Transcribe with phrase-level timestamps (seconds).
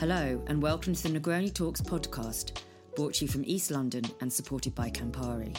[0.00, 2.62] Hello, and welcome to the Negroni Talks podcast,
[2.94, 5.56] brought to you from East London and supported by Campari.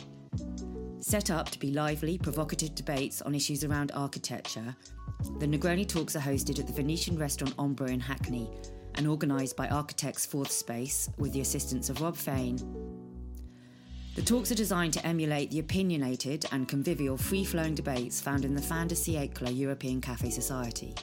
[1.01, 4.73] Set up to be lively, provocative debates on issues around architecture,
[5.39, 8.49] the Negroni Talks are hosted at the Venetian restaurant Ombra in Hackney
[8.95, 12.57] and organised by Architects Fourth Space with the assistance of Rob Fain.
[14.15, 18.55] The talks are designed to emulate the opinionated and convivial free flowing debates found in
[18.55, 20.95] the fin de siècle European Cafe Society,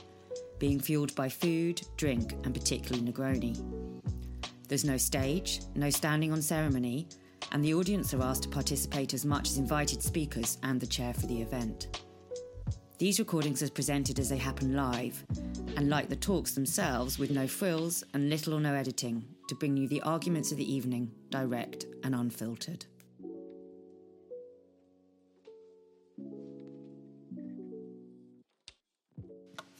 [0.59, 4.03] being fueled by food, drink, and particularly Negroni.
[4.69, 7.09] There's no stage, no standing on ceremony,
[7.53, 11.15] and the audience are asked to participate as much as invited speakers and the chair
[11.15, 12.01] for the event.
[12.99, 15.23] These recordings are presented as they happen live,
[15.77, 19.77] and like the talks themselves, with no frills and little or no editing, to bring
[19.77, 22.87] you the arguments of the evening, direct and unfiltered.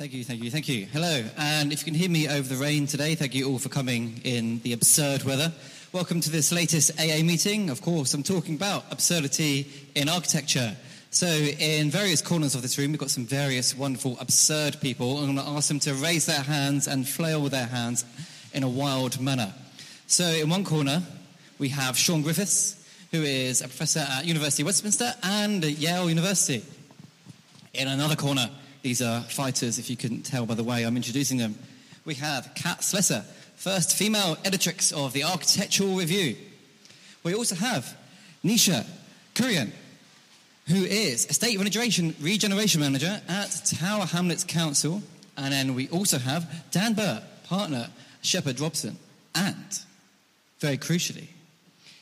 [0.07, 0.87] Thank you, thank you, thank you.
[0.93, 3.69] Hello, and if you can hear me over the rain today, thank you all for
[3.69, 5.53] coming in the absurd weather.
[5.91, 7.71] Welcome to this latest AA meeting.
[7.71, 10.77] Of course, I'm talking about absurdity in architecture.
[11.11, 15.19] So, in various corners of this room, we've got some various wonderful, absurd people.
[15.19, 18.05] I'm going to ask them to raise their hands and flail with their hands
[18.55, 19.53] in a wild manner.
[20.07, 21.03] So, in one corner,
[21.59, 22.77] we have Sean Griffiths,
[23.11, 26.65] who is a professor at University of Westminster and Yale University.
[27.75, 28.49] In another corner,
[28.87, 31.57] these are fighters, if you couldn't tell by the way I'm introducing them.
[32.05, 33.25] We have Kat Slessor,
[33.57, 36.37] first female editrix of the Architectural Review.
[37.25, 37.97] We also have
[38.45, 38.87] Nisha
[39.35, 39.73] Kurian,
[40.69, 45.03] who is estate regeneration, regeneration manager at Tower Hamlets Council.
[45.37, 47.89] And then we also have Dan Burt, partner,
[48.23, 48.99] Sheppard Robson.
[49.35, 49.81] And,
[50.61, 51.27] very crucially,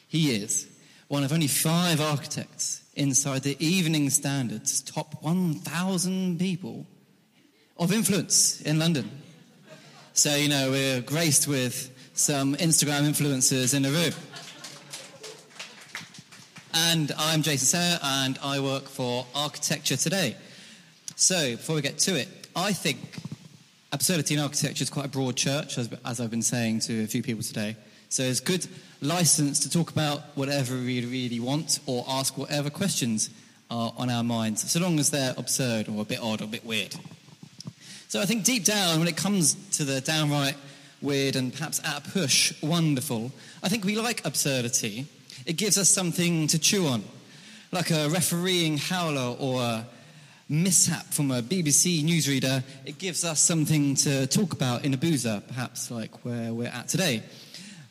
[0.07, 0.69] he is
[1.09, 6.87] one of only five architects inside the Evening Standard's top 1,000 people
[7.77, 9.11] of influence in London.
[10.13, 14.13] So, you know, we're graced with some Instagram influencers in the room.
[16.73, 20.37] And I'm Jason Sayer, and I work for Architecture Today.
[21.17, 22.99] So, before we get to it, I think
[23.93, 27.07] absurdity in architecture is quite a broad church, as, as I've been saying to a
[27.07, 27.77] few people today.
[28.09, 28.67] So, it's good
[29.05, 33.31] license to talk about whatever we really want or ask whatever questions
[33.71, 36.49] are on our minds, so long as they're absurd or a bit odd or a
[36.49, 36.95] bit weird.
[38.09, 40.57] So, I think deep down, when it comes to the downright
[41.03, 43.33] weird and perhaps at a push wonderful,
[43.63, 45.07] I think we like absurdity
[45.47, 47.05] it gives us something to chew on,
[47.71, 49.87] like a refereeing howler or a
[50.49, 52.63] mishap from a BBC newsreader.
[52.87, 56.89] It gives us something to talk about in a boozer, perhaps like where we're at
[56.89, 57.23] today.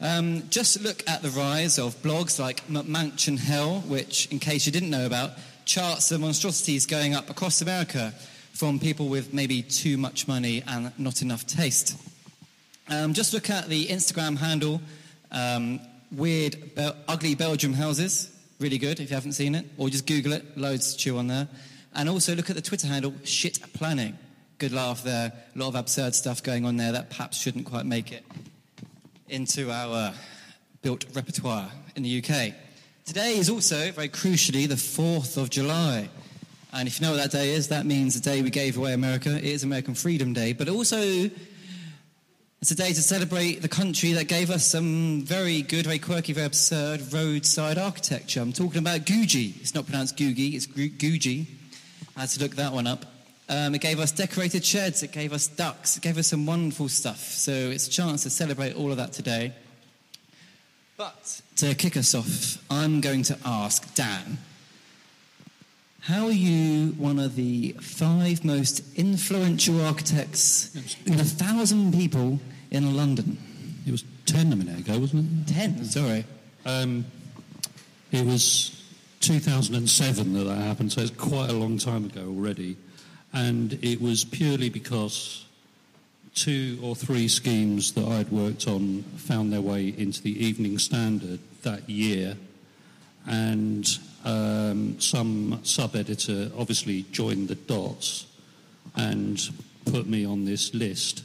[0.03, 4.71] Um, just look at the rise of blogs like McMansion Hell, which, in case you
[4.73, 5.31] didn't know about,
[5.63, 8.13] charts the monstrosities going up across America
[8.51, 11.97] from people with maybe too much money and not enough taste.
[12.89, 14.81] Um, just look at the Instagram handle
[15.31, 15.79] um,
[16.11, 18.29] weird, Bel- ugly Belgium houses.
[18.59, 19.65] Really good if you haven't seen it.
[19.77, 20.57] Or just Google it.
[20.57, 21.47] Loads to chew on there.
[21.95, 24.17] And also look at the Twitter handle, shit planning.
[24.57, 25.31] Good laugh there.
[25.55, 28.25] A lot of absurd stuff going on there that perhaps shouldn't quite make it
[29.29, 30.13] into our
[30.81, 32.53] built repertoire in the UK.
[33.06, 36.09] Today is also, very crucially, the 4th of July.
[36.72, 38.94] And if you know what that day is, that means the day we gave away
[38.94, 39.35] America.
[39.35, 40.97] It is American Freedom Day, but also
[42.62, 46.33] it's a day to celebrate the country that gave us some very good, very quirky,
[46.33, 48.39] very absurd roadside architecture.
[48.39, 49.59] I'm talking about Guji.
[49.62, 51.45] It's not pronounced Googie, it's Guji.
[52.16, 53.12] I had to look that one up.
[53.49, 56.87] Um, it gave us decorated sheds, it gave us ducks, it gave us some wonderful
[56.89, 57.19] stuff.
[57.19, 59.53] So it's a chance to celebrate all of that today.
[60.95, 64.37] But to kick us off, I'm going to ask Dan
[66.03, 72.97] how are you one of the five most influential architects in a thousand people in
[72.97, 73.37] London?
[73.87, 75.53] It was 10 a minute ago, wasn't it?
[75.53, 76.25] 10, sorry.
[76.65, 77.05] Um,
[78.11, 78.83] it was
[79.21, 82.75] 2007 that that happened, so it's quite a long time ago already.
[83.33, 85.45] And it was purely because
[86.35, 91.39] two or three schemes that I'd worked on found their way into the Evening Standard
[91.63, 92.38] that year.
[93.27, 93.88] And
[94.25, 98.25] um, some sub editor obviously joined the dots
[98.95, 99.41] and
[99.85, 101.24] put me on this list.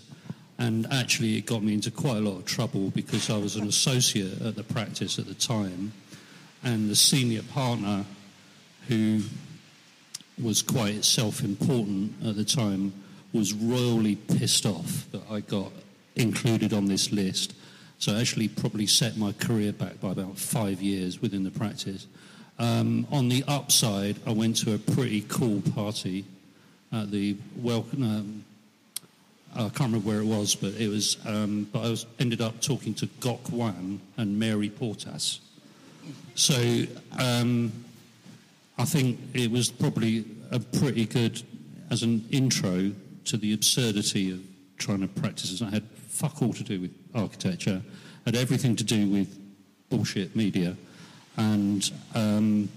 [0.58, 3.68] And actually, it got me into quite a lot of trouble because I was an
[3.68, 5.92] associate at the practice at the time,
[6.64, 8.04] and the senior partner,
[8.88, 9.20] who
[10.42, 12.92] was quite self important at the time,
[13.32, 15.72] was royally pissed off that I got
[16.16, 17.54] included on this list.
[17.98, 22.06] So, I actually, probably set my career back by about five years within the practice.
[22.58, 26.24] Um, on the upside, I went to a pretty cool party
[26.92, 28.02] at the welcome.
[28.02, 28.44] Um,
[29.54, 31.16] I can't remember where it was, but it was.
[31.26, 35.40] Um, but I was ended up talking to Gok Wan and Mary Portas.
[36.34, 36.84] So
[37.18, 37.72] um,
[38.78, 41.42] I think it was probably a pretty good
[41.90, 42.92] as an intro
[43.24, 44.40] to the absurdity of
[44.78, 45.60] trying to practice.
[45.60, 45.64] it.
[45.64, 47.82] I had fuck all to do with architecture,
[48.24, 49.36] had everything to do with
[49.90, 50.76] bullshit media,
[51.36, 52.68] and um,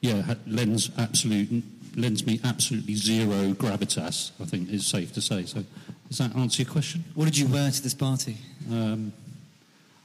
[0.00, 1.62] yeah, lends absolute
[1.96, 4.32] lends me absolutely zero gravitas.
[4.40, 5.44] I think is safe to say.
[5.44, 5.64] So,
[6.08, 7.04] does that answer your question?
[7.14, 8.36] What did you wear to this party?
[8.70, 9.12] Um,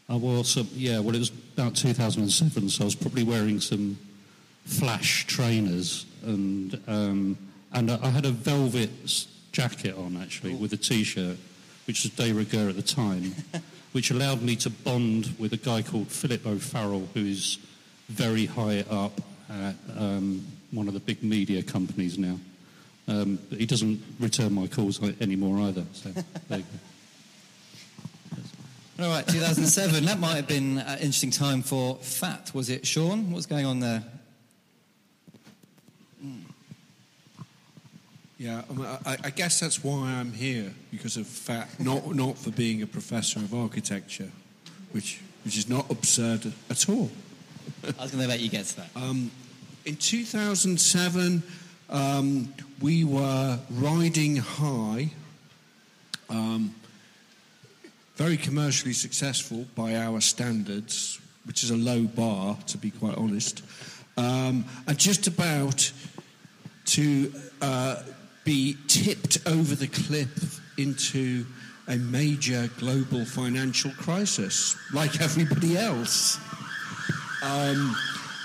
[0.10, 3.98] I wore some, yeah, well, it was about 2007, so I was probably wearing some
[4.66, 7.38] flash trainers, and um,
[7.74, 8.90] and I I had a velvet
[9.52, 11.38] jacket on actually with a t-shirt,
[11.88, 13.36] which was de rigueur at the time,
[13.92, 17.58] which allowed me to bond with a guy called Philip O'Farrell, who is
[18.10, 19.20] very high up
[19.50, 22.40] at um, one of the big media companies now.
[23.08, 25.84] Um, but he doesn't return my calls like- anymore either.
[25.94, 26.10] So
[26.48, 26.66] there you
[28.98, 29.04] go.
[29.04, 30.06] All right, 2007.
[30.06, 32.52] that might have been an interesting time for Fat.
[32.54, 33.32] Was it Sean?
[33.32, 34.04] What's going on there?
[38.42, 42.40] Yeah, I, mean, I, I guess that's why I'm here because of FAT, not not
[42.40, 44.32] for being a professor of architecture,
[44.94, 47.12] which which is not absurd at all.
[47.84, 48.90] I was going to let you get to that.
[48.96, 49.30] Um,
[49.86, 51.44] in 2007,
[51.92, 52.52] um,
[52.82, 55.12] we were riding high,
[56.28, 56.74] um,
[58.16, 63.62] very commercially successful by our standards, which is a low bar, to be quite honest,
[64.18, 65.92] um, and just about
[66.86, 67.98] to uh,
[68.44, 71.46] be tipped over the cliff into
[71.88, 76.40] a major global financial crisis, like everybody else
[77.42, 77.96] um,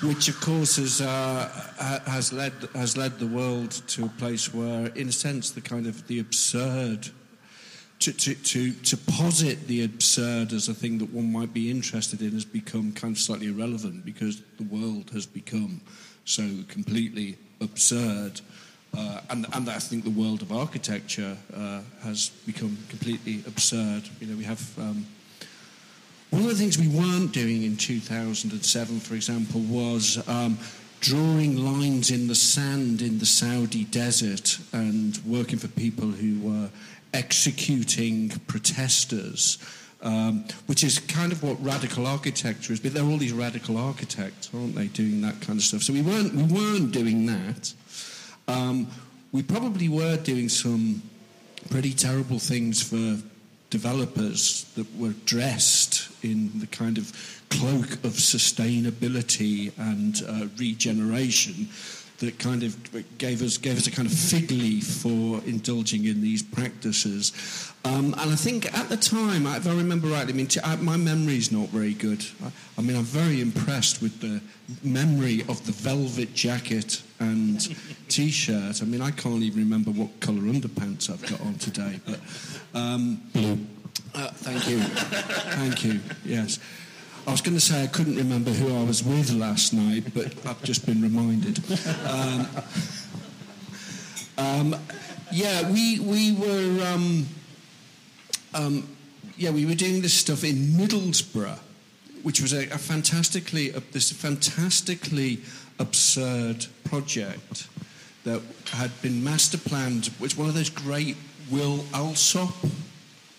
[0.03, 1.49] which of course has uh,
[1.79, 5.61] ha- has led has led the world to a place where, in a sense, the
[5.61, 7.09] kind of the absurd.
[8.01, 12.21] To, to, to, to posit the absurd as a thing that one might be interested
[12.21, 15.81] in has become kind of slightly irrelevant because the world has become
[16.27, 18.43] so completely absurd.
[18.97, 24.09] Uh, and, and I think the world of architecture uh, has become completely absurd.
[24.21, 25.07] You know, we have um,
[26.31, 30.59] one of the things we weren't doing in 2007, for example, was um,
[31.01, 36.71] drawing lines in the sand in the Saudi desert and working for people who were
[37.15, 39.59] executing protesters.
[40.03, 42.79] Um, which is kind of what radical architecture is.
[42.79, 45.83] But there are all these radical architects, aren't they, doing that kind of stuff?
[45.83, 47.73] So we weren't we weren't doing that.
[48.49, 48.89] Um,
[49.33, 51.03] we probably were doing some
[51.71, 53.23] pretty terrible things for
[53.71, 57.13] developers that were dressed in the kind of
[57.51, 61.69] cloak of sustainability and uh, regeneration
[62.19, 66.23] that kind of gave us gave us a kind of fig leaf for indulging in
[66.23, 67.33] these practices.
[67.85, 70.77] Um, and I think at the time, if I remember rightly, I mean, t- I,
[70.77, 72.25] my memory's not very good.
[72.43, 74.41] I, I mean, I'm very impressed with the
[74.83, 77.61] memory of the velvet jacket and
[78.09, 78.83] t-shirt.
[78.83, 82.01] I mean, I can't even remember what colour underpants I've got on today.
[82.05, 82.21] But
[82.75, 83.21] um,
[84.15, 86.01] uh, thank you, thank you.
[86.25, 86.59] Yes.
[87.27, 90.27] I was going to say I couldn't remember who I was with last night, but
[90.47, 91.59] I've just been reminded.
[92.07, 92.49] Um,
[94.39, 94.77] um,
[95.33, 97.27] yeah, we we were um,
[98.55, 98.89] um,
[99.37, 101.59] yeah we were doing this stuff in Middlesbrough,
[102.23, 105.41] which was a, a fantastically uh, this fantastically
[105.79, 107.69] absurd project
[108.25, 108.43] that
[108.73, 110.07] had been master planned.
[110.19, 111.17] Which one of those great
[111.51, 112.55] Will Alsop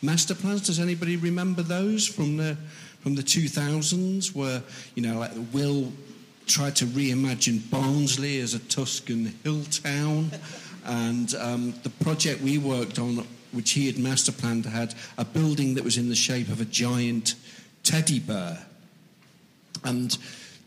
[0.02, 0.66] master plans?
[0.66, 2.58] Does anybody remember those from the
[3.02, 4.62] from the 2000s, where
[4.96, 5.92] you know like Will
[6.46, 10.32] tried to reimagine Barnsley as a Tuscan hill town,
[10.86, 15.76] and um, the project we worked on, which he had master planned, had a building
[15.76, 17.36] that was in the shape of a giant
[17.84, 18.66] teddy bear,
[19.84, 20.18] and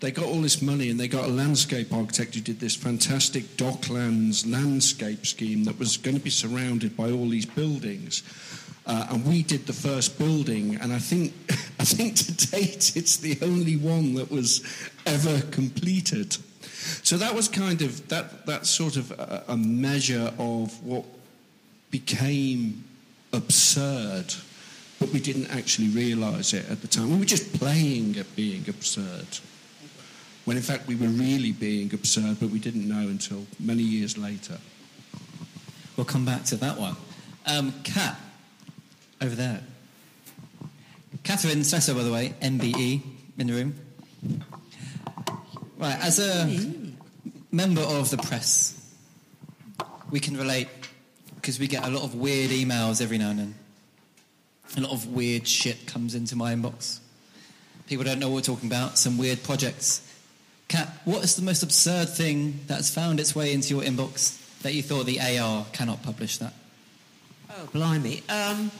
[0.01, 3.45] they got all this money and they got a landscape architect who did this fantastic
[3.57, 8.23] docklands landscape scheme that was going to be surrounded by all these buildings.
[8.87, 11.35] Uh, and we did the first building, and I think,
[11.79, 14.65] I think to date it's the only one that was
[15.07, 16.37] ever completed.
[17.03, 21.05] So that was kind of that that sort of a, a measure of what
[21.91, 22.85] became
[23.33, 24.35] absurd,
[24.99, 27.11] but we didn't actually realise it at the time.
[27.11, 29.27] We were just playing at being absurd,
[30.51, 34.19] when in fact we were really being absurd, but we didn't know until many years
[34.19, 34.59] later.
[35.97, 36.97] We'll come back to that one.
[37.47, 38.19] Um, Kat,
[39.21, 39.61] over there.
[41.23, 43.01] Catherine Slessor, by the way, MBE,
[43.39, 43.77] in the room.
[45.79, 46.53] Right, as a
[47.53, 48.93] member of the press,
[50.11, 50.67] we can relate
[51.37, 53.55] because we get a lot of weird emails every now and then.
[54.79, 56.99] A lot of weird shit comes into my inbox.
[57.87, 60.09] People don't know what we're talking about, some weird projects.
[60.71, 64.73] Kat, what is the most absurd thing that's found its way into your inbox that
[64.73, 66.53] you thought the AR cannot publish that?
[67.51, 68.23] Oh, blimey.
[68.29, 68.71] Um,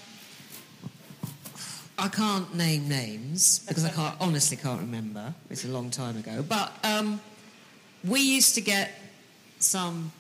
[1.99, 5.35] I can't name names because I can't, honestly can't remember.
[5.51, 6.45] It's a long time ago.
[6.49, 7.21] But um,
[8.05, 8.93] we used to get
[9.59, 10.13] some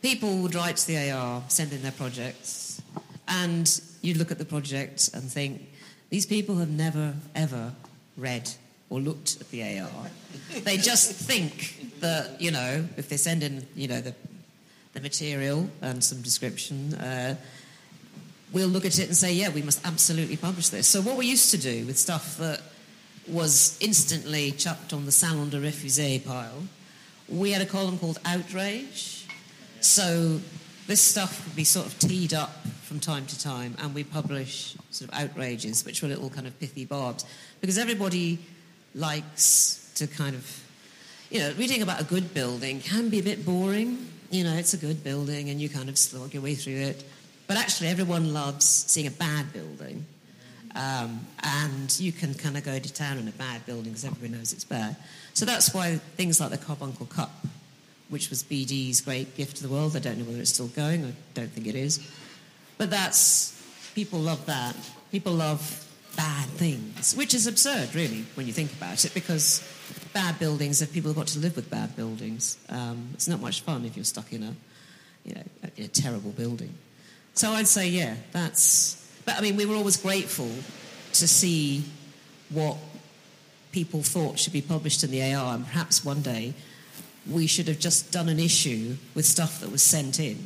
[0.00, 2.80] people would write to the AR, send in their projects,
[3.28, 5.68] and you'd look at the project and think,
[6.08, 7.74] these people have never, ever
[8.16, 8.50] read
[8.90, 10.10] or looked at the AR.
[10.62, 14.14] they just think that, you know, if they send in, you know, the,
[14.92, 17.34] the material and some description, uh,
[18.52, 20.86] we'll look at it and say, yeah, we must absolutely publish this.
[20.86, 22.60] So what we used to do with stuff that
[23.28, 26.62] was instantly chucked on the Salon de pile,
[27.28, 29.26] we had a column called Outrage.
[29.80, 30.40] So
[30.86, 34.76] this stuff would be sort of teed up from time to time, and we publish
[34.90, 37.24] sort of outrages, which were little kind of pithy barbs,
[37.60, 38.38] because everybody
[38.96, 40.64] likes to kind of,
[41.30, 44.08] you know, reading about a good building can be a bit boring.
[44.30, 47.04] You know, it's a good building, and you kind of slog your way through it.
[47.46, 50.04] But actually, everyone loves seeing a bad building.
[50.74, 54.32] Um, and you can kind of go to town on a bad building because everybody
[54.32, 54.96] knows it's bad.
[55.32, 57.30] So that's why things like the Carbuncle Cup,
[58.10, 61.04] which was BD's great gift to the world, I don't know whether it's still going,
[61.06, 62.06] I don't think it is.
[62.76, 63.62] But that's,
[63.94, 64.76] people love that.
[65.10, 65.85] People love
[66.16, 69.62] bad things, which is absurd, really, when you think about it, because
[70.12, 73.60] bad buildings, if people have got to live with bad buildings, um, it's not much
[73.60, 74.54] fun if you're stuck in a,
[75.24, 75.42] you know,
[75.76, 76.72] in a terrible building.
[77.34, 79.02] So I'd say, yeah, that's.
[79.24, 80.50] But I mean, we were always grateful
[81.12, 81.84] to see
[82.50, 82.76] what
[83.72, 86.54] people thought should be published in the AR, and perhaps one day
[87.30, 90.38] we should have just done an issue with stuff that was sent in,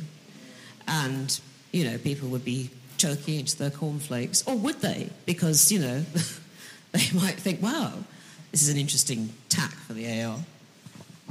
[0.87, 1.39] and
[1.71, 2.69] you know, people would be
[3.01, 5.09] choking into their cornflakes, or would they?
[5.25, 5.99] Because you know,
[6.91, 7.93] they might think, "Wow,
[8.51, 10.37] this is an interesting tack for the AR."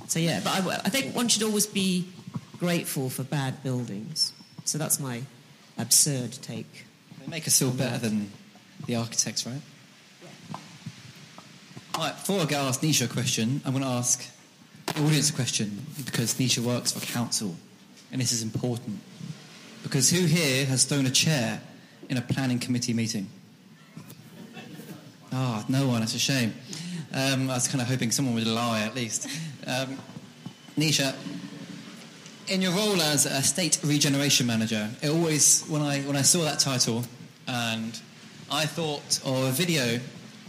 [0.08, 2.08] So yeah, but I, I think one should always be
[2.58, 4.32] grateful for bad buildings.
[4.64, 5.22] So that's my
[5.78, 6.86] absurd take.
[7.20, 8.30] They make us feel better than
[8.86, 9.60] the architects, right?
[11.94, 14.24] All right, before I go ask Nisha a question, I'm going to ask
[14.86, 17.54] the audience a question because Nisha works for council,
[18.10, 19.00] and this is important.
[19.82, 21.60] Because who here has thrown a chair
[22.08, 23.28] in a planning committee meeting?
[25.32, 26.00] Ah, oh, no one.
[26.00, 26.54] That's a shame.
[27.12, 29.26] Um, I was kind of hoping someone would lie at least.
[29.66, 29.99] Um,
[30.76, 31.14] Nisha,
[32.49, 36.42] in your role as a state regeneration manager, it always when I when I saw
[36.42, 37.04] that title,
[37.46, 37.99] and
[38.50, 40.00] I thought of a video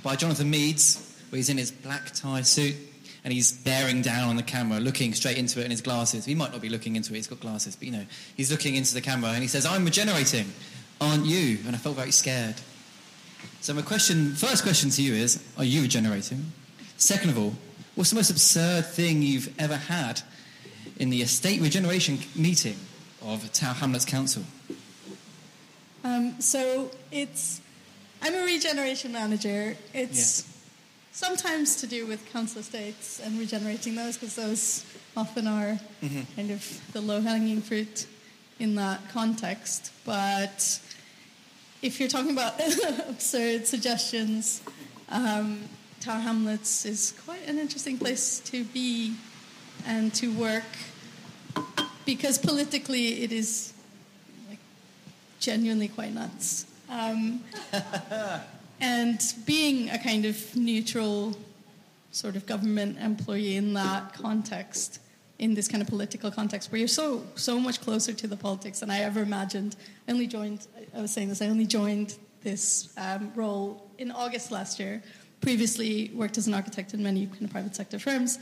[0.03, 2.75] by Jonathan Meades where he's in his black tie suit
[3.23, 6.25] and he's bearing down on the camera, looking straight into it in his glasses.
[6.25, 8.75] He might not be looking into it; he's got glasses, but you know, he's looking
[8.75, 10.51] into the camera and he says, "I'm regenerating,
[10.99, 12.55] aren't you?" And I felt very scared.
[13.61, 16.51] So my question, first question to you is, are you regenerating?
[16.97, 17.53] Second of all,
[17.95, 20.21] what's the most absurd thing you've ever had
[20.97, 22.77] in the estate regeneration meeting
[23.21, 24.43] of Tower Hamlets Council?
[26.03, 27.61] Um, so it's
[28.21, 29.77] I'm a regeneration manager.
[29.93, 30.50] It's yeah.
[31.11, 36.21] Sometimes to do with council estates and regenerating those because those often are mm-hmm.
[36.35, 38.07] kind of the low hanging fruit
[38.59, 39.91] in that context.
[40.05, 40.79] But
[41.81, 42.53] if you're talking about
[43.09, 44.61] absurd suggestions,
[45.09, 45.61] um,
[45.99, 49.13] Tower Hamlets is quite an interesting place to be
[49.85, 50.63] and to work
[52.05, 53.73] because politically it is
[54.49, 54.59] like,
[55.39, 56.65] genuinely quite nuts.
[56.89, 57.43] Um,
[58.81, 61.37] and being a kind of neutral
[62.11, 64.99] sort of government employee in that context,
[65.39, 68.79] in this kind of political context, where you're so so much closer to the politics
[68.79, 69.75] than I ever imagined.
[70.07, 70.67] I only joined.
[70.95, 71.41] I was saying this.
[71.41, 75.01] I only joined this um, role in August last year.
[75.39, 78.39] Previously, worked as an architect in many kind of private sector firms,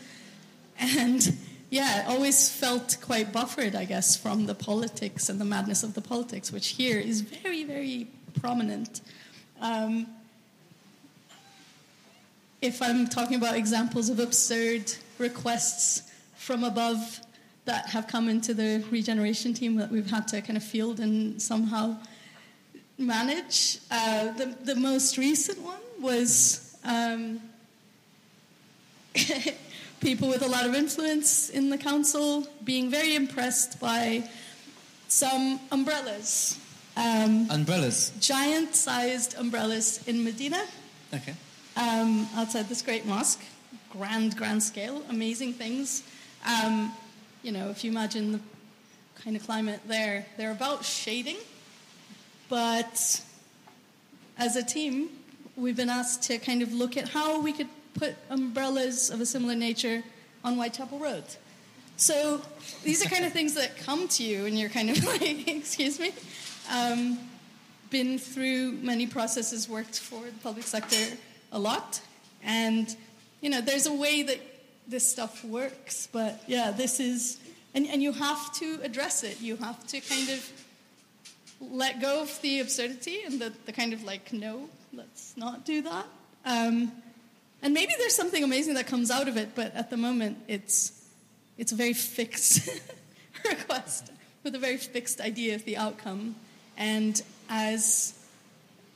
[0.79, 1.37] and
[1.69, 6.01] yeah, always felt quite buffered, I guess, from the politics and the madness of the
[6.01, 8.07] politics, which here is very, very
[8.41, 9.01] prominent.
[9.61, 10.07] Um,
[12.61, 17.19] if I'm talking about examples of absurd requests from above
[17.65, 21.41] that have come into the regeneration team that we've had to kind of field and
[21.41, 21.97] somehow
[22.97, 26.77] manage, uh, the, the most recent one was.
[26.83, 27.41] Um,
[29.99, 34.23] people with a lot of influence in the council being very impressed by
[35.07, 36.57] some umbrellas.
[36.95, 38.13] Um, umbrellas?
[38.19, 40.63] Giant sized umbrellas in Medina.
[41.13, 41.33] Okay.
[41.79, 43.41] Um, outside this great mosque.
[43.89, 46.03] Grand, grand scale, amazing things.
[46.45, 46.91] Um,
[47.41, 48.39] you know, if you imagine the
[49.23, 50.25] kind of climate there.
[50.37, 51.37] They're about shading,
[52.49, 53.23] but
[54.37, 55.09] as a team,
[55.55, 59.25] we've been asked to kind of look at how we could put umbrellas of a
[59.25, 60.03] similar nature
[60.43, 61.23] on Whitechapel Road.
[61.97, 62.41] So
[62.83, 65.99] these are kind of things that come to you, and you're kind of like, excuse
[65.99, 66.13] me.
[66.71, 67.19] Um,
[67.89, 71.17] been through many processes, worked for the public sector
[71.51, 72.01] a lot,
[72.43, 72.95] and
[73.41, 74.39] you know, there's a way that
[74.87, 77.37] this stuff works, but yeah, this is,
[77.73, 79.39] and, and you have to address it.
[79.39, 80.51] You have to kind of
[81.61, 85.83] let go of the absurdity and the, the kind of like, no, let's not do
[85.83, 86.05] that.
[86.45, 86.91] Um,
[87.61, 90.93] and maybe there's something amazing that comes out of it, but at the moment, it's
[91.57, 92.69] it's a very fixed
[93.45, 94.11] request
[94.43, 96.35] with a very fixed idea of the outcome.
[96.77, 98.13] And as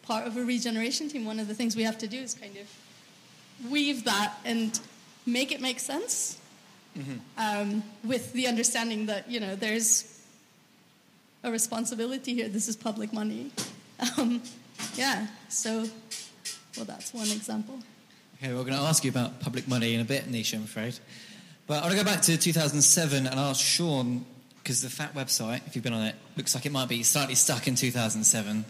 [0.03, 2.55] part of a regeneration team, one of the things we have to do is kind
[2.57, 4.79] of weave that and
[5.25, 6.37] make it make sense
[6.97, 7.17] mm-hmm.
[7.37, 10.21] um, with the understanding that, you know, there's
[11.43, 12.47] a responsibility here.
[12.47, 13.51] This is public money.
[14.17, 14.41] Um,
[14.95, 15.85] yeah, so,
[16.75, 17.79] well, that's one example.
[18.35, 20.99] Okay, we're going to ask you about public money in a bit, Nisha, I'm afraid.
[21.67, 24.25] But I want to go back to 2007 and ask Sean,
[24.57, 27.35] because the FAT website, if you've been on it, looks like it might be slightly
[27.35, 28.65] stuck in 2007.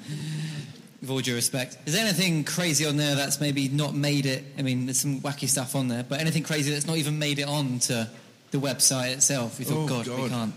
[1.04, 4.46] With all due respect, is there anything crazy on there that's maybe not made it?
[4.58, 7.40] I mean, there's some wacky stuff on there, but anything crazy that's not even made
[7.40, 8.08] it on to
[8.52, 9.60] the website itself?
[9.60, 10.54] You thought, oh, God, God, we can't.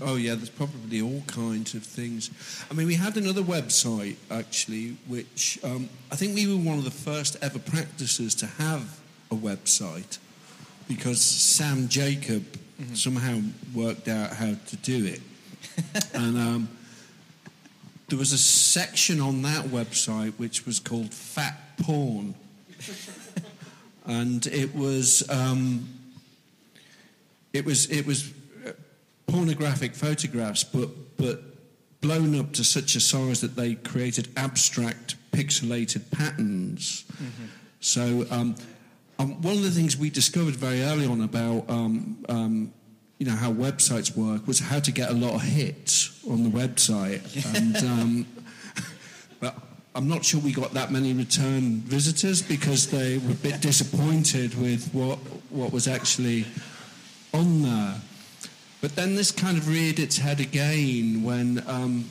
[0.00, 2.30] Oh yeah, there's probably all kinds of things.
[2.70, 6.84] I mean, we had another website actually, which um, I think we were one of
[6.84, 9.00] the first ever practices to have
[9.32, 10.18] a website
[10.86, 12.44] because Sam Jacob
[12.80, 12.94] mm-hmm.
[12.94, 13.40] somehow
[13.74, 15.20] worked out how to do it.
[16.14, 16.68] and um,
[18.08, 22.34] there was a section on that website which was called Fat Porn.
[24.06, 25.88] and it was um,
[27.52, 28.32] it was it was
[28.66, 28.72] uh,
[29.26, 31.42] pornographic photographs, but but
[32.00, 37.04] blown up to such a size that they created abstract pixelated patterns.
[37.12, 37.44] Mm-hmm.
[37.80, 38.54] So um,
[39.18, 42.72] um, one of the things we discovered very early on about um, um,
[43.18, 46.50] you know how websites work was how to get a lot of hits on the
[46.50, 47.22] website,
[47.56, 48.26] and um,
[49.40, 49.56] but
[49.94, 54.54] I'm not sure we got that many return visitors because they were a bit disappointed
[54.60, 55.18] with what
[55.50, 56.46] what was actually
[57.34, 57.94] on there.
[58.80, 62.08] But then this kind of reared its head again when um,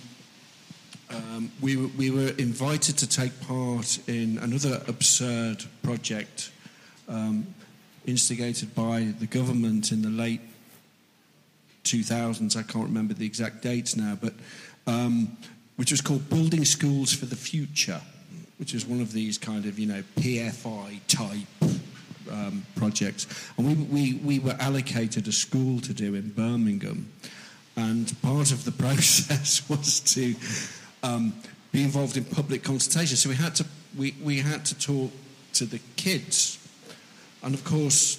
[1.09, 6.51] um, we, we were invited to take part in another absurd project
[7.07, 7.47] um,
[8.05, 10.41] instigated by the government in the late
[11.87, 12.55] 2000s.
[12.55, 14.33] I can't remember the exact dates now, but
[14.85, 15.37] um,
[15.75, 18.01] which was called Building Schools for the Future,
[18.57, 21.71] which is one of these kind of you know PFI type
[22.31, 23.27] um, projects.
[23.57, 27.11] And we, we, we were allocated a school to do in Birmingham,
[27.75, 30.35] and part of the process was to
[31.03, 31.33] um,
[31.71, 33.15] be involved in public consultation.
[33.15, 33.65] So we had to
[33.97, 35.11] we, we had to talk
[35.53, 36.57] to the kids
[37.43, 38.17] and of course,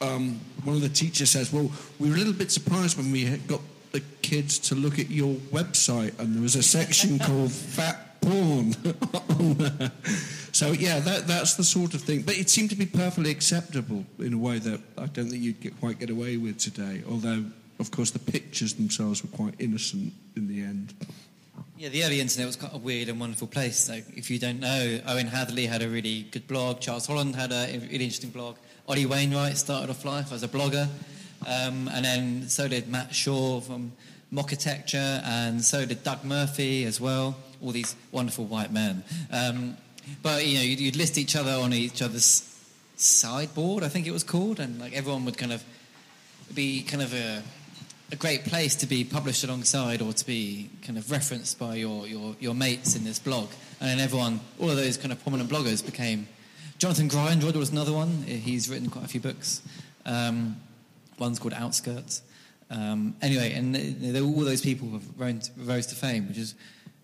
[0.00, 3.36] um, one of the teachers says, Well, we were a little bit surprised when we
[3.38, 3.60] got
[3.92, 8.74] the kids to look at your website, and there was a section called Fat Porn.
[10.58, 12.22] So, yeah, that, that's the sort of thing.
[12.22, 15.60] But it seemed to be perfectly acceptable in a way that I don't think you'd
[15.60, 17.44] get, quite get away with today, although,
[17.78, 20.94] of course, the pictures themselves were quite innocent in the end.
[21.76, 23.78] Yeah, the early internet was quite a weird and wonderful place.
[23.78, 26.80] So if you don't know, Owen Hatherley had a really good blog.
[26.80, 28.56] Charles Holland had a really interesting blog.
[28.88, 30.88] Ollie Wainwright started off life as a blogger.
[31.46, 33.92] Um, and then so did Matt Shaw from
[34.32, 37.36] Mocketecture, and so did Doug Murphy as well.
[37.62, 39.04] All these wonderful white men.
[39.30, 39.76] Um,
[40.22, 42.44] but, you know, you'd, you'd list each other on each other's
[42.96, 45.62] sideboard, I think it was called, and like everyone would kind of
[46.54, 47.42] be kind of a
[48.10, 52.06] a great place to be published alongside or to be kind of referenced by your,
[52.06, 53.50] your, your mates in this blog.
[53.80, 56.26] And then everyone, all of those kind of prominent bloggers became.
[56.78, 58.22] Jonathan Grindrod was another one.
[58.22, 59.62] He's written quite a few books.
[60.06, 60.56] Um,
[61.18, 62.22] one's called Outskirts.
[62.70, 63.76] Um, anyway, and
[64.16, 65.02] all those people have
[65.56, 66.54] rose, to fame, which is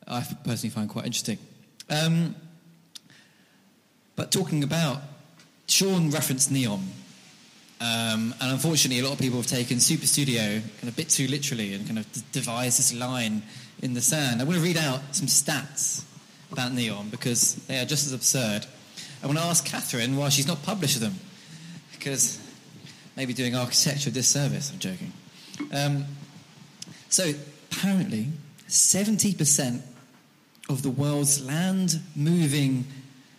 [0.07, 1.39] I personally find quite interesting.
[1.91, 2.37] Um,
[4.15, 5.03] but talking about,
[5.67, 6.81] Sean referenced Neom,
[7.81, 11.09] um, and unfortunately, a lot of people have taken Super Studio kind of a bit
[11.09, 13.43] too literally and kind of devised this line
[13.83, 14.41] in the sand.
[14.41, 16.05] I want to read out some stats
[16.53, 18.67] about Neom because they are just as absurd.
[19.25, 21.15] I want to ask Catherine why she's not published them
[21.93, 22.39] because
[23.17, 24.71] maybe doing architecture a disservice.
[24.71, 25.15] I'm joking.
[25.73, 26.05] Um,
[27.09, 27.33] so
[27.73, 28.29] apparently,
[28.69, 29.81] 70%
[30.69, 32.85] of the world's land moving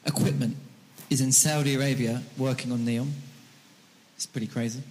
[0.07, 0.57] equipment
[1.11, 3.11] is in Saudi Arabia working on Neom.
[4.15, 4.81] It's pretty crazy.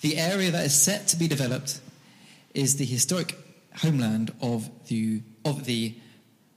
[0.00, 1.80] The area that is set to be developed
[2.52, 3.38] is the historic
[3.76, 5.94] homeland of the of the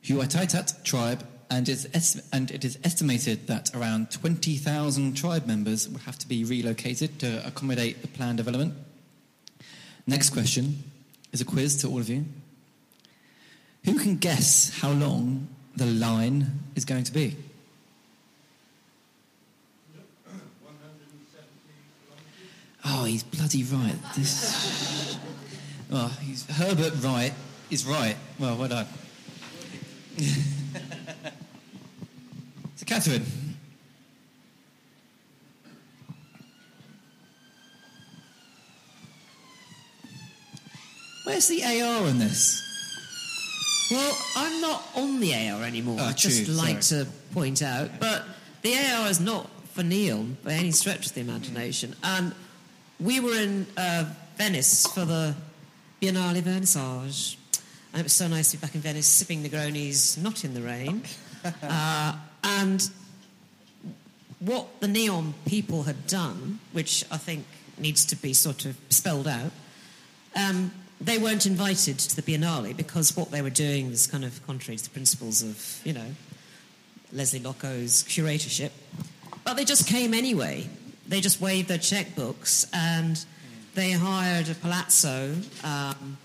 [0.03, 6.17] Huwaitat tribe, and, is and it is estimated that around 20,000 tribe members will have
[6.19, 8.73] to be relocated to accommodate the planned development.
[10.05, 10.83] Next question
[11.31, 12.25] is a quiz to all of you.
[13.85, 17.35] Who can guess how long the line is going to be?
[22.89, 23.95] Oh, he's bloody right.
[24.15, 25.17] This.
[25.89, 27.31] Oh, he's Herbert Wright
[27.71, 28.17] is right.
[28.39, 28.87] Well, well done.
[32.77, 33.25] so, Catherine.
[41.25, 42.63] Where's the AR in this?
[43.91, 45.97] Well, I'm not on the AR anymore.
[45.99, 47.03] Oh, I'd just true, like sorry.
[47.03, 48.23] to point out, but
[48.61, 51.95] the AR is not for Neom by any stretch of the imagination.
[52.01, 52.33] And
[52.99, 54.05] we were in uh,
[54.37, 55.35] Venice for the
[56.01, 57.35] Biennale Vernissage,
[57.93, 60.61] and it was so nice to be back in Venice, sipping Negronis, not in the
[60.61, 61.03] rain.
[61.63, 62.89] uh, and
[64.39, 67.45] what the Neom people had done, which I think
[67.77, 69.51] needs to be sort of spelled out,
[70.35, 74.45] um, they weren't invited to the Biennale because what they were doing was kind of
[74.45, 76.15] contrary to the principles of, you know,
[77.11, 78.71] Lesley Lokko's curatorship.
[79.43, 80.67] But they just came anyway.
[81.07, 83.23] They just waved their checkbooks and
[83.75, 86.17] they hired a palazzo um,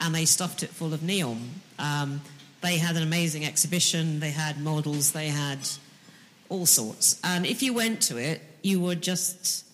[0.00, 1.48] and they stuffed it full of Neom.
[1.78, 2.20] Um,
[2.68, 5.58] they had an amazing exhibition, they had models, they had
[6.50, 7.18] all sorts.
[7.24, 9.64] And if you went to it, you were just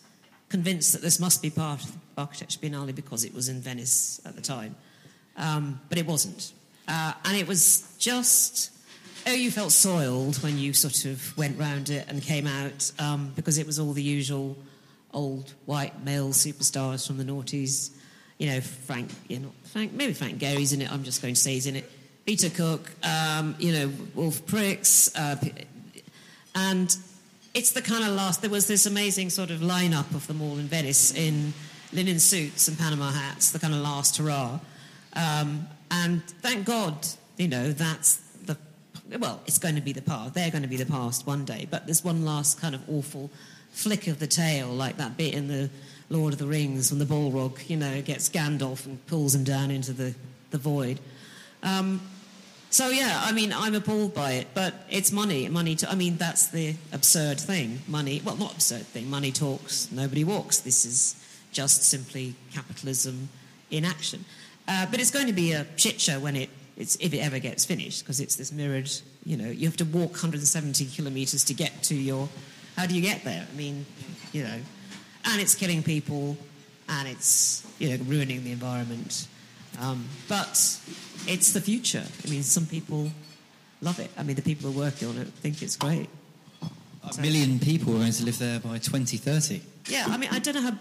[0.49, 4.21] convinced that this must be part of the Architecture Biennale because it was in Venice
[4.25, 4.77] at the time.
[5.37, 6.53] Um, but it wasn't.
[6.87, 8.71] Uh, and it was just,
[9.27, 13.33] oh, you felt soiled when you sort of went round it and came out um,
[13.35, 14.57] because it was all the usual
[15.13, 17.91] old white male superstars from the noughties.
[18.39, 21.41] You know, Frank, you know, Frank, maybe Frank Gehry's in it, I'm just going to
[21.41, 21.91] say he's in it.
[22.25, 25.37] Peter Cook, um, you know, Wolf Prix, uh,
[26.55, 26.97] and
[27.53, 28.41] it's the kind of last.
[28.41, 31.53] There was this amazing sort of lineup of them all in Venice in
[31.93, 34.59] linen suits and Panama hats, the kind of last hurrah.
[35.15, 37.07] Um, and thank God,
[37.37, 38.57] you know, that's the
[39.19, 40.35] well, it's going to be the past.
[40.35, 41.69] They're going to be the past one day.
[41.71, 43.31] But there's one last kind of awful
[43.73, 45.69] flick of the tail, like that bit in the
[46.09, 49.71] Lord of the Rings when the Balrog, you know, gets Gandalf and pulls him down
[49.71, 50.15] into the
[50.51, 51.01] the void.
[51.63, 52.01] Um,
[52.75, 55.47] so yeah, I mean, I'm appalled by it, but it's money.
[55.47, 55.77] Money.
[55.77, 57.79] To, I mean, that's the absurd thing.
[57.87, 58.21] Money.
[58.25, 59.09] Well, not absurd thing.
[59.09, 59.93] Money talks.
[59.93, 60.59] Nobody walks.
[60.59, 61.15] This is
[61.53, 63.29] just simply capitalism
[63.71, 64.25] in action.
[64.67, 66.51] Uh, but it's going to be a shit show when it.
[66.77, 68.91] It's, if it ever gets finished, because it's this mirrored,
[69.25, 72.29] you know, you have to walk 170 kilometres to get to your.
[72.75, 73.47] How do you get there?
[73.49, 73.87] I mean,
[74.33, 74.59] you know,
[75.27, 76.37] and it's killing people,
[76.89, 79.29] and it's you know ruining the environment.
[79.81, 80.51] Um, but
[81.27, 82.05] it's the future.
[82.25, 83.11] I mean, some people
[83.81, 84.11] love it.
[84.17, 86.09] I mean, the people who are working on it think it's great.
[86.63, 89.61] A million people are going to live there by 2030.
[89.89, 90.73] Yeah, I mean, I don't know how.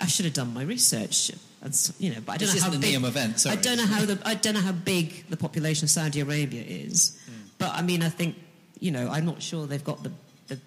[0.00, 1.30] I should have done my research,
[1.62, 2.94] and s- you know, but I don't This know how big.
[3.04, 3.46] Event.
[3.46, 6.62] I don't know how the I don't know how big the population of Saudi Arabia
[6.66, 7.32] is, Hmm.
[7.58, 8.34] but I mean, I think
[8.80, 10.10] you know, I'm not sure they've got the
[10.48, 10.58] the,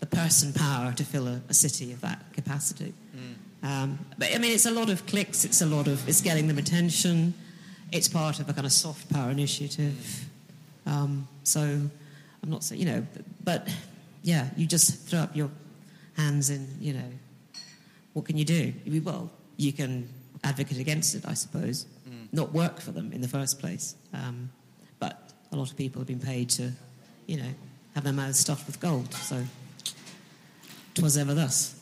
[0.00, 2.94] the person power to fill a, a city of that capacity.
[3.62, 5.44] Um, but I mean, it's a lot of clicks.
[5.44, 7.34] It's a lot of it's getting them attention.
[7.92, 10.24] It's part of a kind of soft power initiative.
[10.86, 13.06] Um, so I'm not saying you know,
[13.44, 13.68] but
[14.22, 15.50] yeah, you just throw up your
[16.16, 17.10] hands and you know
[18.12, 18.72] what can you do?
[19.02, 20.08] Well, you can
[20.44, 21.86] advocate against it, I suppose,
[22.32, 23.94] not work for them in the first place.
[24.12, 24.50] Um,
[24.98, 26.72] but a lot of people have been paid to,
[27.26, 27.48] you know,
[27.94, 29.12] have their mouths stuffed with gold.
[29.14, 29.44] So,
[30.94, 31.74] 'twas ever thus.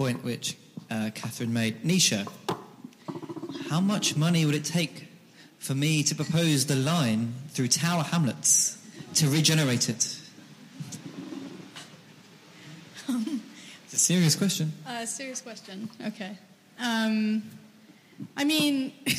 [0.00, 0.56] A point which
[0.90, 1.82] uh, Catherine made.
[1.82, 2.26] Nisha,
[3.68, 5.08] how much money would it take
[5.58, 8.78] for me to propose the line through Tower Hamlets
[9.16, 10.18] to regenerate it?
[13.84, 14.72] it's a serious question.
[14.86, 15.90] Uh, serious question.
[16.06, 16.34] Okay.
[16.78, 17.42] Um,
[18.38, 18.94] I mean,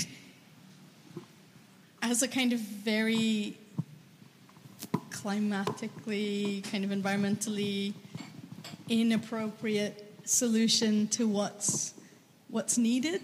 [2.01, 3.55] as a kind of very
[5.11, 7.93] climatically, kind of environmentally
[8.89, 11.93] inappropriate solution to what's
[12.49, 13.21] what's needed.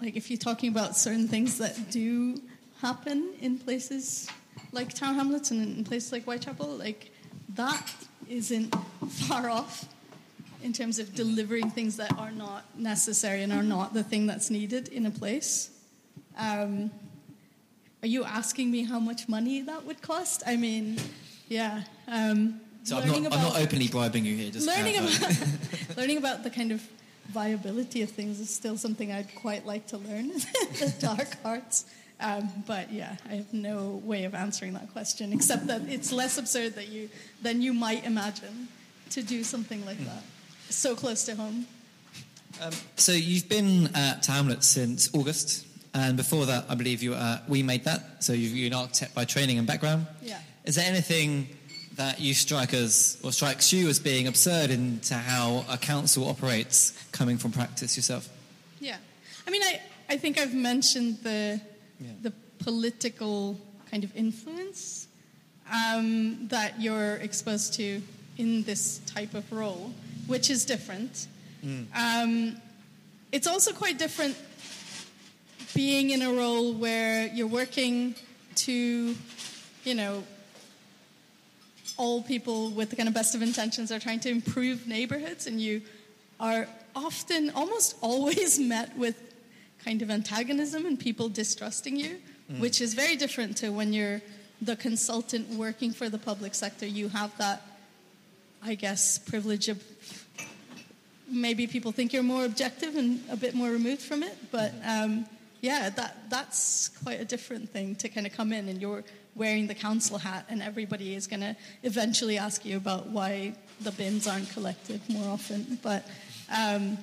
[0.00, 2.40] Like if you're talking about certain things that do
[2.80, 4.28] happen in places
[4.72, 7.10] like Town Hamlets and in places like Whitechapel, like
[7.54, 7.92] that
[8.28, 8.74] isn't
[9.08, 9.84] far off
[10.62, 14.50] in terms of delivering things that are not necessary and are not the thing that's
[14.50, 15.70] needed in a place.
[16.38, 16.90] Um,
[18.02, 20.42] are you asking me how much money that would cost?
[20.46, 20.98] I mean,
[21.48, 21.82] yeah.
[22.08, 24.50] Um, So I'm not, learning I'm not openly bribing you here.
[24.50, 26.82] Just learning about learning about the kind of
[27.28, 30.28] viability of things is still something I'd quite like to learn.
[30.28, 31.86] the dark arts.
[32.20, 36.38] Um, but yeah, I have no way of answering that question except that it's less
[36.38, 37.08] absurd that you
[37.42, 38.68] than you might imagine
[39.10, 40.22] to do something like that.
[40.68, 41.66] So close to home.
[42.60, 47.40] Um, so you've been at Hamlet since August, and before that, I believe you were
[47.48, 48.22] We Made That.
[48.22, 50.06] So you're an architect by training and background.
[50.22, 50.38] Yeah.
[50.64, 51.48] Is there anything
[51.96, 56.92] that you strike as, or strikes you as being absurd into how a council operates,
[57.12, 58.28] coming from practice yourself?
[58.80, 58.96] Yeah,
[59.46, 61.60] I mean, I, I think I've mentioned the
[62.00, 62.10] Yeah.
[62.22, 63.58] the political
[63.90, 65.06] kind of influence
[65.72, 68.00] um, that you're exposed to
[68.38, 69.92] in this type of role,
[70.26, 71.26] which is different.
[71.94, 72.56] Um,
[73.30, 74.36] it's also quite different
[75.74, 78.14] being in a role where you're working
[78.66, 79.14] to,
[79.84, 80.24] you know,
[82.02, 85.60] all people with the kind of best of intentions are trying to improve neighborhoods, and
[85.60, 85.80] you
[86.40, 89.16] are often, almost always met with
[89.84, 92.18] kind of antagonism and people distrusting you,
[92.58, 94.20] which is very different to when you're
[94.60, 96.86] the consultant working for the public sector.
[96.86, 97.62] You have that,
[98.64, 99.80] I guess, privilege of
[101.28, 105.24] maybe people think you're more objective and a bit more removed from it, but um,
[105.60, 109.66] yeah, that that's quite a different thing to kind of come in and you're wearing
[109.66, 114.26] the council hat, and everybody is going to eventually ask you about why the bins
[114.26, 115.78] aren't collected more often.
[115.82, 116.06] But
[116.54, 116.98] um,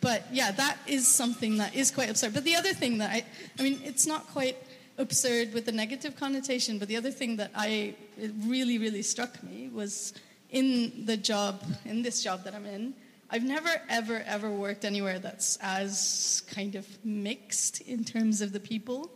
[0.00, 2.34] but yeah, that is something that is quite absurd.
[2.34, 3.24] But the other thing that I,
[3.58, 4.56] I mean, it's not quite
[4.98, 9.42] absurd with the negative connotation, but the other thing that I, it really, really struck
[9.42, 10.14] me was
[10.50, 12.94] in the job, in this job that I'm in,
[13.30, 18.60] I've never, ever, ever worked anywhere that's as kind of mixed in terms of the
[18.60, 19.10] people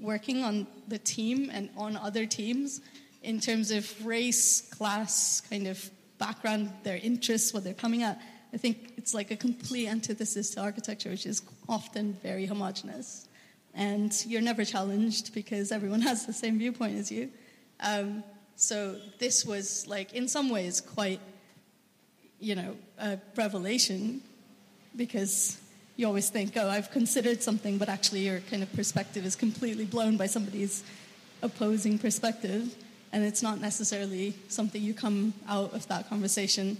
[0.00, 2.80] working on the team and on other teams
[3.22, 8.20] in terms of race, class, kind of background, their interests, what they're coming at.
[8.52, 13.28] I think it's like a complete antithesis to architecture, which is often very homogenous.
[13.74, 17.30] And you're never challenged because everyone has the same viewpoint as you.
[17.80, 18.22] Um,
[18.56, 21.20] so this was like, in some ways, quite,
[22.38, 24.20] you know, a revelation
[24.94, 25.58] because
[25.96, 29.84] you always think, oh, I've considered something, but actually your kind of perspective is completely
[29.84, 30.82] blown by somebody's
[31.42, 32.74] opposing perspective.
[33.12, 36.76] And it's not necessarily something you come out of that conversation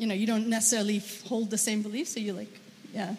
[0.00, 2.48] you know, you don't necessarily hold the same beliefs, so you like,
[2.94, 3.14] yeah,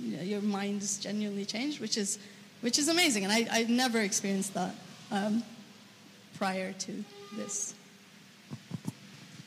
[0.00, 2.18] yeah, your mind is genuinely changed, which is,
[2.60, 3.22] which is amazing.
[3.22, 4.74] And I, I never experienced that
[5.12, 5.44] um,
[6.36, 7.04] prior to
[7.36, 7.72] this.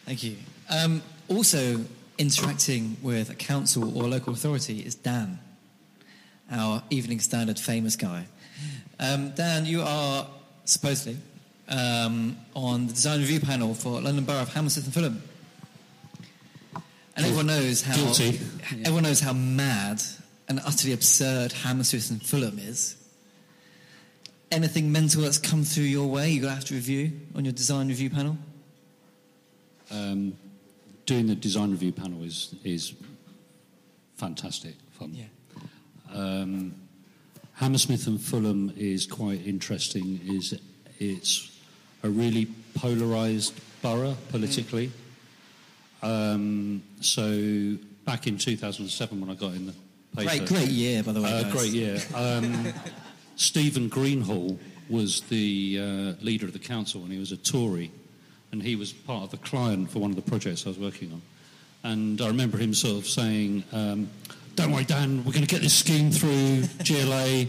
[0.06, 0.38] Thank you.
[0.70, 1.82] Um, also,
[2.18, 5.40] interacting with a council or local authority is Dan,
[6.52, 8.26] our Evening Standard famous guy.
[9.00, 10.28] Um, Dan, you are
[10.66, 11.18] supposedly
[11.68, 15.24] um, on the design review panel for London Borough of Hammersmith and Fulham.
[17.16, 18.40] And everyone knows how Guilty.
[18.82, 20.02] everyone knows how mad
[20.48, 22.96] and utterly absurd Hammersmith and Fulham is.
[24.52, 27.90] Anything mental that's come through your way you're gonna have to review on your design
[27.90, 28.38] review panel?
[29.92, 30.38] Um,
[31.08, 32.94] doing the design review panel is is
[34.16, 35.14] fantastic fun.
[35.16, 35.26] Yeah.
[36.14, 36.76] Um,
[37.54, 40.20] Hammersmith and Fulham is quite interesting.
[40.24, 40.60] Is
[41.00, 41.60] it's
[42.04, 44.92] a really polarised borough politically.
[46.04, 49.74] Um, so back in 2007, when I got in the
[50.16, 51.32] paper, Great, great year, by the way.
[51.44, 52.00] uh, great year.
[52.14, 52.72] Um,
[53.36, 54.58] Stephen Greenhalgh
[54.90, 57.92] was the uh, leader of the council, and he was a Tory,
[58.52, 61.12] and he was part of the client for one of the projects I was working
[61.12, 61.22] on.
[61.84, 64.10] And I remember him sort of saying, um,
[64.56, 67.46] "Don't worry, Dan, we're going to get this scheme through GLA.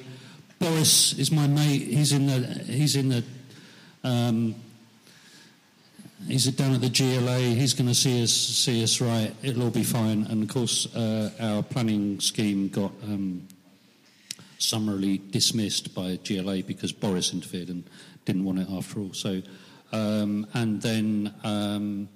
[0.58, 1.82] Boris is my mate.
[1.82, 3.24] He's in the he's in the."
[4.04, 4.54] Um,
[6.26, 7.38] He's down at the GLA.
[7.38, 9.32] He's going to see us see us right.
[9.42, 10.24] It'll all be fine.
[10.24, 13.46] And of course, uh, our planning scheme got um,
[14.58, 17.84] summarily dismissed by GLA because Boris interfered and
[18.24, 19.12] didn't want it after all.
[19.12, 19.42] So,
[19.92, 22.08] um, and then um,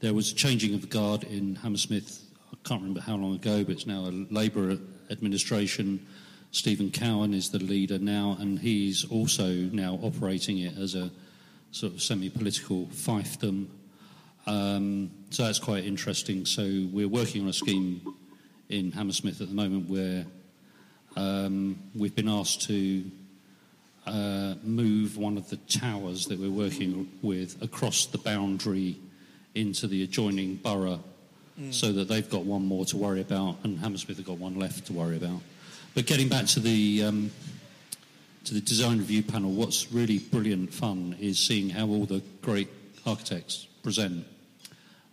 [0.00, 2.24] there was a changing of the guard in Hammersmith.
[2.52, 4.78] I can't remember how long ago, but it's now a Labour
[5.10, 6.06] administration.
[6.50, 11.10] Stephen Cowan is the leader now, and he's also now operating it as a
[11.72, 13.66] sort of semi-political fiefdom.
[14.46, 16.46] Um, so that's quite interesting.
[16.46, 18.00] So we're working on a scheme
[18.68, 20.24] in Hammersmith at the moment where
[21.16, 23.10] um, we've been asked to
[24.08, 28.96] uh, move one of the towers that we're working with across the boundary
[29.54, 31.02] into the adjoining borough
[31.70, 34.86] so that they've got one more to worry about and Hammersmith have got one left
[34.86, 35.40] to worry about.
[35.94, 37.30] But getting back to the um,
[38.44, 42.68] to the design review panel, what's really brilliant fun is seeing how all the great
[43.04, 44.24] architects present,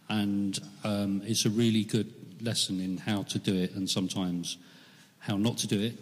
[0.09, 4.57] and um, it's a really good lesson in how to do it and sometimes
[5.19, 5.97] how not to do it.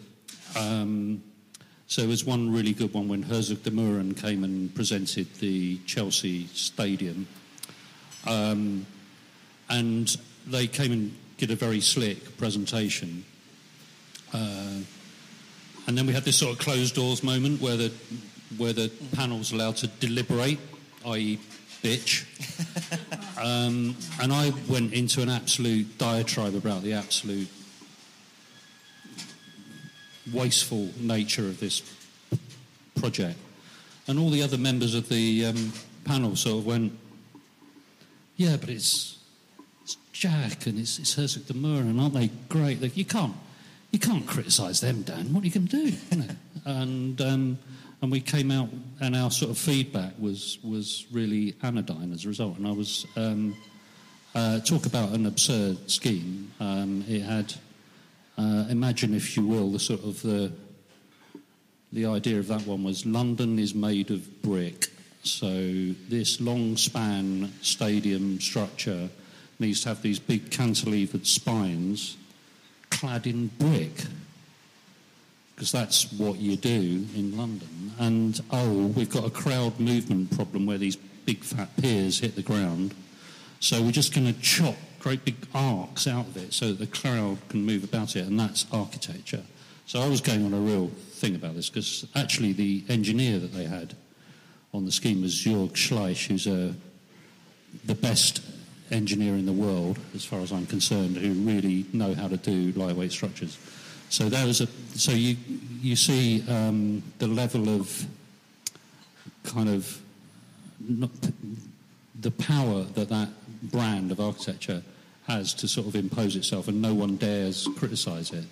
[0.58, 1.24] Um,
[1.88, 5.78] so there was one really good one when Herzog de Meuron came and presented the
[5.86, 7.28] Chelsea Stadium.
[8.26, 8.86] Um,
[9.70, 10.16] and
[10.48, 13.26] they came and did a very slick presentation.
[14.34, 14.80] Uh,
[15.88, 17.92] and then we had this sort of closed doors moment where the,
[18.58, 20.60] where the panel's allowed to deliberate,
[21.06, 21.40] i.e.,
[21.84, 22.24] bitch.
[23.38, 27.50] um, and I went into an absolute diatribe about the absolute
[30.32, 31.82] wasteful nature of this
[32.96, 33.38] project.
[34.08, 35.74] And all the other members of the um,
[36.06, 36.94] panel sort of went,
[38.36, 39.18] yeah, but it's,
[39.82, 42.82] it's Jack and it's, it's Herzog de Meuron, aren't they great?
[42.82, 43.36] Like, you can't
[43.94, 45.32] you can't criticise them, Dan.
[45.34, 45.98] What are you going to do?
[46.66, 47.58] And um,
[48.02, 48.70] and we came out,
[49.02, 52.58] and our sort of feedback was was really anodyne as a result.
[52.58, 53.54] And I was um,
[54.34, 56.54] uh, talk about an absurd scheme.
[56.62, 57.54] Um, it had
[58.38, 60.52] uh, imagine, if you will, the sort of the
[61.92, 64.88] the idea of that one was London is made of brick.
[65.22, 65.48] So
[66.10, 69.10] this long span stadium structure
[69.60, 72.18] needs to have these big cantilevered spines
[72.90, 74.06] clad in brick
[75.56, 77.94] because that's what you do in London.
[78.00, 82.42] And oh, we've got a crowd movement problem where these big fat piers hit the
[82.42, 82.94] ground.
[83.60, 86.88] So we're just going to chop great big arcs out of it so that the
[86.88, 89.44] crowd can move about it, and that's architecture.
[89.86, 93.54] So I was going on a real thing about this because actually the engineer that
[93.54, 93.96] they had
[94.74, 96.74] on the scheme was Jörg Schlaich, who's a, uh,
[97.86, 98.42] the best
[98.92, 102.72] engineer in the world, as far as I'm concerned, who really know how to do
[102.72, 103.58] lightweight structures.
[104.10, 104.68] So that was a.
[104.96, 105.36] So you
[105.82, 108.06] you see um, the level of
[109.44, 110.00] kind of
[112.22, 113.30] the power that that
[113.64, 114.82] brand of architecture
[115.28, 118.46] has to sort of impose itself, and no one dares criticise it.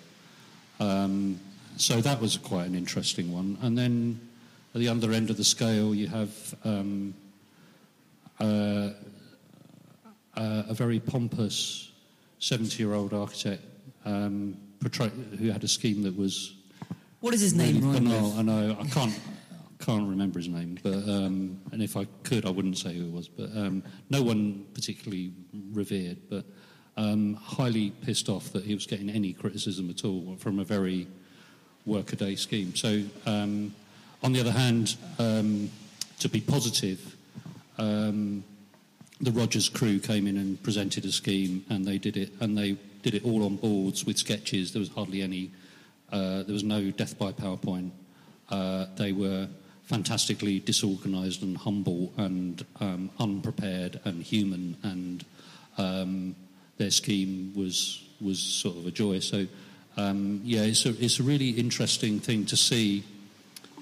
[0.80, 1.38] Um,
[1.76, 3.58] so that was quite an interesting one.
[3.62, 4.20] And then
[4.74, 7.14] at the other end of the scale, you have um,
[8.40, 8.90] uh,
[10.36, 11.90] uh, a very pompous
[12.38, 13.62] 70 year old architect
[14.04, 14.56] um,
[15.38, 16.54] who had a scheme that was.
[17.20, 18.32] What is his name, really banal.
[18.38, 19.18] I know, I can't.
[19.78, 23.10] Can't remember his name, but um, and if I could, I wouldn't say who it
[23.10, 23.26] was.
[23.26, 25.32] But um, no one particularly
[25.72, 26.44] revered, but
[26.96, 31.06] um, highly pissed off that he was getting any criticism at all from a very
[31.86, 32.74] workaday scheme.
[32.74, 33.74] So, um,
[34.22, 35.70] on the other hand, um,
[36.20, 37.16] to be positive,
[37.78, 38.44] um,
[39.20, 42.76] the Rogers crew came in and presented a scheme, and they did it, and they
[43.02, 44.72] did it all on boards with sketches.
[44.72, 45.50] There was hardly any.
[46.10, 47.90] Uh, there was no death by PowerPoint.
[48.50, 49.48] Uh, they were
[49.84, 55.24] fantastically disorganised and humble and um, unprepared and human, and
[55.78, 56.36] um,
[56.82, 59.20] their scheme was was sort of a joy.
[59.20, 59.46] So,
[59.96, 63.04] um, yeah, it's a it's a really interesting thing to see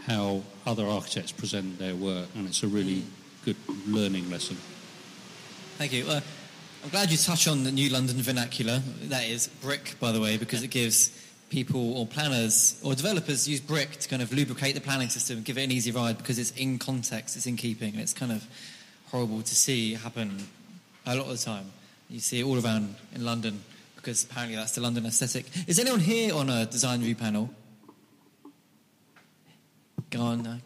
[0.07, 3.03] how other architects present their work, and it's a really
[3.45, 4.57] good learning lesson.
[5.79, 6.05] Thank you.
[6.07, 6.21] Uh,
[6.85, 8.83] I'm glad you touch on the new London vernacular.
[9.05, 11.11] That is brick, by the way, because it gives
[11.51, 15.59] people or planners or developers use brick to kind of lubricate the planning system, give
[15.59, 18.47] it an easy ride because it's in context, it's in keeping, and it's kind of
[19.11, 20.37] horrible to see happen
[21.07, 21.67] a lot of the time.
[22.11, 23.63] You see it all around in London
[23.95, 25.47] because apparently that's the London aesthetic.
[25.69, 27.51] Is anyone here on a design review panel?
[30.11, 30.47] Go on.
[30.47, 30.59] Uh,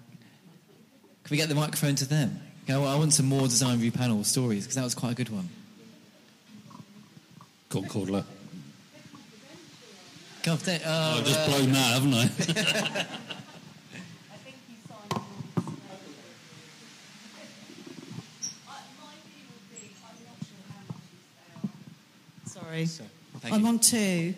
[1.25, 2.41] can we get the microphone to them?
[2.67, 5.29] Well, I want some more design review panel stories because that was quite a good
[5.29, 5.51] one.
[7.69, 8.25] Go on, Cordler.
[10.43, 13.07] God, oh, I've just uh, blown that, haven't I?
[22.75, 22.87] Sorry.
[22.87, 23.05] So,
[23.45, 23.69] I'm you.
[23.69, 24.35] on two.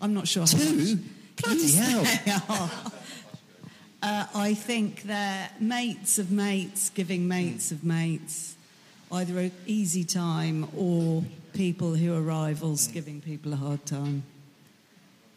[0.00, 0.46] I'm not sure.
[0.46, 0.98] Two?
[1.42, 2.70] Bloody hell.
[4.02, 8.54] Uh, I think they're mates of mates giving mates of mates,
[9.10, 11.24] either an easy time or
[11.54, 14.22] people who are rivals giving people a hard time.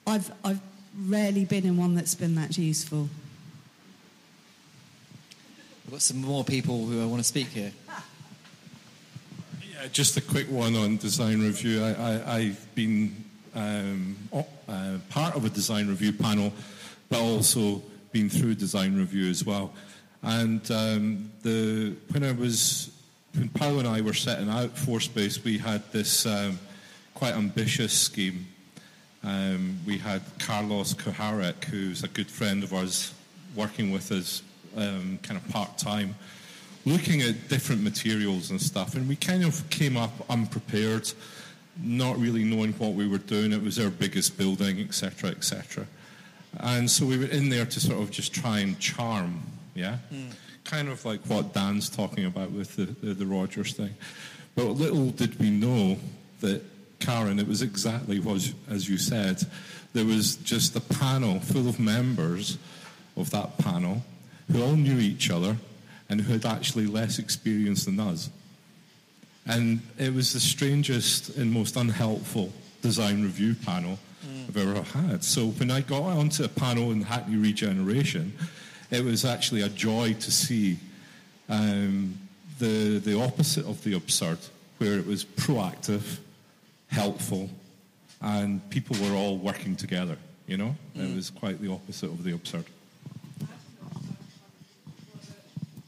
[0.05, 0.59] I've, I've
[0.99, 3.09] rarely been in one that's been that useful.
[5.85, 7.71] We've got some more people who I want to speak here.
[9.80, 11.84] Yeah, just a quick one on design review.
[11.84, 13.15] I, have been
[13.55, 16.51] um, uh, part of a design review panel,
[17.09, 19.73] but also been through design review as well.
[20.21, 22.91] And um, the, when I was,
[23.34, 26.59] when Paolo and I were setting out for space, we had this um,
[27.13, 28.47] quite ambitious scheme.
[29.23, 33.13] Um, we had Carlos Kuharek, who's a good friend of ours,
[33.55, 34.43] working with us
[34.75, 36.15] um, kind of part-time,
[36.89, 38.95] looking at different materials and stuff.
[38.95, 41.11] And we kind of came up unprepared.
[41.81, 43.53] not really knowing what we were doing.
[43.53, 45.87] It was our biggest building, etc., etc.
[46.57, 49.41] And so we were in there to sort of just try and charm,
[49.75, 49.97] yeah?
[50.09, 50.29] Hmm.
[50.65, 53.95] Kind of like what Dan's talking about with the, the, the Rogers thing.
[54.55, 55.97] But little did we know
[56.41, 56.61] that,
[56.99, 59.41] Karen, it was exactly what, as you said,
[59.93, 62.57] there was just a panel full of members
[63.15, 64.03] of that panel
[64.51, 65.55] who all knew each other
[66.10, 68.30] and who had actually less experience than us.
[69.45, 72.51] And it was the strangest and most unhelpful
[72.82, 73.99] design review panel
[74.47, 75.24] I've ever had.
[75.24, 78.34] So when I got onto a panel in Hackney Regeneration,
[78.89, 80.78] it was actually a joy to see
[81.47, 82.18] um,
[82.57, 84.39] the, the opposite of the absurd,
[84.80, 86.18] where it was proactive,
[86.88, 87.49] helpful,
[88.22, 90.76] and people were all working together, you know?
[90.95, 92.66] It was quite the opposite of the absurd.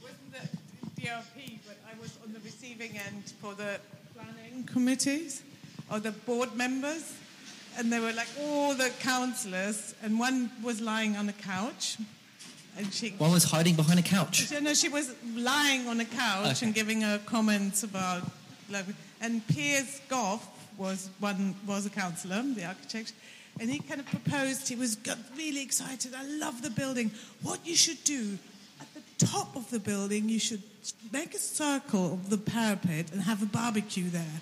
[0.02, 2.40] wasn't the DRP, but I was on the
[2.82, 3.80] receiving end for the
[4.16, 5.44] planning committees
[5.92, 7.14] or the board members.
[7.78, 11.98] And they were like all the councillors, and one was lying on a couch.
[12.78, 14.48] And she, One was hiding behind a couch.
[14.48, 16.66] so, no, she was lying on a couch Okay.
[16.66, 18.24] and giving her comments about.
[18.70, 18.86] Like,
[19.22, 20.46] and Piers Gough
[20.78, 23.14] was one was a councillor, the architect,
[23.60, 24.68] and he kind of proposed.
[24.70, 26.14] He was got really excited.
[26.16, 27.12] I love the building.
[27.44, 28.38] What you should do
[28.80, 30.64] at the top of the building, you should
[31.12, 34.42] make a circle of the parapet and have a barbecue there.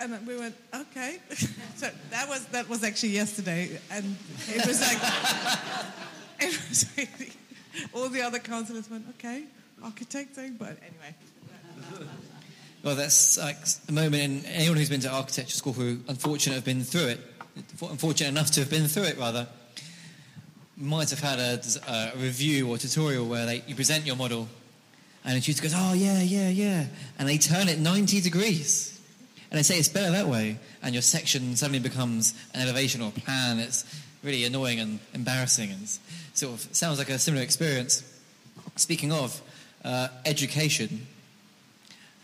[0.00, 1.18] And we went, okay.
[1.76, 4.16] so that was that was actually yesterday, and
[4.48, 4.98] it was like
[6.40, 6.86] it was
[7.92, 9.44] all the other councillors went, okay,
[9.82, 11.14] architecting, but anyway.
[12.82, 13.56] Well, that's like
[13.88, 17.20] a moment in anyone who's been to architecture school who, unfortunate, have been through it,
[17.82, 19.48] unfortunate enough to have been through it, rather,
[20.76, 24.48] might have had a, a review or tutorial where they, you present your model
[25.28, 26.86] and the tutor goes, oh, yeah, yeah, yeah.
[27.18, 28.98] And they turn it 90 degrees.
[29.50, 30.58] And they say it's better that way.
[30.82, 33.58] And your section suddenly becomes an elevation or plan.
[33.58, 33.84] It's
[34.22, 35.86] really annoying and embarrassing and
[36.32, 38.02] sort of sounds like a similar experience.
[38.76, 39.42] Speaking of
[39.84, 41.06] uh, education,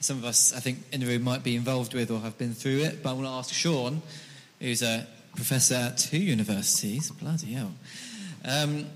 [0.01, 2.55] some of us, I think, in the room might be involved with or have been
[2.55, 3.03] through it.
[3.03, 4.01] But I want to ask Sean,
[4.61, 7.73] who's a professor at two universities, bloody hell.
[8.47, 8.87] Um,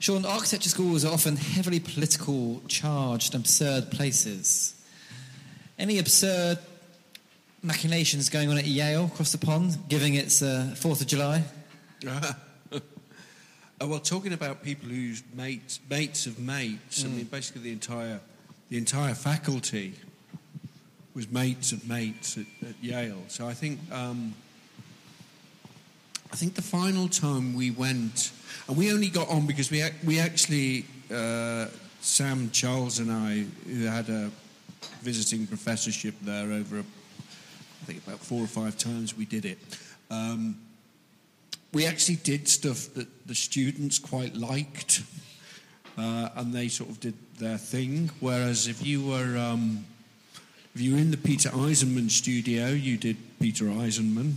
[0.00, 4.74] Sean, architecture schools are often heavily political, charged, absurd places.
[5.78, 6.58] Any absurd
[7.62, 11.44] machinations going on at Yale across the pond, giving its uh, 4th of July?
[13.82, 17.16] Uh, well, talking about people whose mates, mates of mates, I Mm.
[17.16, 18.20] mean, basically the entire,
[18.68, 19.94] the entire faculty
[21.14, 23.22] was mates of mates at, at Yale.
[23.28, 24.34] So I think, um,
[26.32, 28.30] I think the final time we went,
[28.68, 31.66] and we only got on because we we actually, uh,
[32.00, 34.30] Sam, Charles, and I, who had a
[35.02, 39.58] visiting professorship there over, a, I think about four or five times we did it.
[40.10, 40.56] Um,
[41.72, 45.02] we actually did stuff that the students quite liked,
[45.98, 48.08] uh, and they sort of did their thing.
[48.20, 49.84] Whereas if you were um,
[50.76, 54.34] if you were in the Peter Eisenman studio, you did Peter Eisenman.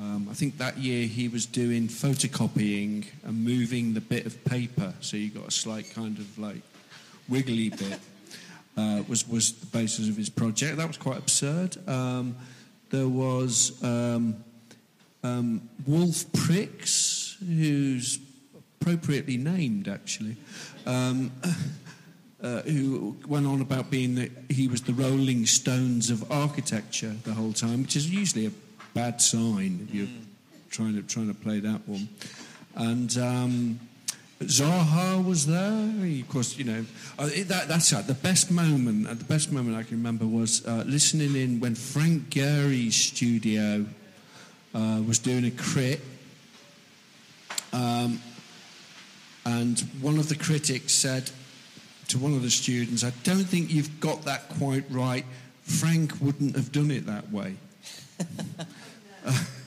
[0.00, 4.94] Um, I think that year he was doing photocopying and moving the bit of paper,
[5.00, 6.62] so you got a slight kind of like
[7.28, 7.98] wiggly bit.
[8.78, 10.78] Uh, was was the basis of his project.
[10.78, 11.76] That was quite absurd.
[11.86, 12.34] Um,
[12.88, 14.42] there was um,
[15.22, 18.20] um, Wolf Prix, who's
[18.80, 20.36] appropriately named actually,
[20.86, 21.30] um,
[22.42, 27.34] uh, who went on about being that he was the Rolling Stones of architecture the
[27.34, 28.52] whole time, which is usually a
[28.94, 30.08] bad sign you're
[30.70, 32.08] trying to trying to play that one.
[32.76, 33.80] And um,
[34.40, 35.86] Zaha was there.
[36.04, 36.84] He, of course, you know
[37.18, 38.06] uh, that, that's right.
[38.06, 41.74] The best moment, uh, the best moment I can remember was uh, listening in when
[41.74, 43.84] Frank Gehry's studio
[44.74, 46.00] uh, was doing a crit,
[47.72, 48.20] um,
[49.44, 51.30] and one of the critics said
[52.08, 55.26] to one of the students, "I don't think you've got that quite right.
[55.64, 57.56] Frank wouldn't have done it that way."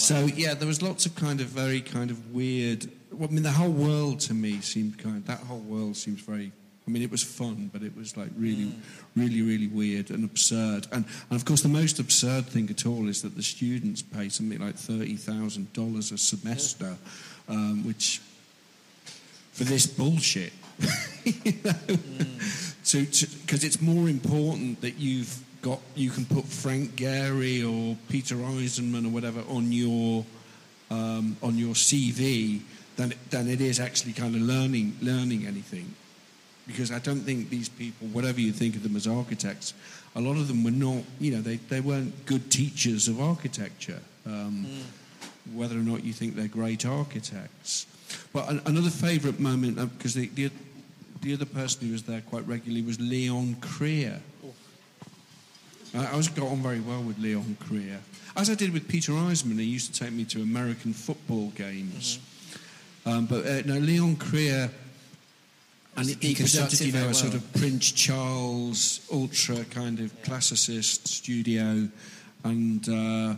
[0.00, 2.90] So yeah, there was lots of kind of very kind of weird.
[3.12, 5.18] Well, I mean, the whole world to me seemed kind.
[5.18, 6.52] Of, that whole world seems very.
[6.88, 8.72] I mean, it was fun, but it was like really,
[9.14, 10.86] really, really weird and absurd.
[10.90, 14.30] And, and of course, the most absurd thing at all is that the students pay
[14.30, 16.96] something like thirty thousand dollars a semester,
[17.48, 18.22] um, which
[19.52, 20.54] for this bullshit.
[21.24, 21.72] you know,
[22.84, 23.06] to
[23.42, 29.06] because it's more important that you've got you can put Frank Gehry or Peter Eisenman
[29.06, 30.24] or whatever on your
[30.90, 32.60] um, on your CV
[32.96, 35.94] than than it is actually kind of learning learning anything.
[36.70, 39.74] because I don't think these people, whatever you think of them as architects,
[40.14, 43.98] a lot of them were not, you know, they, they weren't good teachers of architecture,
[44.24, 44.66] um,
[45.52, 47.86] whether or not you think they're great architects.
[48.32, 50.50] But an, another favourite moment, because the, the,
[51.22, 54.20] the other person who was there quite regularly was Leon Krier.
[55.94, 57.98] I, I was got on very well with Leon Krier,
[58.36, 59.58] as I did with Peter Eisenman.
[59.58, 62.18] He used to take me to American football games.
[63.06, 64.70] Um, but uh, no, Leon Krier,
[65.96, 71.08] and he, he presented, you know, a sort of Prince Charles ultra kind of classicist
[71.08, 71.88] studio,
[72.44, 73.34] and uh,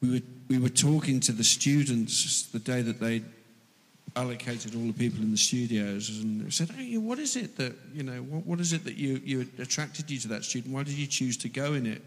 [0.00, 3.22] we were we were talking to the students the day that they
[4.16, 8.02] allocated all the people in the studios and said, hey, what is it that, you
[8.02, 10.72] know, what, what is it that you, you attracted you to that student?
[10.72, 12.02] Why did you choose to go in it?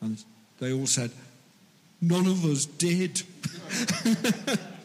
[0.00, 0.22] And
[0.60, 1.10] they all said,
[2.00, 3.22] none of us did.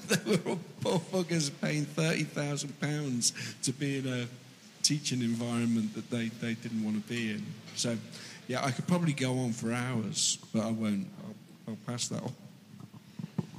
[0.07, 4.27] they were all poor fuckers paying £30,000 to be in a
[4.81, 7.45] teaching environment that they, they didn't want to be in.
[7.75, 7.97] So,
[8.47, 11.07] yeah, I could probably go on for hours, but I won't.
[11.23, 12.33] I'll, I'll pass that on.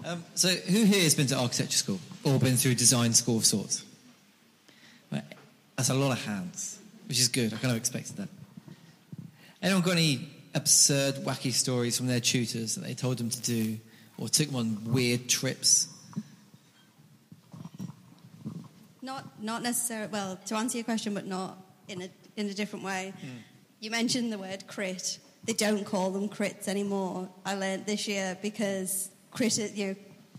[0.08, 3.44] Um, so, who here has been to architecture school or been through design school of
[3.44, 3.84] sorts?
[5.12, 5.22] Right.
[5.76, 6.78] That's a lot of hands,
[7.08, 7.52] which is good.
[7.52, 8.30] I kind of expected that.
[9.60, 13.78] Anyone got any absurd, wacky stories from their tutors that they told them to do
[14.16, 15.88] or took them on weird trips?
[19.02, 20.08] Not, not necessarily.
[20.10, 23.12] Well, to answer your question, but not in a in a different way.
[23.20, 23.26] Hmm.
[23.80, 25.18] You mentioned the word crit.
[25.44, 27.28] They don't call them crits anymore.
[27.44, 29.94] I learned this year because criti- you know,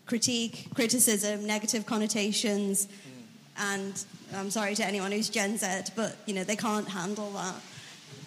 [0.06, 2.88] critique, criticism, negative connotations,
[3.58, 7.56] and I'm sorry to anyone who's Gen Z, but you know they can't handle that.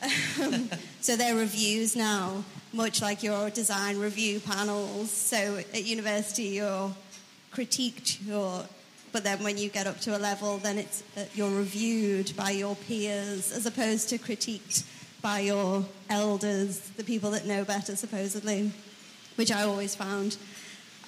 [1.00, 5.10] so their reviews now, much like your design review panels.
[5.10, 6.92] So at university, you're
[7.52, 8.64] critiqued, you're,
[9.12, 12.50] but then when you get up to a level, then it's uh, you're reviewed by
[12.50, 14.84] your peers as opposed to critiqued
[15.20, 18.72] by your elders, the people that know better, supposedly,
[19.36, 20.36] which I always found.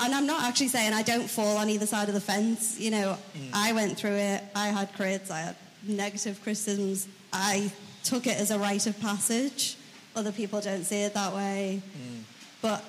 [0.00, 2.80] And I'm not actually saying I don't fall on either side of the fence.
[2.80, 3.50] You know, mm.
[3.52, 4.42] I went through it.
[4.54, 5.30] I had crits.
[5.30, 7.06] I had negative criticisms.
[7.32, 7.70] I
[8.02, 9.76] took it as a rite of passage.
[10.16, 11.82] Other people don't see it that way.
[11.98, 12.22] Mm.
[12.60, 12.84] But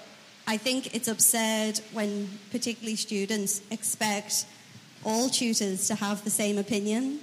[0.47, 4.45] I think it's absurd when particularly students expect
[5.03, 7.19] all tutors to have the same opinion.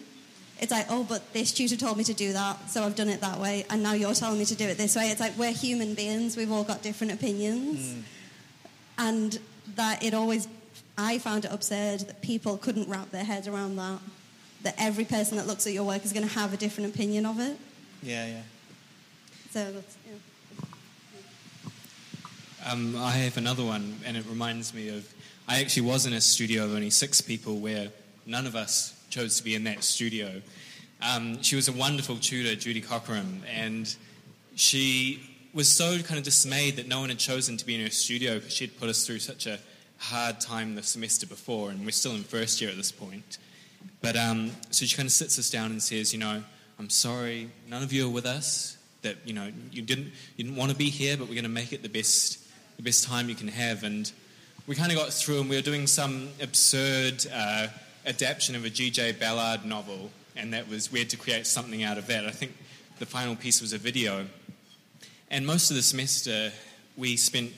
[0.61, 3.21] It's like, oh, but this tutor told me to do that, so I've done it
[3.21, 5.09] that way, and now you're telling me to do it this way.
[5.09, 7.81] It's like we're human beings, we've all got different opinions.
[7.81, 8.03] Mm.
[8.99, 9.39] And
[9.77, 10.49] that it always,
[10.97, 13.99] I found it absurd that people couldn't wrap their heads around that.
[14.63, 17.27] That every person that looks at your work is going to have a different opinion
[17.27, 17.57] of it.
[18.03, 18.43] Yeah, yeah.
[19.51, 20.19] So that's, yeah.
[22.71, 25.13] Um, I have another one, and it reminds me of.
[25.49, 27.89] I actually was in a studio of only six people where
[28.25, 30.41] none of us chose to be in that studio.
[31.03, 33.93] Um, she was a wonderful tutor, Judy Cochran, and
[34.55, 37.91] she was so kind of dismayed that no one had chosen to be in her
[37.91, 39.59] studio because she'd put us through such a
[39.99, 43.39] hard time the semester before, and we're still in first year at this point.
[44.01, 46.43] But um, so she kind of sits us down and says, you know,
[46.79, 48.77] I'm sorry, none of you are with us.
[49.03, 51.51] That you know you didn't you didn't want to be here, but we're going to
[51.51, 52.39] make it the best
[52.77, 53.83] the best time you can have.
[53.83, 54.11] And
[54.69, 57.67] we kind of got through, and we were doing some absurd uh,
[58.07, 59.13] adaptation of a G.J.
[59.13, 62.27] Ballard novel, and that was we had to create something out of that.
[62.27, 62.57] I think
[63.01, 64.27] the final piece was a video.
[65.33, 66.53] And most of the semester,
[66.95, 67.53] we spent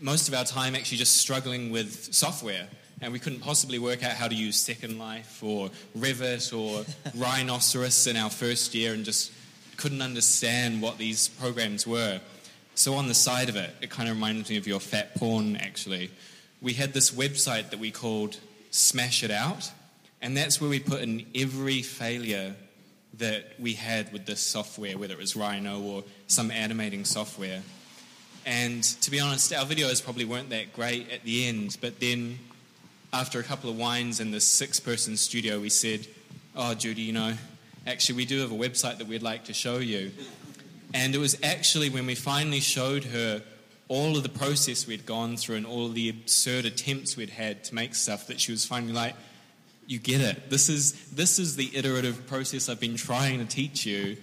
[0.00, 2.66] most of our time actually just struggling with software.
[3.00, 6.84] And we couldn't possibly work out how to use Second Life or Revit or
[7.14, 9.30] Rhinoceros in our first year and just
[9.76, 12.20] couldn't understand what these programs were.
[12.74, 15.56] So, on the side of it, it kind of reminds me of your fat porn
[15.56, 16.10] actually.
[16.60, 18.36] We had this website that we called
[18.72, 19.70] Smash It Out,
[20.20, 22.56] and that's where we put in every failure
[23.20, 27.62] that we had with this software, whether it was Rhino or some animating software.
[28.44, 32.38] And to be honest, our videos probably weren't that great at the end, but then
[33.12, 36.06] after a couple of wines in this six person studio, we said,
[36.56, 37.34] Oh, Judy, you know,
[37.86, 40.10] actually, we do have a website that we'd like to show you.
[40.92, 43.42] And it was actually when we finally showed her
[43.88, 47.74] all of the process we'd gone through and all the absurd attempts we'd had to
[47.74, 49.14] make stuff that she was finally like,
[49.90, 50.48] you get it.
[50.48, 54.16] This is, this is the iterative process I've been trying to teach you,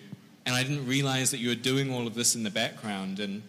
[0.45, 3.19] and I didn't realize that you were doing all of this in the background.
[3.19, 3.43] And,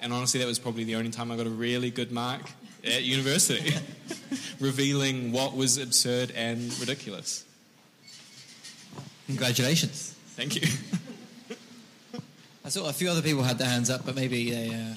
[0.00, 2.42] and honestly, that was probably the only time I got a really good mark
[2.84, 3.72] at university,
[4.60, 7.44] revealing what was absurd and ridiculous.
[9.26, 10.16] Congratulations.
[10.30, 10.66] Thank you.
[12.64, 14.94] I saw a few other people had their hands up, but maybe they, uh,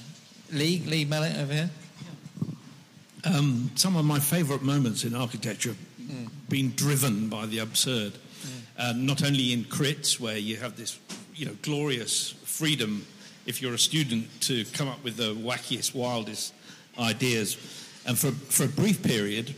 [0.52, 1.70] Lee, Lee Mallett over here.
[3.26, 5.76] Um, some of my favourite moments in architecture
[6.54, 8.14] been driven by the absurd.
[8.78, 11.00] uh, not only in crits where you have this,
[11.34, 13.04] you know, glorious freedom
[13.48, 16.54] if you're a student to come up with the wackiest, wildest
[17.00, 17.58] ideas.
[18.06, 19.56] And for, for a brief period,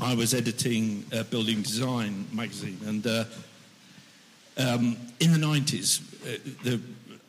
[0.00, 3.24] I was editing uh, Building Design magazine, and uh,
[4.56, 6.78] um, in the 90s, uh, there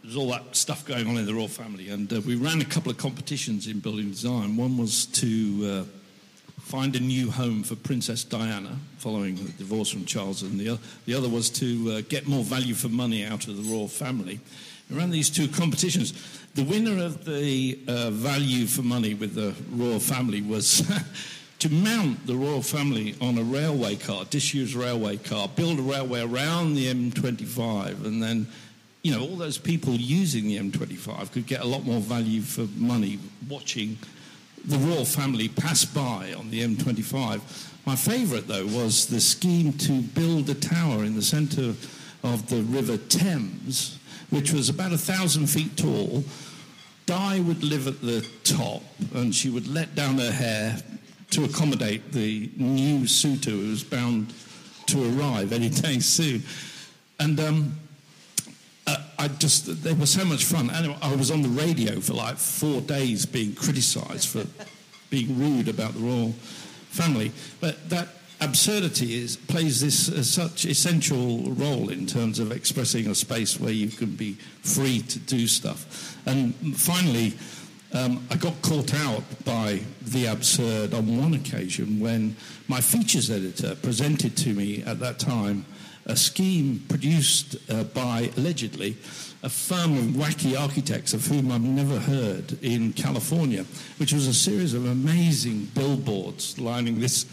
[0.05, 2.65] was all that stuff going on in the royal family, and uh, we ran a
[2.65, 4.55] couple of competitions in building design.
[4.55, 5.98] One was to uh,
[6.69, 11.15] find a new home for Princess Diana following the divorce from Charles, and the, the
[11.15, 14.39] other was to uh, get more value for money out of the royal family.
[14.87, 16.13] We ran these two competitions.
[16.53, 20.87] The winner of the uh, value for money with the royal family was
[21.59, 26.21] to mount the royal family on a railway car, disused railway car, build a railway
[26.21, 28.45] around the M25, and then,
[29.01, 32.67] you know, all those people using the M25 could get a lot more value for
[32.79, 33.17] money
[33.49, 33.97] watching
[34.65, 37.41] the royal family pass by on the M25.
[37.85, 41.73] My favourite, though, was the scheme to build a tower in the centre
[42.23, 43.97] of the River Thames,
[44.29, 46.23] which was about a thousand feet tall.
[47.05, 48.83] Di would live at the top,
[49.15, 50.77] and she would let down her hair
[51.31, 54.33] to accommodate the new suitor who was bound
[54.87, 56.43] to arrive any day soon.
[57.19, 57.79] And um,
[59.19, 60.69] I just, they were so much fun.
[60.69, 64.45] And I was on the radio for like four days being criticised for
[65.09, 66.31] being rude about the royal
[66.89, 67.33] family.
[67.59, 68.07] But that
[68.39, 73.73] absurdity is, plays this uh, such essential role in terms of expressing a space where
[73.73, 76.17] you can be free to do stuff.
[76.25, 77.33] And finally,
[77.91, 83.75] um, I got caught out by the absurd on one occasion when my features editor
[83.75, 85.65] presented to me at that time
[86.05, 88.97] a scheme produced uh, by, allegedly,
[89.41, 93.65] a firm of wacky architects of whom I've never heard in California,
[93.97, 97.25] which was a series of amazing billboards lining this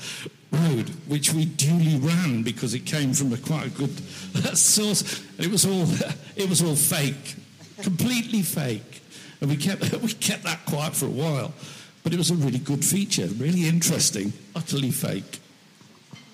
[0.52, 3.96] road, which we duly ran because it came from a quite a good
[4.56, 5.20] source.
[5.36, 5.86] And it was all,
[6.36, 7.36] it was all fake,
[7.82, 9.02] completely fake.
[9.40, 11.52] And we kept, we kept that quiet for a while.
[12.04, 15.40] But it was a really good feature, really interesting, utterly fake.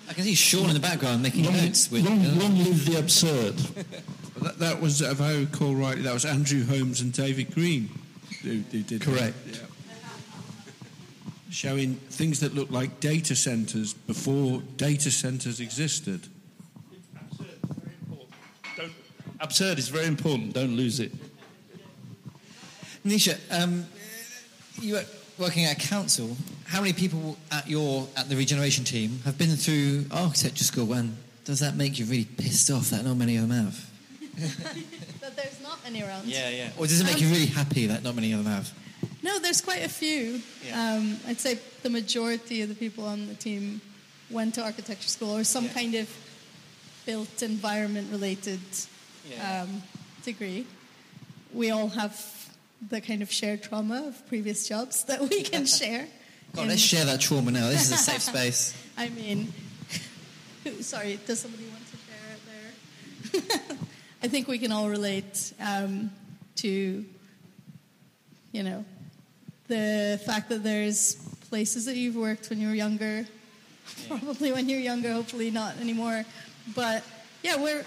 [0.09, 1.89] I can see Sean in the background making Long- notes.
[1.89, 3.55] With, long, long live the absurd.
[4.41, 7.89] that, that was, if I recall rightly, that was Andrew Holmes and David Green
[8.41, 9.01] who, who did that.
[9.01, 9.35] Correct.
[9.47, 9.57] Yeah.
[11.49, 16.27] Showing things that look like data centers before data centers existed.
[18.75, 18.91] Don't,
[19.39, 20.53] absurd is very important.
[20.53, 21.11] Don't lose it.
[23.05, 23.85] Nisha, um,
[24.81, 25.05] you were
[25.37, 26.35] working at council.
[26.65, 30.93] How many people at your at the regeneration team have been through architecture school?
[30.93, 33.89] And does that make you really pissed off that not many of them have?
[35.21, 36.25] that there's not many around.
[36.25, 36.69] Yeah, yeah.
[36.77, 38.71] Or does it make you really happy that not many of them have?
[39.21, 40.41] No, there's quite a few.
[40.73, 43.81] Um, I'd say the majority of the people on the team
[44.29, 46.09] went to architecture school or some kind of
[47.05, 48.59] built environment related
[49.41, 49.81] um,
[50.23, 50.65] degree.
[51.53, 52.42] We all have
[52.89, 56.07] the kind of shared trauma of previous jobs that we can share.
[56.55, 57.67] God, let's share that trauma now.
[57.69, 58.75] This is a safe space.
[58.97, 59.51] I mean,
[60.81, 63.77] sorry, does somebody want to share it there?
[64.21, 66.11] I think we can all relate um,
[66.57, 67.03] to,
[68.51, 68.85] you know,
[69.67, 71.15] the fact that there's
[71.49, 73.25] places that you've worked when you were younger,
[74.07, 76.23] probably when you're younger, hopefully not anymore.
[76.75, 77.03] But
[77.41, 77.83] yeah, we're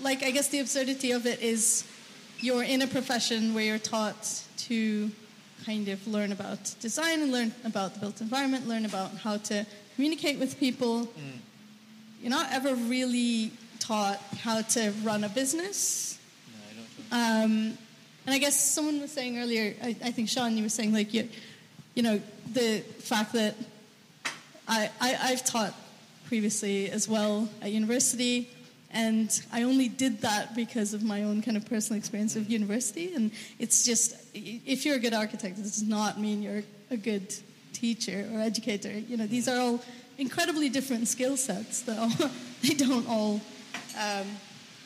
[0.00, 1.84] like, I guess the absurdity of it is
[2.44, 5.10] you're in a profession where you're taught to
[5.64, 9.64] kind of learn about design and learn about the built environment, learn about how to
[9.94, 11.08] communicate with people.
[12.20, 16.18] You're not ever really taught how to run a business.
[17.10, 17.78] Um,
[18.26, 21.14] and I guess someone was saying earlier, I, I think Sean, you were saying like
[21.14, 21.28] you,
[21.94, 22.20] you know,
[22.52, 23.54] the fact that
[24.68, 25.74] I, I I've taught
[26.26, 28.50] previously as well at university,
[28.94, 33.12] and I only did that because of my own kind of personal experience of university.
[33.12, 37.34] And it's just if you're a good architect, it does not mean you're a good
[37.72, 38.92] teacher or educator.
[38.92, 39.82] You know, these are all
[40.16, 42.08] incredibly different skill sets though
[42.62, 43.40] they don't all,
[43.98, 44.26] um,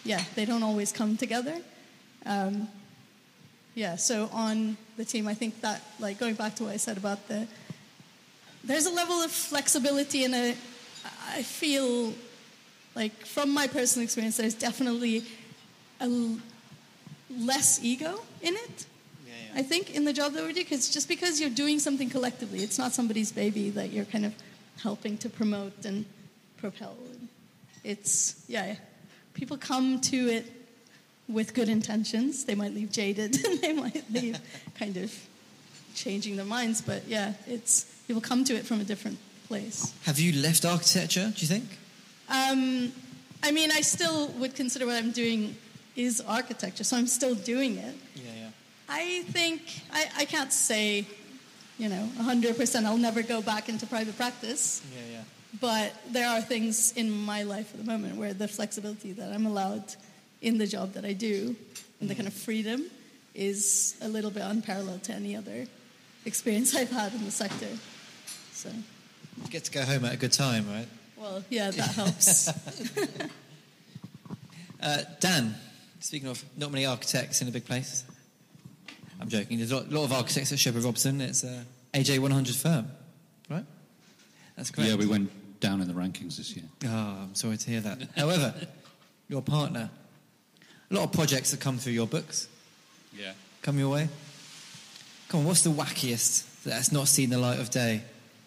[0.05, 1.61] yeah, they don't always come together.
[2.25, 2.67] Um,
[3.75, 6.97] yeah, so on the team, I think that, like, going back to what I said
[6.97, 7.47] about the,
[8.65, 10.57] there's a level of flexibility and a,
[11.29, 12.13] I feel
[12.95, 15.25] like from my personal experience, there's definitely
[16.01, 16.39] a l-
[17.31, 18.87] less ego in it.
[19.55, 22.61] I think in the job that we do, because just because you're doing something collectively,
[22.63, 24.35] it's not somebody's baby that you're kind of
[24.83, 26.05] helping to promote and
[26.59, 26.95] propel.
[27.83, 28.77] It's yeah,
[29.35, 30.53] people come to it
[31.29, 32.45] with good intentions.
[32.45, 34.39] They might leave jaded, and they might leave
[34.79, 35.13] kind of
[35.95, 36.81] changing their minds.
[36.81, 39.19] But yeah, it's people come to it from a different
[39.49, 39.93] place.
[40.05, 41.65] Have you left architecture, do you think?
[42.29, 42.93] Um,
[43.43, 45.57] I mean, I still would consider what I'm doing
[45.97, 47.95] is architecture, so I'm still doing it.
[48.15, 48.49] Yeah, yeah.
[48.89, 49.63] I think
[49.93, 51.07] I, I can't say,
[51.79, 54.83] you know, 100% I'll never go back into private practice.
[54.95, 55.23] Yeah, yeah.
[55.61, 59.47] But there are things in my life at the moment where the flexibility that I'm
[59.47, 59.95] allowed
[60.43, 61.57] in the job that I do
[62.01, 62.85] and the kind of freedom
[63.35, 65.67] is a little bit unparalleled to any other
[66.25, 67.69] experience I've had in the sector.
[68.53, 68.69] So,
[69.43, 70.87] You get to go home at a good time, right?
[71.21, 72.51] Well, yeah, that helps.
[74.81, 75.57] Uh, Dan,
[75.99, 78.05] speaking of not many architects in a big place,
[79.21, 79.59] I'm joking.
[79.59, 81.21] There's a lot, lot of architects at Sheppard Robson.
[81.21, 81.65] It's a
[81.95, 82.87] AJ 100 firm,
[83.51, 83.65] right?
[84.57, 84.89] That's correct.
[84.91, 86.65] Yeah, we went down in the rankings this year.
[86.85, 86.89] Oh,
[87.25, 88.09] I'm sorry to hear that.
[88.17, 88.55] However,
[89.29, 89.91] your partner,
[90.93, 92.47] a lot of projects that come through your books
[93.13, 93.33] Yeah.
[93.63, 94.09] come your way.
[95.29, 98.03] Come on, what's the wackiest that's not seen the light of day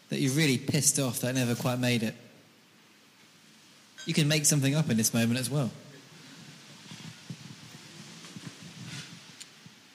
[0.08, 2.16] that you're really pissed off that never quite made it?
[4.06, 5.72] You can make something up in this moment as well.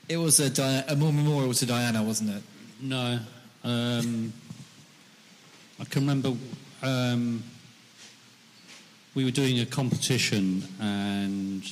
[0.09, 2.43] It was a, Di- a memorial to Diana, wasn't it?
[2.81, 3.19] No.
[3.65, 4.33] Um,
[5.81, 6.35] I can remember
[6.83, 7.43] um,
[9.17, 11.65] we were doing a competition and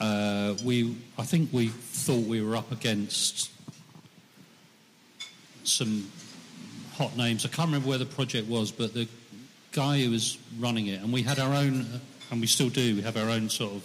[0.00, 3.50] uh, we, I think we thought we were up against
[5.62, 6.10] some
[6.94, 7.46] hot names.
[7.46, 9.08] I can't remember where the project was, but the
[9.74, 11.84] guy who was running it, and we had our own,
[12.30, 13.82] and we still do, we have our own sort of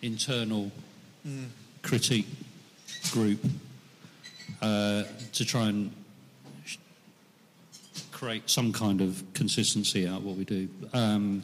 [0.00, 0.70] internal
[1.82, 2.26] critique
[3.10, 3.44] group
[4.62, 5.92] uh, to try and
[6.64, 6.76] sh-
[8.12, 10.68] create some kind of consistency out of what we do.
[10.94, 11.42] Um,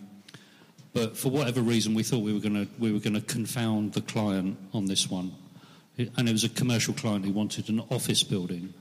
[0.94, 3.92] but for whatever reason, we thought we were going to we were going to confound
[3.92, 5.32] the client on this one,
[5.98, 8.72] and it was a commercial client who wanted an office building,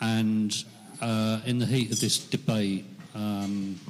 [0.00, 0.64] and
[1.00, 2.84] uh, in the heat of this debate.
[3.18, 3.80] Um,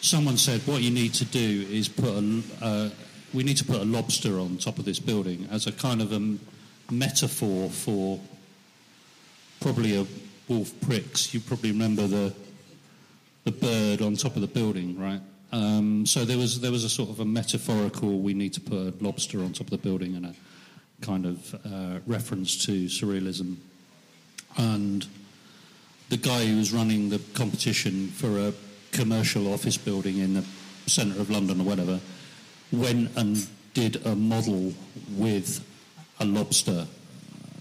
[0.00, 2.90] someone said what you need to do is put a, uh,
[3.32, 6.12] we need to put a lobster on top of this building as a kind of
[6.12, 6.36] a
[6.92, 8.20] metaphor for
[9.60, 10.06] probably a
[10.46, 11.04] Wolf Prix.
[11.32, 12.32] You probably remember the
[13.42, 15.20] the bird on top of the building, right?
[15.52, 18.20] Um, so there was there was a sort of a metaphorical.
[18.20, 20.34] We need to put a lobster on top of the building and a
[21.00, 23.56] kind of uh, reference to surrealism,
[24.56, 25.06] and
[26.08, 28.52] the guy who was running the competition for a
[28.92, 30.44] commercial office building in the
[30.86, 32.00] centre of London or whatever
[32.72, 34.72] went and did a model
[35.16, 35.64] with
[36.20, 36.86] a lobster,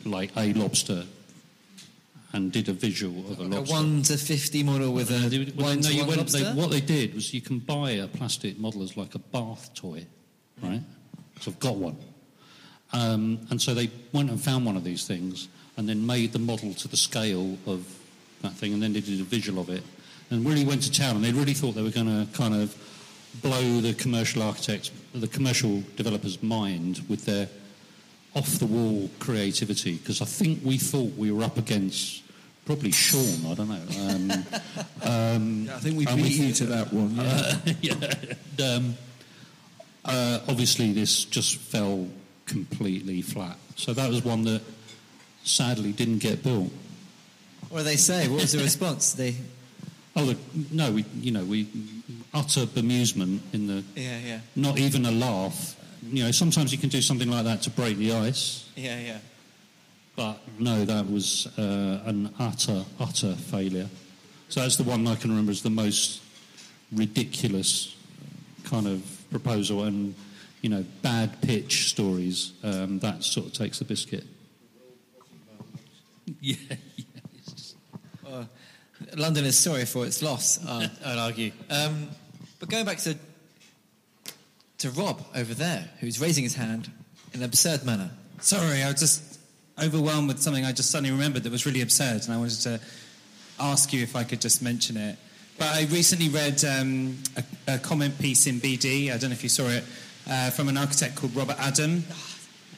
[0.06, 1.06] like a lobster,
[2.34, 3.56] and did a visual of a lobster.
[3.56, 3.74] A lobster.
[3.76, 6.40] 1 to 50 model with a Well, 1 no, to you 1 went- lobster?
[6.40, 9.72] they- what they did was you can buy a plastic model as like a bath
[9.74, 10.06] toy,
[10.62, 10.82] right?
[11.42, 11.98] So I've got one.
[12.92, 16.40] Um, and so they went and found one of these things and then made the
[16.40, 17.86] model to the scale of
[18.44, 19.84] that thing and then they did a visual of it
[20.30, 22.76] and really went to town and they really thought they were going to kind of
[23.42, 27.48] blow the commercial architects, the commercial developers' mind with their
[28.36, 32.24] off-the-wall creativity because I think we thought we were up against
[32.66, 33.76] probably Sean, I don't know.
[34.00, 34.32] Um,
[35.04, 37.16] um, Yeah, I think we beat you to that one.
[37.16, 38.02] Yeah.
[38.02, 38.16] uh,
[38.60, 38.76] yeah.
[38.76, 38.98] Um,
[40.06, 42.08] uh, obviously, this just fell
[42.46, 43.58] completely flat.
[43.76, 44.62] So that was one that
[45.44, 46.72] sadly didn't get built.
[47.74, 48.28] What do they say?
[48.28, 49.14] What was the response?
[49.14, 49.36] They,
[50.16, 50.38] Oh, the,
[50.72, 51.68] no, we, you know, we
[52.36, 55.76] utter bemusement in the, yeah, yeah, not even a laugh.
[56.04, 59.18] You know, sometimes you can do something like that to break the ice, yeah, yeah.
[60.16, 63.90] but no, that was uh, an utter, utter failure.
[64.50, 66.22] So that's the one I can remember as the most
[66.92, 67.96] ridiculous
[68.66, 69.02] kind of
[69.32, 70.14] proposal and,
[70.62, 72.52] you know, bad pitch stories.
[72.64, 74.26] Um, that sort of takes the biscuit.
[76.40, 76.76] Yeah, yeah.
[76.76, 76.93] It's just,
[78.34, 78.46] Uh,
[79.16, 81.52] London is sorry for its loss, I'd, I'd argue.
[81.70, 82.10] Um,
[82.60, 83.16] but going back to
[84.80, 86.92] to Rob over there, who's raising his hand
[87.34, 88.10] in an absurd manner.
[88.42, 89.40] Sorry, I was just
[89.82, 92.82] overwhelmed with something I just suddenly remembered that was really absurd, and I wanted to
[93.60, 95.18] ask you if I could just mention it.
[95.60, 99.44] But I recently read um, a, a comment piece in BD, I don't know if
[99.44, 99.84] you saw it,
[100.28, 102.04] uh, from an architect called Robert Adam,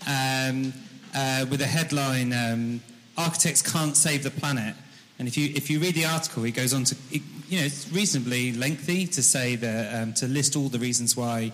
[0.06, 0.74] um,
[1.16, 2.82] uh, with a headline um,
[3.18, 4.76] Architects Can't Save the Planet.
[5.18, 7.66] And if you, if you read the article, it goes on to, it, you know,
[7.66, 11.52] it's reasonably lengthy to say that, um, to list all the reasons why,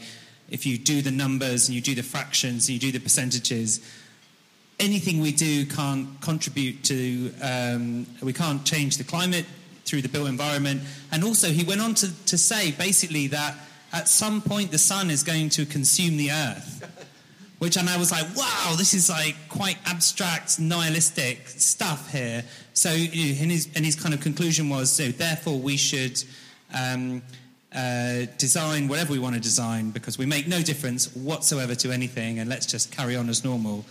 [0.49, 3.79] if you do the numbers and you do the fractions and you do the percentages,
[4.79, 9.45] anything we do can't contribute to, um, we can't change the climate
[9.85, 10.81] through the built environment.
[11.11, 13.55] And also, he went on to, to say basically that
[13.93, 17.07] at some point the sun is going to consume the earth.
[17.59, 22.43] Which, and I was like, wow, this is like quite abstract, nihilistic stuff here.
[22.81, 26.23] So, you know, and his, and his kind of conclusion was, so therefore we should
[26.73, 27.21] um,
[27.71, 32.39] uh, design whatever we want to design because we make no difference whatsoever to anything,
[32.39, 33.85] and let's just carry on as normal.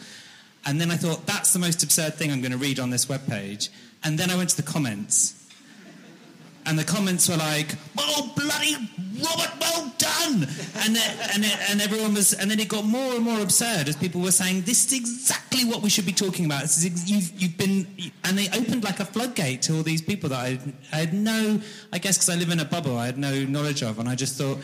[0.67, 3.07] And then I thought, that's the most absurd thing I'm going to read on this
[3.07, 3.69] webpage.
[4.03, 5.40] And then I went to the comments.
[6.67, 8.77] And the comments were like, "Oh bloody
[9.23, 10.47] Robert, well done!"
[10.77, 13.89] And then, and then, and everyone was, and then it got more and more absurd
[13.89, 16.87] as people were saying, "This is exactly what we should be talking about." This is
[16.87, 17.87] ex- you've, you've been,
[18.25, 20.59] and they opened like a floodgate to all these people that I,
[20.93, 21.61] I had no,
[21.93, 24.15] I guess because I live in a bubble, I had no knowledge of, and I
[24.15, 24.59] just thought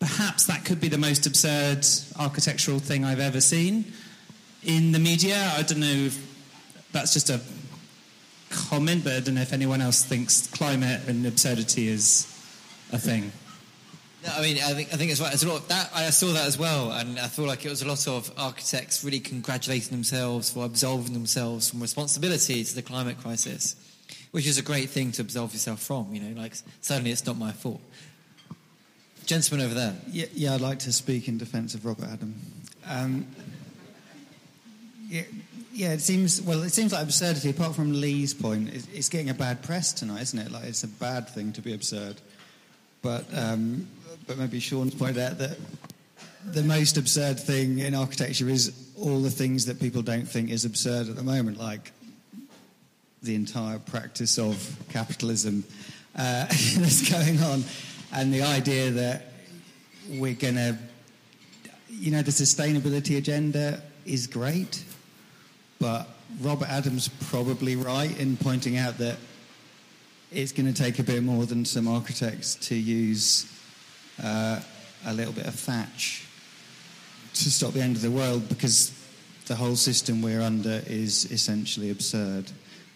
[0.00, 1.86] perhaps that could be the most absurd
[2.18, 3.92] architectural thing I've ever seen
[4.64, 5.52] in the media.
[5.56, 6.18] I don't know if
[6.92, 7.40] that's just a
[8.50, 12.26] comment, but I don't know if anyone else thinks climate and absurdity is
[12.92, 13.32] a thing.
[14.24, 15.30] No, I mean, I think I think it's right.
[15.30, 15.90] There's a lot of that.
[15.94, 19.02] I saw that as well, and I feel like it was a lot of architects
[19.02, 23.76] really congratulating themselves for absolving themselves from responsibility to the climate crisis,
[24.32, 26.12] which is a great thing to absolve yourself from.
[26.12, 27.80] You know, like suddenly it's not my fault.
[29.24, 29.94] Gentleman over there.
[30.10, 32.34] Yeah, yeah, I'd like to speak in defence of Robert Adam.
[32.86, 33.26] Um,
[35.08, 35.22] yeah,
[35.80, 36.62] yeah, it seems well.
[36.62, 37.48] It seems like absurdity.
[37.48, 40.52] Apart from Lee's point, it's, getting a bad press tonight, isn't it?
[40.52, 42.20] Like it's a bad thing to be absurd.
[43.00, 43.88] But um,
[44.26, 45.56] but maybe Sean's pointed out that
[46.44, 50.66] the most absurd thing in architecture is all the things that people don't think is
[50.66, 51.92] absurd at the moment, like
[53.22, 55.64] the entire practice of capitalism
[56.14, 56.44] uh,
[56.76, 57.64] that's going on,
[58.12, 59.32] and the idea that
[60.10, 60.76] we're going to,
[61.88, 64.84] you know, the sustainability agenda is great,
[65.80, 66.06] but
[66.40, 69.16] Robert Adams probably right in pointing out that
[70.30, 73.50] it's going to take a bit more than some architects to use
[74.22, 74.60] uh,
[75.06, 76.26] a little bit of thatch
[77.34, 78.92] to stop the end of the world because
[79.46, 82.50] the whole system we're under is essentially absurd.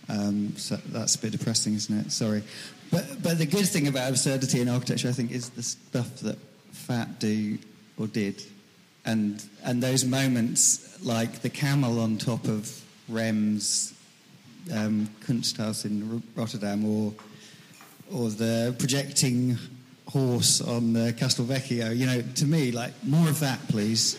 [0.08, 2.12] Um, so that's a bit depressing, isn't it?
[2.12, 2.42] Sorry.
[2.90, 6.38] But, but the good thing about absurdity in architecture, I think, is the stuff that
[6.72, 7.58] FAT do
[7.98, 8.42] or did.
[9.04, 13.92] And, and those moments, like the camel on top of Rem's
[14.72, 17.12] um, Kunsthaus in Rotterdam, or,
[18.12, 19.58] or the projecting
[20.08, 24.16] horse on the Castelvecchio, you know, to me, like, more of that, please.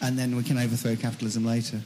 [0.00, 1.80] And then we can overthrow capitalism later.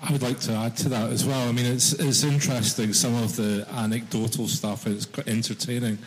[0.00, 1.48] I would like to add to that as well.
[1.48, 4.86] I mean, it's it's interesting some of the anecdotal stuff.
[4.86, 5.98] It's entertaining,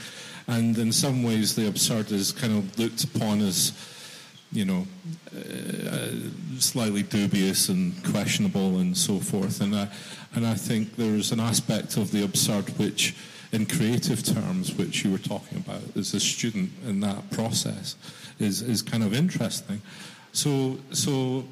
[0.51, 3.71] and in some ways, the absurd is kind of looked upon as,
[4.51, 4.85] you know,
[5.35, 6.07] uh,
[6.59, 9.61] slightly dubious and questionable and so forth.
[9.61, 9.87] And I
[10.35, 13.15] and I think there's an aspect of the absurd which,
[13.51, 17.95] in creative terms, which you were talking about as a student in that process,
[18.39, 19.81] is is kind of interesting.
[20.33, 21.45] So so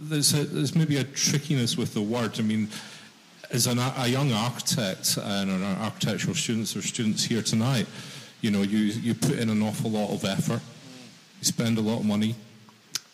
[0.00, 2.38] there's, a, there's maybe a trickiness with the word.
[2.38, 2.68] I mean,
[3.50, 7.86] as an, a young architect and our architectural students or students here tonight,
[8.40, 10.60] you know, you, you put in an awful lot of effort,
[11.40, 12.34] you spend a lot of money,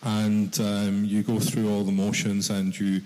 [0.03, 3.01] and um, you go through all the motions and you,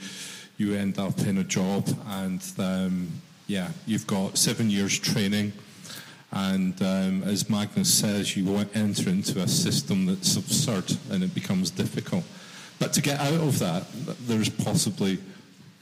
[0.57, 3.09] you end up in a job and um,
[3.47, 5.53] yeah, you've got seven years training.
[6.31, 11.71] And um, as Magnus says, you enter into a system that's absurd and it becomes
[11.71, 12.25] difficult.
[12.79, 13.85] But to get out of that,
[14.27, 15.19] there's possibly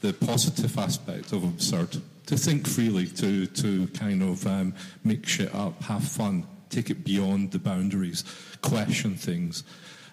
[0.01, 1.97] the positive aspect of absurd.
[2.27, 4.73] To think freely, to, to kind of um,
[5.03, 8.23] make shit up, have fun, take it beyond the boundaries,
[8.61, 9.63] question things,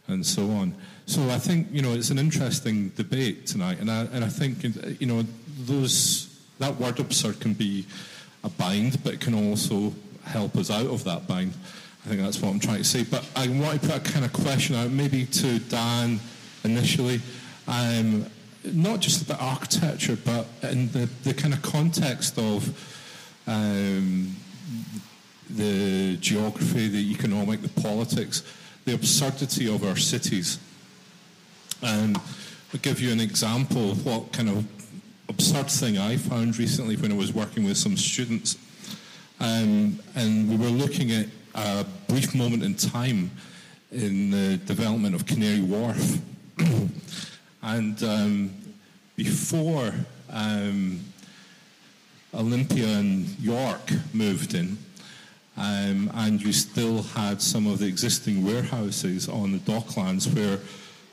[0.07, 0.75] and so on.
[1.07, 4.63] So I think, you know, it's an interesting debate tonight, and I, and I think,
[5.01, 5.25] you know,
[5.59, 6.29] those,
[6.61, 7.87] that word absurd can be
[8.45, 9.93] a bind, but it can also
[10.25, 11.53] help us out of that bind.
[12.05, 13.03] I think that's what I'm trying to say.
[13.03, 16.21] But I want to put a kind of question out, maybe to Dan
[16.63, 17.21] initially,
[17.67, 18.27] um,
[18.73, 22.69] not just about architecture, but in the, the kind of context of
[23.47, 24.35] um,
[25.51, 28.43] the geography, the economic, the politics,
[28.85, 30.59] the absurdity of our cities.
[31.83, 32.17] Um,
[32.73, 34.67] I'll give you an example of what kind of
[35.29, 38.57] absurd thing I found recently when I was working with some students.
[39.41, 43.31] Um, and we were looking at a brief moment in time
[43.93, 46.19] in the development of Canary Wharf.
[47.65, 48.51] and um,
[49.17, 49.95] before
[50.31, 51.01] um,
[52.35, 54.77] Olympia and York moved in,
[55.57, 60.59] um, and you still had some of the existing warehouses on the docklands where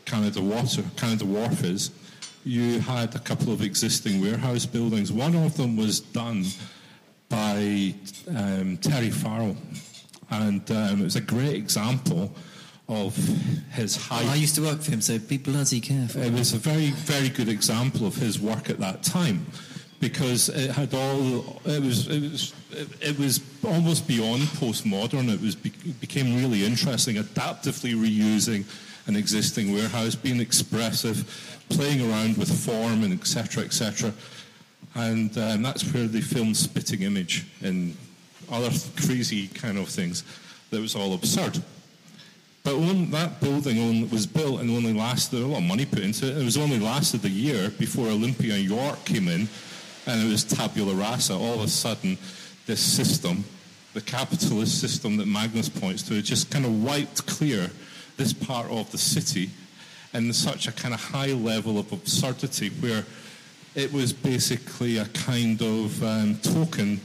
[0.05, 1.91] Canada Water, Canada Wharf is,
[2.43, 5.11] you had a couple of existing warehouse buildings.
[5.11, 6.45] One of them was done
[7.29, 7.93] by
[8.27, 9.55] um, Terry Farrell,
[10.29, 12.33] and um, it was a great example
[12.91, 13.15] of
[13.71, 14.29] his high.
[14.29, 16.21] I used to work for him, so be bloody careful.
[16.21, 19.45] It was a very, very good example of his work at that time
[20.01, 22.53] because it had all it was it was
[23.01, 25.33] it, was almost beyond postmodern.
[25.33, 28.65] It was became really interesting, adaptively reusing
[29.07, 33.63] an existing warehouse, being expressive, playing around with form and etc.
[33.63, 34.13] etc.
[34.95, 37.95] And um, that's where they filmed Spitting Image and
[38.51, 40.25] other crazy kind of things.
[40.71, 41.61] That was all absurd.
[42.63, 42.77] But
[43.11, 46.37] that building only was built and only lasted a lot of money put into it.
[46.37, 49.47] It was only lasted a year before Olympia York came in,
[50.05, 51.33] and it was tabula rasa.
[51.33, 52.19] All of a sudden,
[52.67, 53.43] this system,
[53.93, 57.71] the capitalist system that Magnus points to, just kind of wiped clear
[58.17, 59.49] this part of the city,
[60.13, 63.03] and such a kind of high level of absurdity where
[63.73, 67.01] it was basically a kind of um, token,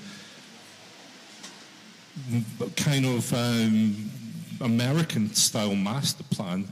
[2.76, 3.32] kind of.
[3.32, 4.10] Um,
[4.60, 6.66] American style master plan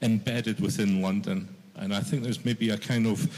[0.00, 1.48] embedded within London.
[1.76, 3.30] And I think there's maybe a kind of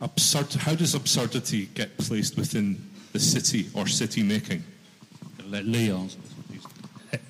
[0.00, 0.52] absurd.
[0.54, 4.62] How does absurdity get placed within the city or city making?
[5.48, 6.18] Let Lee answer.
[6.50, 6.66] He's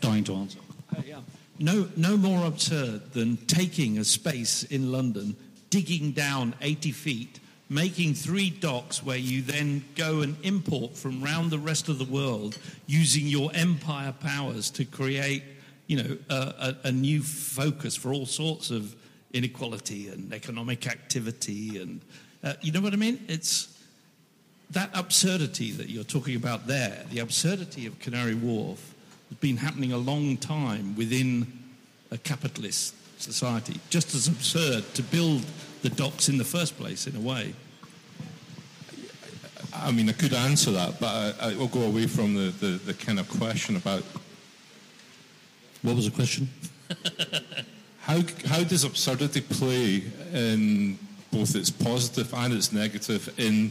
[0.01, 0.59] dying to answer.
[0.97, 1.21] Uh, yeah.
[1.59, 5.37] No, no more absurd than taking a space in London,
[5.71, 11.51] digging down 80 feet, making three docks where you then go and import from round
[11.51, 15.43] the rest of the world using your empire powers to create
[15.87, 18.95] you know, a, a, a, new focus for all sorts of
[19.32, 21.78] inequality and economic activity.
[21.78, 22.01] And
[22.43, 23.22] uh, you know what I mean?
[23.28, 23.78] It's
[24.70, 28.95] that absurdity that you're talking about there, the absurdity of Canary Wharf,
[29.28, 31.47] has been happening a long time within
[32.11, 33.78] a capitalist society.
[33.91, 35.45] Just as absurd to build
[35.82, 37.55] the docks in the first place, in a way.
[39.74, 42.78] I mean, I could answer that, but I, I will go away from the, the,
[42.78, 44.05] the kind of question about
[45.85, 46.49] what was the question?
[48.01, 50.99] how, how does absurdity play in
[51.30, 53.70] both its positive and its negative in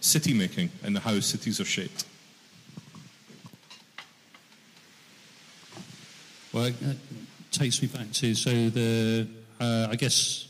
[0.00, 2.04] city making and how cities are shaped?
[6.52, 6.76] Well, it
[7.50, 9.26] takes me back to so the
[9.58, 10.48] uh, I guess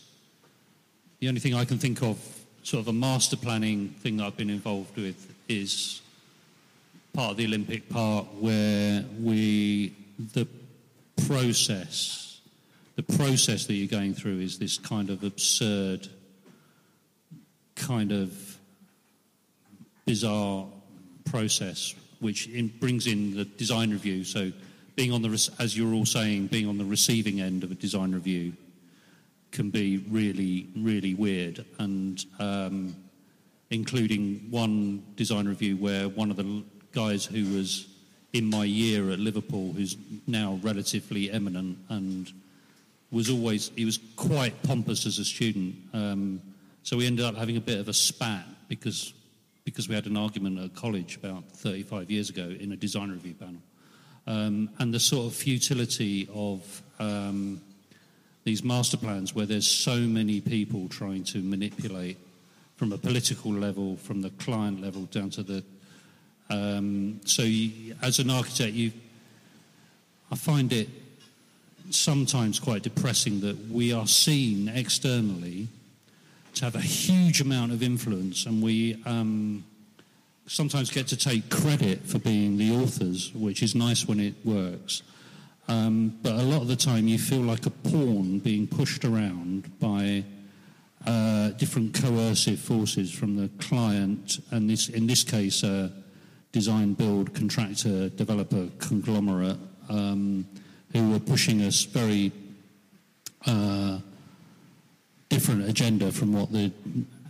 [1.20, 2.18] the only thing I can think of,
[2.62, 6.02] sort of a master planning thing that I've been involved with, is
[7.12, 9.94] part of the Olympic Park where we
[10.32, 10.46] the
[11.26, 12.40] process,
[12.96, 16.08] the process that you're going through is this kind of absurd,
[17.74, 18.58] kind of
[20.04, 20.66] bizarre
[21.24, 24.24] process, which in, brings in the design review.
[24.24, 24.52] So,
[24.94, 28.12] being on the, as you're all saying, being on the receiving end of a design
[28.12, 28.54] review
[29.50, 31.64] can be really, really weird.
[31.78, 32.96] And um,
[33.70, 37.88] including one design review where one of the guys who was
[38.36, 42.30] in my year at Liverpool who's now relatively eminent and
[43.10, 45.74] was always, he was quite pompous as a student.
[45.94, 46.42] Um,
[46.82, 49.14] so we ended up having a bit of a spat because,
[49.64, 53.34] because we had an argument at college about 35 years ago in a design review
[53.34, 53.62] panel.
[54.26, 57.62] Um, and the sort of futility of um,
[58.44, 62.18] these master plans where there's so many people trying to manipulate
[62.74, 65.64] from a political level, from the client level down to the
[66.48, 68.92] um, so, you, as an architect, you,
[70.30, 70.88] I find it
[71.90, 75.68] sometimes quite depressing that we are seen externally
[76.54, 79.64] to have a huge amount of influence, and we um,
[80.46, 85.02] sometimes get to take credit for being the authors, which is nice when it works.
[85.68, 89.78] Um, but a lot of the time, you feel like a pawn being pushed around
[89.80, 90.24] by
[91.06, 95.90] uh, different coercive forces from the client, and this, in this case, uh,
[96.56, 99.58] design, build, contractor, developer conglomerate
[99.90, 100.48] um,
[100.90, 102.32] who were pushing us very
[103.44, 103.98] uh,
[105.28, 106.72] different agenda from what the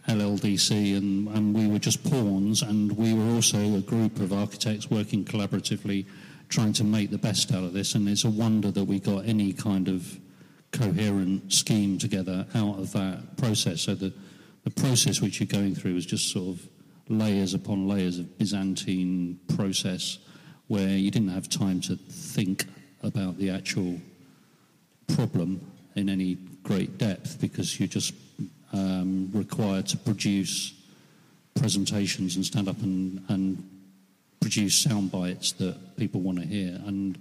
[0.07, 2.62] LLDC and, and we were just pawns.
[2.62, 6.07] And we were also a group of architects working collaboratively
[6.49, 7.97] trying to make the best out of this.
[7.97, 10.20] And it's a wonder that we got any kind of
[10.70, 13.81] coherent scheme together out of that process.
[13.81, 14.12] So the,
[14.62, 16.68] the process which you're going through is just sort of
[17.09, 20.19] layers upon layers of Byzantine process
[20.69, 22.65] where you didn't have time to think
[23.03, 24.01] about the actual
[25.15, 25.61] problem
[25.95, 28.13] in any great depth because you're just
[28.73, 30.75] um, required to produce
[31.55, 33.71] presentations and stand up and, and
[34.41, 36.81] produce sound bites that people want to hear.
[36.87, 37.19] And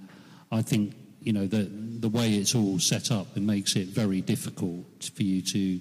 [0.52, 1.70] I think, you know, the,
[2.00, 5.80] the way it's all set up, it makes it very difficult for you to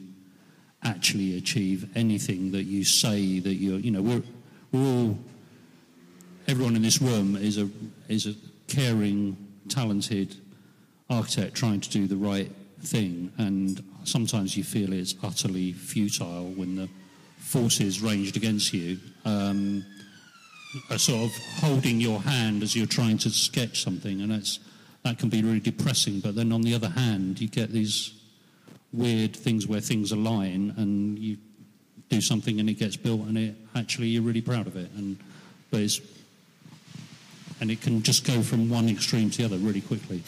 [0.85, 4.23] actually achieve anything that you say that you're, you know, we're,
[4.73, 5.19] we're all,
[6.47, 7.69] everyone in this room is a,
[8.09, 8.35] is a
[8.69, 9.37] caring,
[9.69, 10.37] talented
[11.09, 13.33] architect trying to do the right thing.
[13.39, 16.89] And sometimes you feel it's utterly futile when the
[17.39, 19.85] forces ranged against you um,
[20.91, 24.59] are sort of holding your hand as you're trying to sketch something, and that's
[25.03, 26.21] that can be really depressing.
[26.21, 28.13] But then on the other hand, you get these
[28.95, 31.37] weird things where things align, and you
[32.09, 35.19] do something and it gets built, and it actually you're really proud of it, and
[35.71, 36.01] but it's
[37.61, 40.23] and it can just go from one extreme to the other really quickly.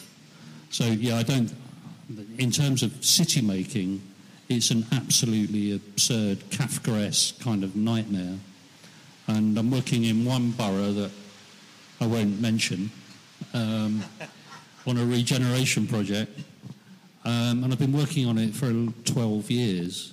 [0.70, 1.52] So yeah, I don't.
[2.38, 4.00] In terms of city making,
[4.48, 8.36] it's an absolutely absurd Kafkaesque kind of nightmare.
[9.26, 11.10] And I'm working in one borough that
[12.00, 12.90] I won't mention
[13.54, 14.04] um,
[14.86, 16.38] on a regeneration project,
[17.26, 18.70] um, and I've been working on it for
[19.04, 20.12] 12 years.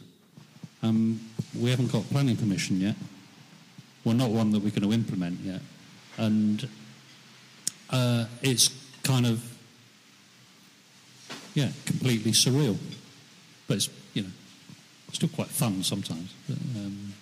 [0.81, 1.21] Um,
[1.57, 2.95] we haven't got planning permission yet.
[4.03, 5.61] Well, not one that we're going to implement yet,
[6.17, 6.67] and
[7.89, 8.69] uh, it's
[9.03, 9.41] kind of
[11.53, 12.77] yeah, completely surreal.
[13.67, 14.29] But it's you know
[15.13, 16.33] still quite fun sometimes.
[16.49, 17.13] But, um,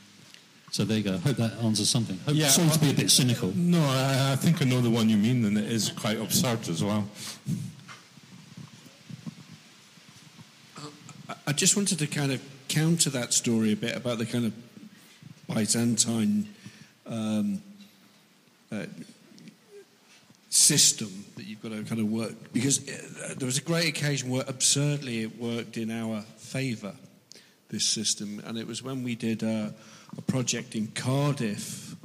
[0.71, 1.17] so there you go.
[1.17, 2.17] Hope that answers something.
[2.25, 3.51] Hope, Yeah, sorry to be a bit cynical.
[3.55, 6.67] No, I, I think I know the one you mean, and it is quite absurd
[6.69, 7.07] as well.
[11.51, 14.53] I- just wanted to kind of counter that story a bit about the kind of
[15.49, 16.47] Byzantine
[17.05, 17.61] um,
[18.71, 18.85] uh,
[20.49, 24.29] system that you've got to kind of work because uh, there was a great occasion
[24.29, 26.93] where absurdly it worked in our favour
[27.67, 28.41] this system.
[28.45, 29.71] And it was when we did uh,
[30.17, 31.97] a project in Cardiff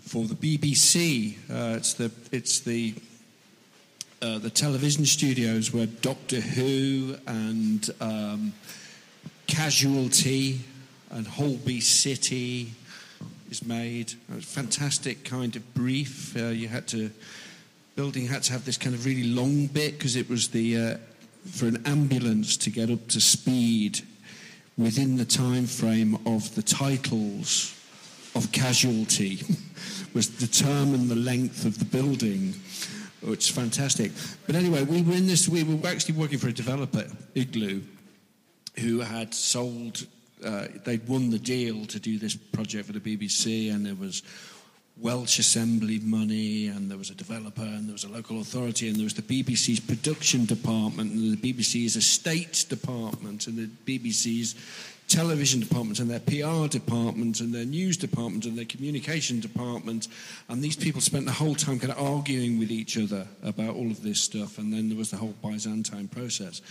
[0.00, 2.94] for the BBC uh, it's the it's the
[4.22, 8.52] uh, the television studios where Doctor Who and um,
[9.46, 10.60] Casualty
[11.10, 12.72] and Holby City
[13.50, 14.12] is made.
[14.36, 16.36] A fantastic kind of brief.
[16.36, 17.10] Uh, you had to
[17.96, 20.96] building had to have this kind of really long bit because it was the uh,
[21.50, 24.00] for an ambulance to get up to speed
[24.76, 27.74] within the time frame of the titles
[28.34, 29.40] of casualty
[30.14, 32.54] was determine the length of the building
[33.22, 34.12] which is fantastic.
[34.46, 37.82] But anyway we were in this we were actually working for a developer igloo
[38.78, 40.06] who had sold
[40.44, 44.22] uh, they'd won the deal to do this project for the BBC and there was
[45.00, 48.96] Welsh Assembly money, and there was a developer, and there was a local authority, and
[48.96, 54.54] there was the BBC's production department, and the BBC's estate department, and the BBC's
[55.10, 60.08] television department, and their PR department, and their news department, and their communication department.
[60.48, 63.90] And these people spent the whole time kind of arguing with each other about all
[63.90, 66.62] of this stuff, and then there was the whole Byzantine process.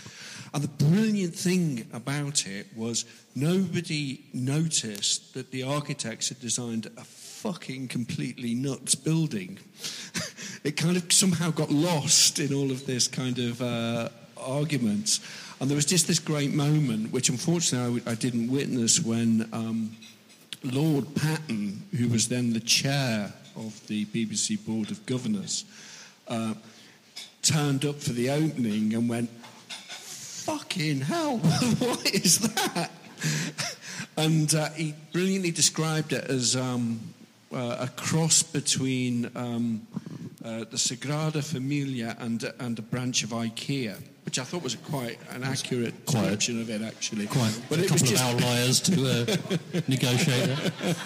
[0.54, 7.04] And the brilliant thing about it was nobody noticed that the architects had designed a
[7.04, 9.58] fucking completely nuts building.
[10.64, 15.20] it kind of somehow got lost in all of this kind of uh, arguments.
[15.60, 19.94] And there was just this great moment, which unfortunately I didn't witness, when um,
[20.64, 25.66] Lord Patten, who was then the chair of the BBC Board of Governors,
[26.28, 26.54] uh,
[27.42, 29.28] turned up for the opening and went,
[29.78, 31.38] fucking hell,
[31.78, 32.90] what is that?
[34.16, 37.00] and uh, he brilliantly described it as um,
[37.52, 39.86] uh, a cross between um,
[40.44, 45.18] uh, the Sagrada Familia and, and a branch of IKEA, which I thought was quite
[45.30, 47.26] an accurate quite- description of it, actually.
[47.26, 50.96] Quite But a it was couple just- of outliers to uh, negotiate that.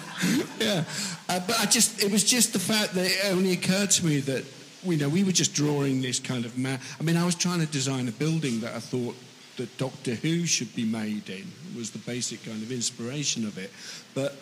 [0.59, 0.83] yeah,
[1.29, 4.19] uh, but I just it was just the fact that it only occurred to me
[4.21, 4.43] that
[4.83, 6.81] you know we were just drawing this kind of map.
[6.99, 9.15] I mean I was trying to design a building that I thought
[9.57, 13.71] that Doctor Who should be made in was the basic kind of inspiration of it,
[14.13, 14.35] but.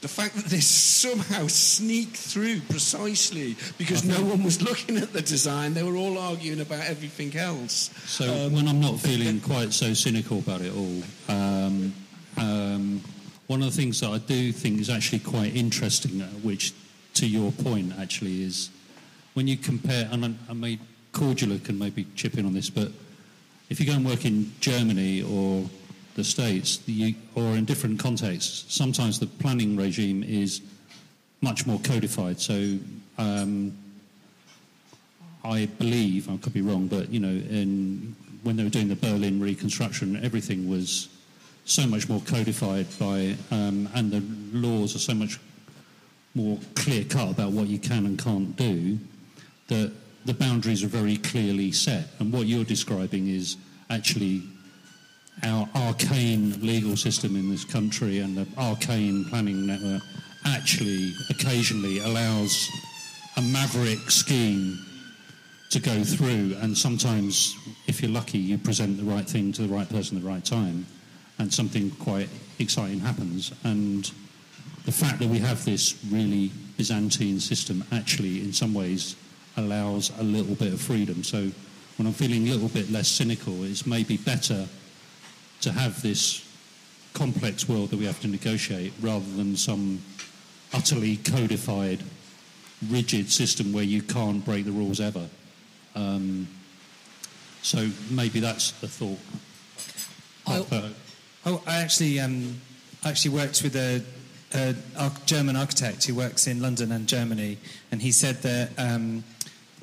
[0.00, 5.22] The fact that this somehow sneaked through precisely because no one was looking at the
[5.22, 7.90] design, they were all arguing about everything else.
[8.06, 11.92] So Um, when I'm not feeling quite so cynical about it all, um,
[12.36, 13.02] um,
[13.48, 16.72] one of the things that I do think is actually quite interesting, uh, which
[17.14, 18.70] to your point actually is
[19.34, 20.78] when you compare, and I, I may
[21.12, 22.92] Cordula can maybe chip in on this, but
[23.68, 25.68] if you go and work in Germany or
[26.18, 30.60] the States, the, or in different contexts, sometimes the planning regime is
[31.42, 32.40] much more codified.
[32.40, 32.76] So
[33.18, 33.72] um,
[35.44, 38.96] I believe, I could be wrong, but you know, in, when they were doing the
[38.96, 41.08] Berlin reconstruction, everything was
[41.64, 44.22] so much more codified by, um, and the
[44.52, 45.38] laws are so much
[46.34, 48.98] more clear cut about what you can and can't do,
[49.68, 49.92] that
[50.24, 52.08] the boundaries are very clearly set.
[52.18, 53.56] And what you're describing is
[53.88, 54.42] actually
[55.44, 60.02] our arcane legal system in this country and the arcane planning network
[60.46, 62.68] actually occasionally allows
[63.36, 64.78] a maverick scheme
[65.70, 67.56] to go through and sometimes
[67.86, 70.44] if you're lucky you present the right thing to the right person at the right
[70.44, 70.86] time
[71.38, 72.28] and something quite
[72.58, 74.10] exciting happens and
[74.88, 79.16] the fact that we have this really Byzantine system actually, in some ways,
[79.58, 81.22] allows a little bit of freedom.
[81.22, 81.50] So
[81.98, 84.66] when I'm feeling a little bit less cynical, it's maybe better
[85.60, 86.44] to have this
[87.14, 90.00] complex world that we have to negotiate rather than some
[90.72, 92.02] utterly codified,
[92.88, 95.28] rigid system where you can't break the rules ever.
[95.94, 96.48] Um,
[97.62, 99.18] so maybe that's the thought.
[100.46, 100.64] I,
[101.44, 102.60] oh, I actually, um,
[103.04, 104.02] actually worked with a,
[104.54, 104.74] a
[105.26, 107.58] German architect who works in London and Germany,
[107.90, 109.24] and he said that um,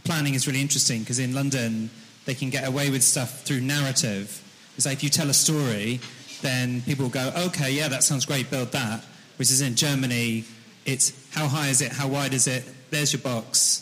[0.04, 1.90] planning is really interesting because in London
[2.26, 4.42] they can get away with stuff through narrative.
[4.76, 6.00] It's like if you tell a story,
[6.42, 9.04] then people go, "Okay, yeah, that sounds great, build that."
[9.38, 10.46] Whereas is in Germany,
[10.86, 12.64] it's how high is it, how wide is it?
[12.92, 13.82] There's your box.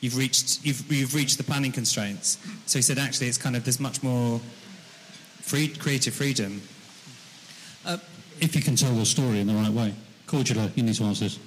[0.00, 2.36] You've reached, you've, you've reached the planning constraints.
[2.66, 4.38] So he said, actually, it's kind of there's much more
[5.40, 6.60] free, creative freedom.
[7.86, 7.96] Uh,
[8.40, 9.94] if you can tell the story in the right way.
[10.26, 11.38] Cordula, you need to answer this.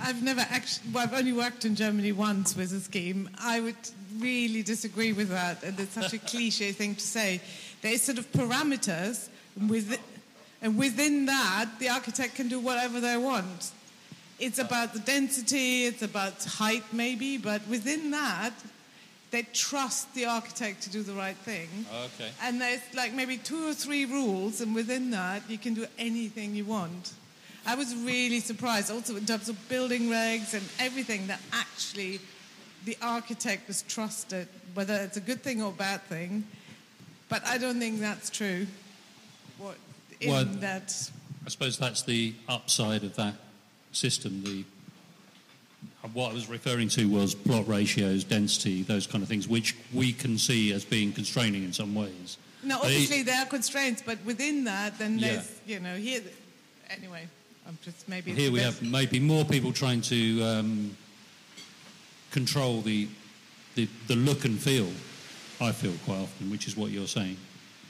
[0.00, 3.28] I've never actually, well, I've only worked in Germany once with a scheme.
[3.38, 3.76] I would
[4.18, 7.40] really disagree with that, and it's such a cliche thing to say.
[7.82, 9.28] There's sort of parameters,
[9.58, 9.98] and within,
[10.62, 13.72] and within that, the architect can do whatever they want.
[14.38, 18.52] It's about the density, it's about height, maybe, but within that,
[19.30, 21.68] they trust the architect to do the right thing.
[21.92, 22.30] Okay.
[22.42, 26.54] And there's like maybe two or three rules, and within that, you can do anything
[26.54, 27.12] you want.
[27.66, 32.20] I was really surprised, also in terms of building regs and everything, that actually
[32.84, 36.44] the architect was trusted, whether it's a good thing or a bad thing.
[37.28, 38.66] But I don't think that's true.
[39.58, 39.76] What
[40.20, 41.10] in Well, that?
[41.44, 43.34] I suppose that's the upside of that
[43.92, 44.42] system.
[44.44, 44.64] The
[46.14, 50.12] what I was referring to was plot ratios, density, those kind of things, which we
[50.12, 52.38] can see as being constraining in some ways.
[52.62, 55.28] No, it- obviously there are constraints, but within that, then Yeah.
[55.34, 56.22] there's you know here.
[56.90, 57.28] Anyway,
[57.66, 60.96] I'm just maybe Here we have maybe more people trying to um,
[62.30, 63.08] control the,
[63.74, 64.88] the the look and feel.
[65.60, 67.36] I feel quite often, which is what you're saying.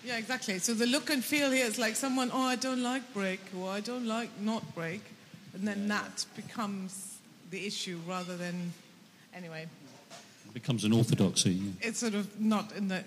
[0.04, 0.58] Yeah, exactly.
[0.58, 3.68] So the look and feel here is like someone, oh, I don't like break, or
[3.70, 5.02] I don't like not break.
[5.54, 7.18] and then that becomes
[7.50, 8.72] the issue rather than,
[9.34, 9.66] anyway,
[10.46, 11.50] It becomes an orthodoxy.
[11.50, 11.72] yeah.
[11.88, 13.02] it's sort of not in the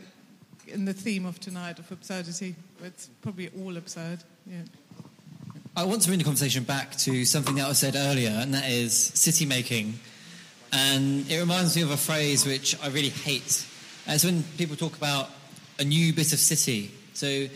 [0.68, 2.56] in the theme of tonight of absurdity.
[2.78, 4.20] but It's probably all absurd.
[4.46, 4.62] Yeah.
[5.76, 8.70] I want to bring the conversation back to something that was said earlier, and that
[8.70, 9.94] is city making.
[10.72, 13.66] And it reminds me of a phrase which I really hate.
[14.08, 15.30] It's when people talk about
[15.80, 16.92] a new bit of city.
[17.14, 17.48] So,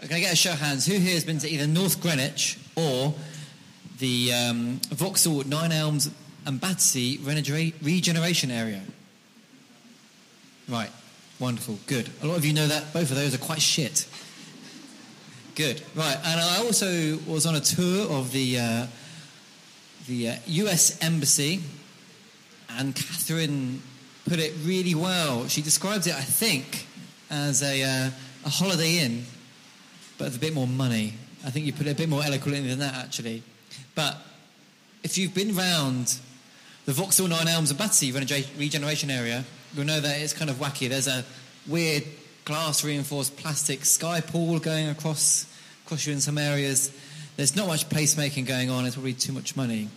[0.00, 0.86] can I get a show of hands?
[0.86, 3.14] Who here has been to either North Greenwich or
[3.98, 6.10] the um, Vauxhall, Nine Elms,
[6.46, 8.82] and Battersea regenera- regeneration area?
[10.68, 10.90] Right,
[11.38, 12.08] wonderful, good.
[12.22, 14.06] A lot of you know that both of those are quite shit.
[15.54, 16.16] Good, right.
[16.24, 18.86] And I also was on a tour of the uh,
[20.06, 20.98] the uh, U.S.
[21.02, 21.60] Embassy,
[22.78, 23.82] and Catherine
[24.28, 25.48] put it really well.
[25.48, 26.86] She describes it, I think,
[27.30, 28.10] as a uh,
[28.44, 29.24] a Holiday Inn,
[30.18, 31.14] but with a bit more money.
[31.44, 33.42] I think you put it a bit more eloquently than that, actually.
[33.94, 34.16] But
[35.02, 36.18] if you've been round
[36.84, 38.12] the Vauxhall Nine Elms and Battersea
[38.58, 39.44] regeneration area,
[39.74, 40.88] you'll know that it's kind of wacky.
[40.88, 41.24] There's a
[41.66, 42.04] weird
[42.44, 45.46] glass reinforced plastic sky pool going across
[45.84, 46.92] across you in some areas.
[47.36, 48.84] There's not much placemaking going on.
[48.84, 49.88] It's probably too much money.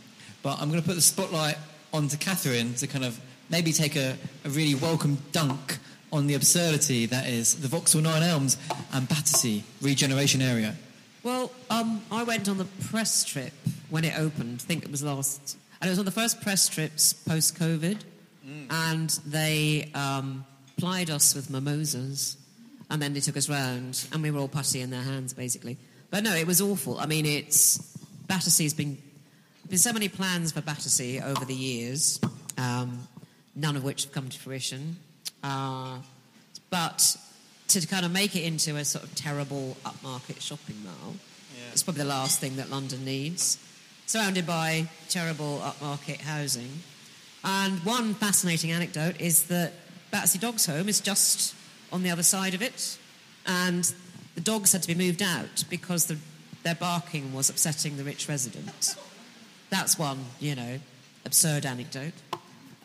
[0.41, 1.57] But I'm going to put the spotlight
[1.95, 3.19] onto Catherine to kind of
[3.49, 5.77] maybe take a, a really welcome dunk
[6.11, 8.57] on the absurdity that is the Vauxhall Nine Elms
[8.91, 10.75] and Battersea regeneration area.
[11.23, 13.53] Well, um, I went on the press trip
[13.89, 14.61] when it opened.
[14.61, 18.01] I think it was last, and it was on the first press trips post COVID,
[18.69, 20.45] and they um,
[20.77, 22.35] plied us with mimosas,
[22.89, 25.77] and then they took us round, and we were all putty in their hands, basically.
[26.11, 26.99] But no, it was awful.
[26.99, 27.79] I mean, it's
[28.27, 28.97] Battersea's been
[29.69, 32.19] been so many plans for Battersea over the years,
[32.57, 33.07] um,
[33.55, 34.97] none of which have come to fruition.
[35.43, 35.97] Uh,
[36.69, 37.17] but
[37.69, 41.15] to kind of make it into a sort of terrible upmarket shopping mall,
[41.71, 43.57] it's probably the last thing that London needs.
[44.05, 46.69] Surrounded by terrible upmarket housing.
[47.43, 49.73] And one fascinating anecdote is that
[50.11, 51.55] Battersea Dogs Home is just
[51.91, 52.97] on the other side of it,
[53.45, 53.91] and
[54.35, 56.17] the dogs had to be moved out because the,
[56.63, 58.95] their barking was upsetting the rich residents.
[59.77, 60.79] That's one, you know,
[61.25, 62.13] absurd anecdote.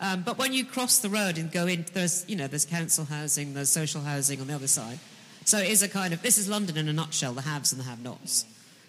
[0.01, 3.05] Um, but when you cross the road and go in, there's, you know, there's council
[3.05, 4.99] housing, there's social housing on the other side.
[5.45, 7.81] So it is a kind of, this is London in a nutshell, the haves and
[7.81, 8.45] the have-nots,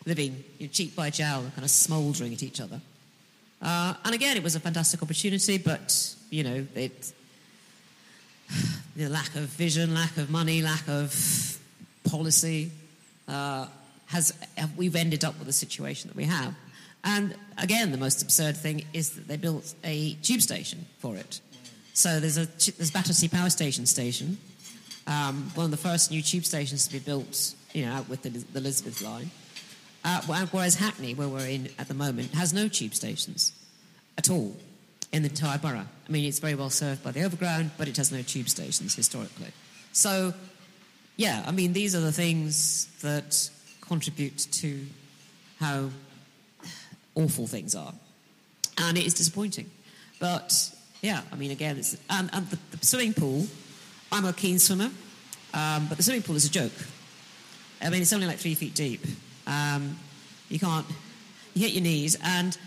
[0.07, 2.81] living you know, cheek by jowl, kind of smouldering at each other.
[3.61, 7.13] Uh, and again, it was a fantastic opportunity, but, you know, it,
[8.95, 11.59] the lack of vision, lack of money, lack of
[12.09, 12.71] policy,
[13.27, 13.67] uh,
[14.07, 14.33] has
[14.75, 16.55] we've ended up with the situation that we have.
[17.03, 21.41] And again, the most absurd thing is that they built a tube station for it.
[21.93, 24.37] So there's a there's Battersea Power Station station,
[25.07, 28.21] um, one of the first new tube stations to be built, you know, out with
[28.21, 29.31] the, the Elizabeth line.
[30.03, 30.21] Uh,
[30.51, 33.53] whereas Hackney, where we're in at the moment, has no tube stations
[34.17, 34.55] at all
[35.11, 35.85] in the entire borough.
[36.07, 38.95] I mean, it's very well served by the overground, but it has no tube stations
[38.95, 39.51] historically.
[39.91, 40.33] So,
[41.17, 43.49] yeah, I mean, these are the things that
[43.81, 44.85] contribute to
[45.59, 45.89] how
[47.15, 47.93] awful things are.
[48.77, 49.69] And it is disappointing.
[50.19, 50.53] But,
[51.01, 53.47] yeah, I mean, again, it's, and, and the, the swimming pool,
[54.11, 54.91] I'm a keen swimmer,
[55.53, 56.71] um, but the swimming pool is a joke.
[57.81, 59.01] I mean, it's only like three feet deep.
[59.47, 59.97] Um,
[60.49, 60.85] you can't,
[61.53, 62.57] you hit your knees, and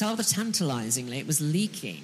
[0.00, 2.02] rather tantalizingly, it was leaking,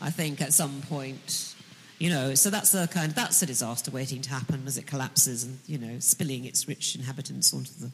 [0.00, 1.54] I think, at some point.
[1.98, 5.44] You know, so that's the kind that's a disaster waiting to happen as it collapses
[5.44, 7.90] and, you know, spilling its rich inhabitants onto the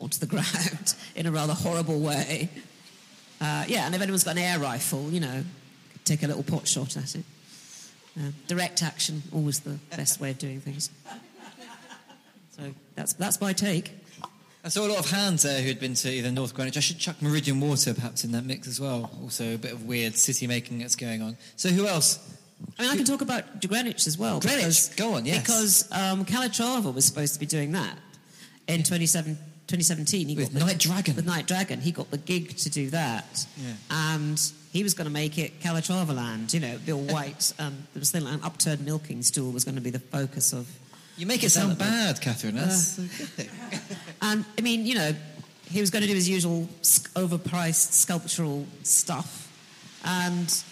[0.00, 2.48] onto the ground in a rather horrible way.
[3.40, 5.44] Uh, yeah, and if anyone's got an air rifle, you know,
[6.04, 7.24] take a little pot shot at it.
[8.18, 10.90] Uh, direct action, always the best way of doing things.
[12.52, 13.92] So that's, that's my take.
[14.64, 16.76] I saw a lot of hands there who had been to either North Greenwich.
[16.76, 19.10] I should chuck Meridian Water perhaps in that mix as well.
[19.22, 21.36] Also, a bit of weird city making that's going on.
[21.56, 22.18] So, who else?
[22.78, 24.40] I mean, I can talk about Greenwich as well.
[24.40, 25.40] Greenwich, because, go on, yes.
[25.42, 27.96] Because um, Calatrava was supposed to be doing that
[28.66, 30.28] in 27, 2017.
[30.28, 31.16] He With got the, Night Dragon.
[31.16, 31.80] With Night Dragon.
[31.80, 33.46] He got the gig to do that.
[33.56, 33.72] Yeah.
[33.90, 34.40] And
[34.72, 37.52] he was going to make it Calatrava land, you know, Bill White.
[37.58, 40.68] um, there was still an upturned milking stool was going to be the focus of.
[41.16, 42.56] You make it sound bad, Catherine.
[42.56, 43.02] That's Uh.
[44.22, 45.14] And I mean, you know,
[45.68, 46.68] he was going to do his usual
[47.14, 49.50] overpriced sculptural stuff.
[50.04, 50.62] And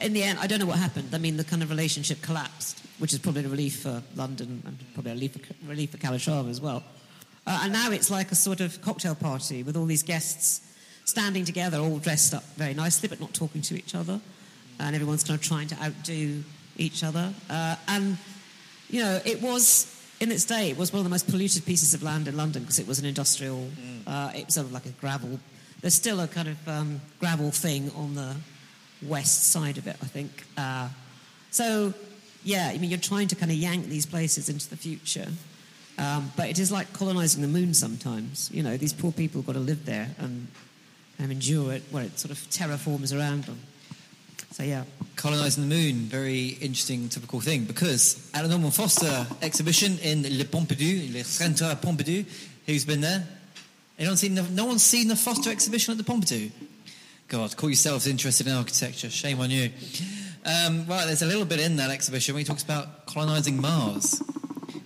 [0.00, 1.14] in the end, I don't know what happened.
[1.14, 4.78] I mean, the kind of relationship collapsed, which is probably a relief for London and
[4.94, 6.82] probably a relief for, relief for Calatrava as well.
[7.46, 10.60] Uh, and now it's like a sort of cocktail party with all these guests
[11.04, 14.20] standing together, all dressed up very nicely, but not talking to each other.
[14.78, 16.42] And everyone's kind of trying to outdo
[16.76, 17.32] each other.
[17.48, 18.16] Uh, and,
[18.88, 19.86] you know, it was,
[20.20, 22.62] in its day, it was one of the most polluted pieces of land in London
[22.62, 23.68] because it was an industrial,
[24.06, 25.38] uh, it was sort of like a gravel.
[25.80, 28.36] There's still a kind of um, gravel thing on the
[29.02, 30.44] west side of it, I think.
[30.56, 30.88] Uh,
[31.50, 31.92] so,
[32.44, 35.26] yeah, I mean, you're trying to kind of yank these places into the future.
[36.00, 38.50] Um, but it is like colonizing the moon sometimes.
[38.52, 40.48] You know, these poor people have got to live there and,
[41.18, 43.60] and endure it where it sort of terraforms around them.
[44.52, 44.84] So, yeah.
[45.16, 47.64] Colonising the moon, very interesting, typical thing.
[47.64, 52.24] Because at the Norman Foster exhibition in Le Pompidou, Le Centre Pompidou,
[52.66, 53.26] who's been there?
[53.98, 56.50] Anyone seen the, no one's seen the Foster exhibition at the Pompidou?
[57.28, 59.10] God, call yourselves interested in architecture.
[59.10, 59.70] Shame on you.
[60.44, 64.20] Um, right, there's a little bit in that exhibition where he talks about colonising Mars,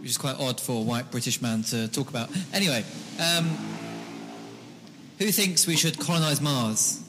[0.05, 2.29] which is quite odd for a white British man to talk about.
[2.53, 2.85] Anyway,
[3.19, 3.47] um,
[5.19, 7.03] who thinks we should colonise Mars?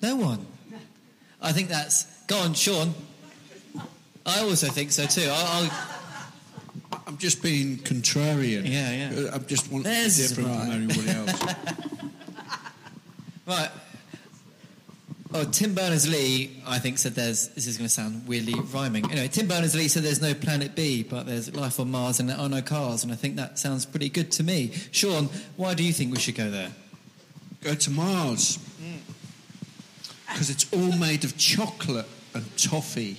[0.00, 0.46] No one.
[1.42, 2.04] I think that's.
[2.28, 2.94] Go on, Sean.
[4.24, 5.28] I also think so too.
[5.30, 8.62] I'll, I'll, I'm just being contrarian.
[8.64, 9.30] Yeah, yeah.
[9.30, 10.62] I'm just want There's different right.
[10.62, 11.44] from anybody else.
[13.46, 13.70] Right.
[15.36, 17.48] Oh, Tim Berners Lee, I think, said there's.
[17.48, 19.10] This is going to sound weirdly rhyming.
[19.10, 22.28] Anyway, Tim Berners Lee said there's no planet B, but there's life on Mars and
[22.30, 24.70] there are no cars, and I think that sounds pretty good to me.
[24.92, 26.70] Sean, why do you think we should go there?
[27.62, 28.60] Go to Mars.
[30.28, 33.16] Because it's all made of chocolate and toffee.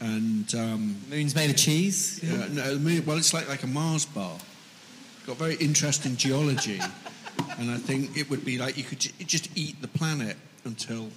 [0.00, 0.52] And.
[0.56, 2.18] Um, Moon's made of cheese?
[2.20, 4.38] Yeah, no, the moon, well, it's like, like a Mars bar.
[5.24, 6.80] Got very interesting geology.
[7.58, 11.10] and I think it would be like you could ju- just eat the planet until.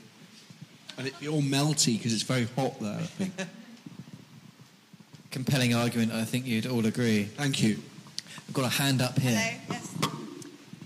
[0.98, 3.34] And it'd be all melty because it's very hot there, I think.
[5.32, 7.26] Compelling argument, I think you'd all agree.
[7.26, 7.78] Thank you.
[8.48, 9.38] I've got a hand up here.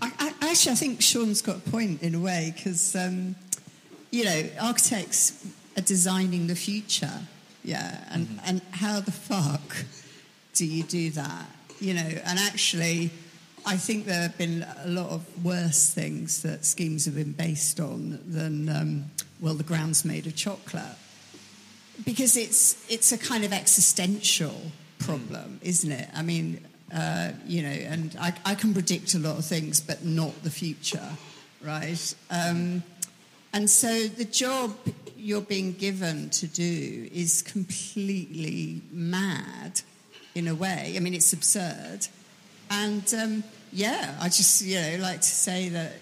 [0.02, 3.36] I, I, actually, I think Sean's got a point in a way because, um,
[4.10, 5.46] you know, architects
[5.78, 7.20] are designing the future,
[7.64, 8.38] yeah, and, Mm-hmm.
[8.44, 9.84] and how the fuck
[10.54, 11.46] do you do that?
[11.80, 13.10] You know, and actually,
[13.64, 17.80] I think there have been a lot of worse things that schemes have been based
[17.80, 19.04] on than, um,
[19.42, 20.96] well, the ground's made of chocolate.
[22.04, 26.08] Because it's, it's a kind of existential problem, isn't it?
[26.14, 26.64] I mean,
[26.94, 30.50] uh, you know, and I, I can predict a lot of things, but not the
[30.50, 31.08] future,
[31.60, 32.14] right?
[32.30, 32.82] Um,
[33.52, 34.74] and so the job
[35.16, 39.80] you're being given to do is completely mad
[40.34, 40.94] in a way.
[40.96, 42.06] I mean, it's absurd.
[42.70, 45.92] And um, yeah, I just, you know, like to say that,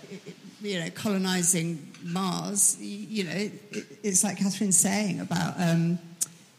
[0.61, 3.53] you know, colonizing Mars, you know, it,
[4.03, 5.99] it's like Catherine's saying about, um,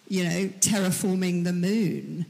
[0.07, 2.25] you know, terraforming the moon.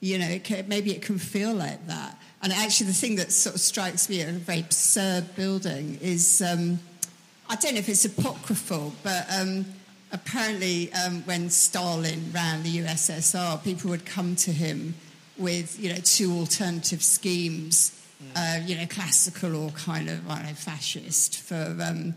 [0.00, 2.18] You know, it maybe it can feel like that.
[2.42, 6.78] And actually, the thing that sort of strikes me a very absurd building is um,
[7.48, 9.64] I don't know if it's apocryphal, but um,
[10.12, 14.94] apparently, um, when Stalin ran the USSR, people would come to him
[15.38, 17.98] with you know two alternative schemes,
[18.36, 22.14] uh, you know, classical or kind of I don't know fascist for um,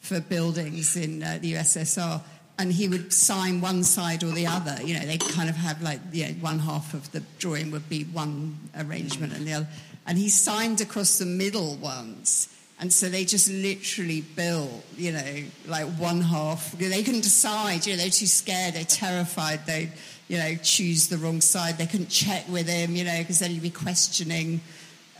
[0.00, 2.20] for buildings in uh, the USSR.
[2.58, 4.76] And he would sign one side or the other.
[4.82, 7.88] You know, they kind of have like, you know, one half of the drawing would
[7.88, 9.68] be one arrangement and the other.
[10.06, 12.54] And he signed across the middle ones.
[12.78, 16.72] And so they just literally built, you know, like one half.
[16.72, 19.90] They couldn't decide, you know, they're too scared, they're terrified, they,
[20.28, 21.76] you know, choose the wrong side.
[21.76, 24.60] They couldn't check with him, you know, because then you'd be questioning,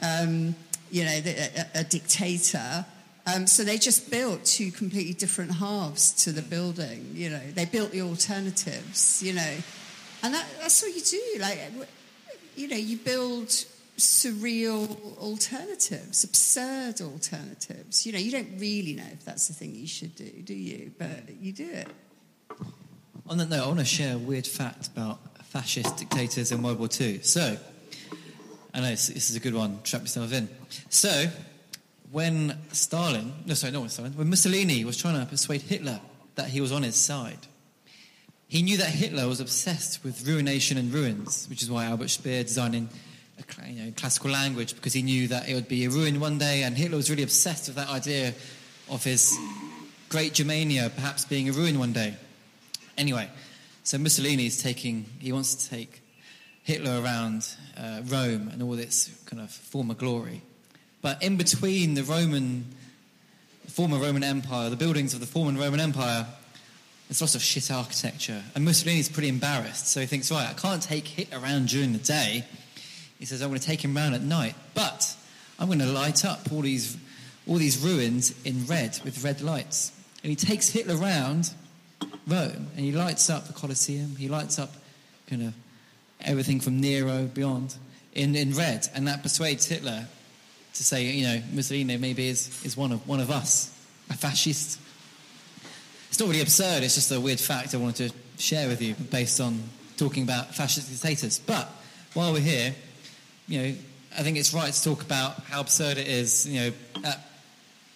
[0.02, 0.54] um,
[0.90, 2.84] you know, a, a dictator.
[3.26, 7.12] Um, so they just built two completely different halves to the building.
[7.14, 9.22] You know, they built the alternatives.
[9.22, 9.56] You know,
[10.22, 11.40] and that, that's what you do.
[11.40, 11.58] Like,
[12.56, 13.48] you know, you build
[14.00, 18.06] surreal alternatives, absurd alternatives.
[18.06, 20.92] You know, you don't really know if that's the thing you should do, do you?
[20.98, 21.88] But you do it.
[23.28, 26.78] On that note, I want to share a weird fact about fascist dictators in World
[26.78, 27.22] War II.
[27.22, 27.56] So,
[28.72, 29.80] I know this, is a good one.
[29.82, 30.48] Trap yourself in.
[30.88, 31.26] So,
[32.10, 36.00] when Stalin, no, sorry, not when Stalin, when Mussolini was trying to persuade Hitler
[36.36, 37.46] that he was on his side,
[38.48, 42.42] he knew that Hitler was obsessed with ruination and ruins, which is why Albert Speer
[42.42, 42.88] designing
[43.38, 46.38] a you know, classical language because he knew that it would be a ruin one
[46.38, 48.34] day, and Hitler was really obsessed with that idea
[48.88, 49.36] of his
[50.08, 52.14] great Germania perhaps being a ruin one day.
[52.98, 53.28] Anyway,
[53.84, 56.02] so Mussolini is taking, he wants to take
[56.70, 60.40] Hitler around uh, Rome and all its kind of former glory.
[61.02, 62.64] But in between the Roman,
[63.64, 66.28] the former Roman Empire, the buildings of the former Roman Empire,
[67.08, 68.40] there's lots of shit architecture.
[68.54, 69.88] And Mussolini's pretty embarrassed.
[69.88, 72.44] So he thinks, right, I can't take Hitler around during the day.
[73.18, 74.54] He says, I'm going to take him around at night.
[74.72, 75.16] But
[75.58, 76.96] I'm going to light up all these,
[77.48, 79.90] all these ruins in red with red lights.
[80.22, 81.52] And he takes Hitler around
[82.28, 84.14] Rome and he lights up the Colosseum.
[84.14, 84.70] He lights up
[85.26, 85.54] kind of
[86.24, 87.74] everything from Nero beyond
[88.12, 88.88] in, in red.
[88.94, 90.06] And that persuades Hitler
[90.74, 93.76] to say, you know, Mussolini maybe is, is one, of, one of us,
[94.08, 94.78] a fascist.
[96.08, 98.94] It's not really absurd, it's just a weird fact I wanted to share with you
[98.94, 99.62] based on
[99.96, 101.38] talking about fascist dictators.
[101.38, 101.68] But
[102.14, 102.74] while we're here,
[103.46, 103.74] you know,
[104.16, 106.72] I think it's right to talk about how absurd it is, you know,
[107.04, 107.20] at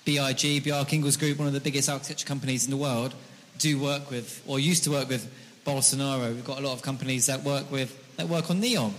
[0.04, 3.14] BIG, Bjarke Ingels Group, one of the biggest architecture companies in the world,
[3.58, 5.32] do work with, or used to work with
[5.64, 6.34] Bolsonaro.
[6.34, 8.92] We've got a lot of companies that work with, that work on NEOM.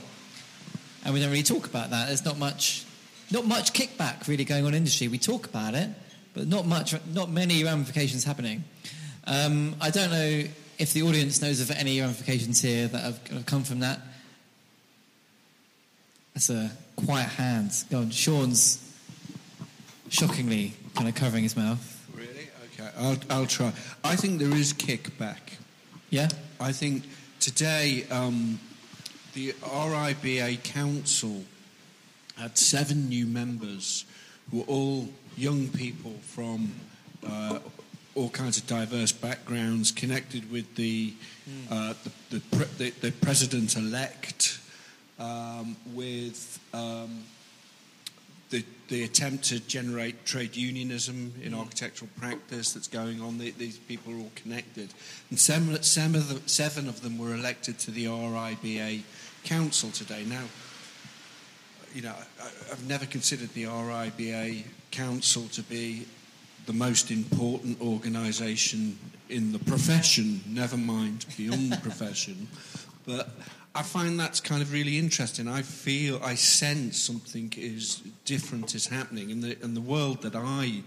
[1.03, 2.07] And we don't really talk about that.
[2.07, 2.85] There's not much
[3.31, 5.07] not much kickback really going on in industry.
[5.07, 5.89] We talk about it,
[6.33, 8.63] but not much, not many ramifications happening.
[9.25, 10.43] Um, I don't know
[10.77, 13.99] if the audience knows of any ramifications here that have, come from that.
[16.33, 17.71] That's a quiet hand.
[17.89, 18.81] Go on, Sean's
[20.09, 21.91] shockingly kind of covering his mouth.
[22.13, 22.49] Really?
[22.73, 23.71] Okay, I'll, I'll try.
[24.03, 25.39] I think there is kickback.
[26.09, 26.27] Yeah?
[26.59, 27.03] I think
[27.39, 28.59] today um,
[29.35, 31.43] the RIBA Council
[32.37, 34.05] had seven new members
[34.49, 36.73] who were all young people from
[37.27, 37.59] uh,
[38.15, 41.13] all kinds of diverse backgrounds, connected with the
[41.69, 44.59] uh, the, the, pre- the, the president elect,
[45.19, 47.23] um, with um,
[48.51, 53.37] the, the attempt to generate trade unionism in architectural practice that's going on.
[53.37, 54.93] The, these people are all connected,
[55.29, 59.01] and seven, seven, of the, seven of them were elected to the RIBA
[59.45, 60.23] council today.
[60.27, 60.43] Now
[61.95, 66.05] you know, I, I've never considered the RIBA Council to be
[66.65, 68.99] the most important organisation
[69.29, 72.47] in the profession, never mind beyond the profession.
[73.07, 73.29] But
[73.75, 75.47] I find that's kind of really interesting.
[75.47, 80.33] I feel, I sense something is different is happening in the in the world that
[80.35, 80.81] I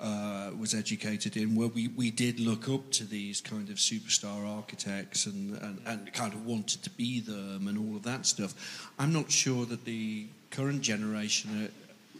[0.00, 4.46] uh, was educated in, where we, we did look up to these kind of superstar
[4.48, 8.90] architects and, and, and kind of wanted to be them and all of that stuff.
[8.98, 11.70] I'm not sure that the current generation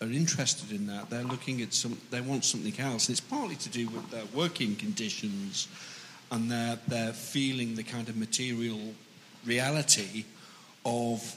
[0.01, 1.09] are, are interested in that.
[1.09, 3.09] They're looking at some, they want something else.
[3.09, 5.69] And It's partly to do with their working conditions
[6.31, 8.78] and they're, they're feeling the kind of material
[9.44, 10.24] reality
[10.85, 11.36] of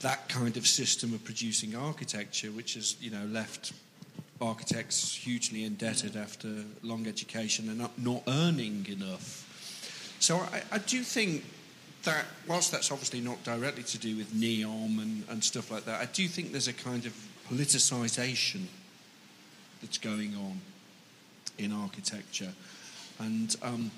[0.00, 3.72] that kind of system of producing architecture, which has, you know, left
[4.42, 6.48] architects hugely indebted after
[6.82, 10.16] long education and not, earning enough.
[10.18, 11.44] So I, I, do think
[12.02, 16.00] that, whilst that's obviously not directly to do with NEOM and, and stuff like that,
[16.00, 17.14] I do think there's a kind of
[17.50, 18.62] politicisation
[19.80, 20.60] that's going on
[21.58, 22.52] in architecture.
[23.18, 23.90] And um,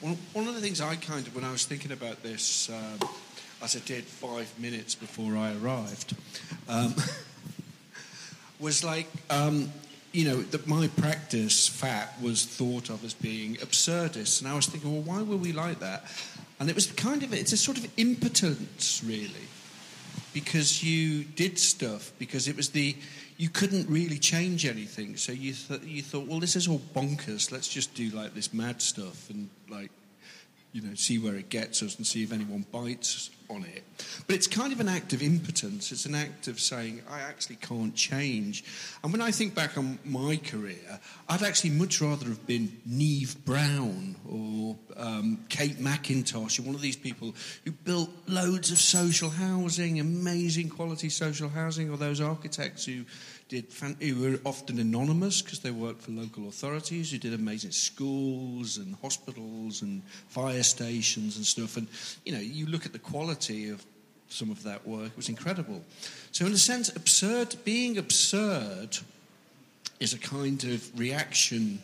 [0.00, 3.08] one, one, of the things I kind of, when I was thinking about this, um,
[3.62, 6.16] as I did five minutes before I arrived,
[6.68, 6.94] um,
[8.60, 9.70] was like, um,
[10.12, 14.40] you know, that my practice, FAT, was thought of as being absurdist.
[14.40, 16.04] And I was thinking, well, why were we like that?
[16.58, 19.48] And it was kind of, it's a sort of impotence, really,
[20.34, 22.96] because you did stuff, because it was the,
[23.36, 25.16] you couldn't really change anything.
[25.16, 27.52] So you, th- you thought, well, this is all bonkers.
[27.52, 29.90] Let's just do like this mad stuff and like,
[30.72, 33.82] you know, see where it gets us and see if anyone bites on it.
[34.26, 35.90] But it's kind of an act of impotence.
[35.90, 38.64] It's an act of saying, I actually can't change.
[39.02, 43.44] And when I think back on my career, I'd actually much rather have been Neave
[43.44, 47.34] Brown or um, Kate Macintosh, or one of these people
[47.64, 53.04] who built loads of social housing, amazing quality social housing, or those architects who
[53.50, 57.72] did fan- who were often anonymous because they worked for local authorities, who did amazing
[57.72, 61.76] schools and hospitals and fire stations and stuff.
[61.76, 61.88] And
[62.24, 63.84] you know, you look at the quality of
[64.28, 65.84] some of that work; it was incredible.
[66.30, 68.96] So, in a sense, absurd being absurd
[69.98, 71.82] is a kind of reaction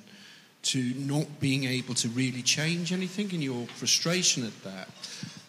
[0.62, 4.88] to not being able to really change anything and your frustration at that.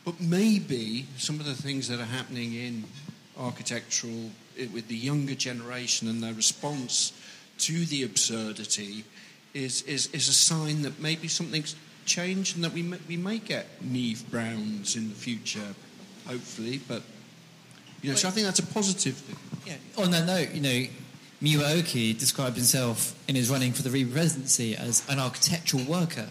[0.04, 2.86] But maybe some of the things that are happening in
[3.38, 4.32] architectural
[4.74, 7.14] with the younger generation and their response
[7.60, 9.04] to the absurdity
[9.54, 11.76] is, is, is a sign that maybe something's
[12.06, 15.76] changed and that we may, we may get Neave Browns in the future,
[16.26, 16.80] hopefully.
[16.88, 17.04] But
[18.02, 19.38] you know, so I think that's a positive thing.
[19.66, 20.04] Yeah.
[20.04, 20.88] On that note, you know,
[21.42, 26.30] Muyiwa Oki described himself in his running for the RIBA presidency as an architectural worker.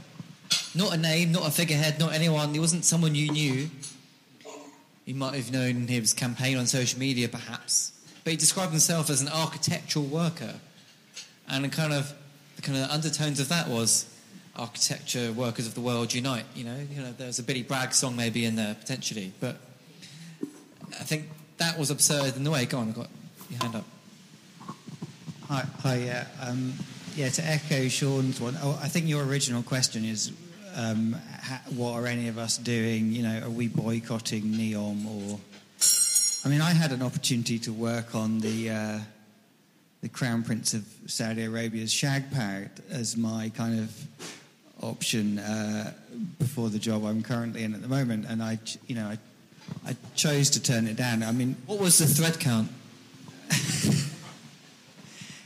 [0.74, 2.52] Not a name, not a figurehead, not anyone.
[2.52, 3.70] He wasn't someone you knew.
[5.04, 7.92] You might have known his campaign on social media, perhaps.
[8.26, 10.54] But he described himself as an architectural worker.
[11.48, 12.12] And kind of
[12.56, 14.12] the kind of undertones of that was
[14.56, 16.44] architecture workers of the world unite.
[16.56, 19.58] You know, you know, there's a Billy Bragg song maybe in there potentially, but
[20.98, 21.28] I think
[21.58, 22.66] that was absurd in the way.
[22.66, 23.10] Go on, I've got
[23.48, 23.84] your hand up.
[25.46, 26.26] Hi, hi yeah.
[26.42, 26.72] Um,
[27.14, 30.32] yeah, to echo Sean's one, oh, I think your original question is
[30.74, 33.12] um, ha, what are any of us doing?
[33.12, 35.38] You know, are we boycotting NEOM or.
[36.46, 38.70] I mean, I had an opportunity to work on the.
[38.70, 39.00] Uh,
[40.02, 44.06] the Crown Prince of Saudi Arabia's shag parrot as my kind of
[44.80, 45.92] option uh,
[46.38, 49.18] before the job I'm currently in at the moment, and I, you know, I,
[49.84, 51.24] I chose to turn it down.
[51.24, 52.70] I mean, what was the thread count?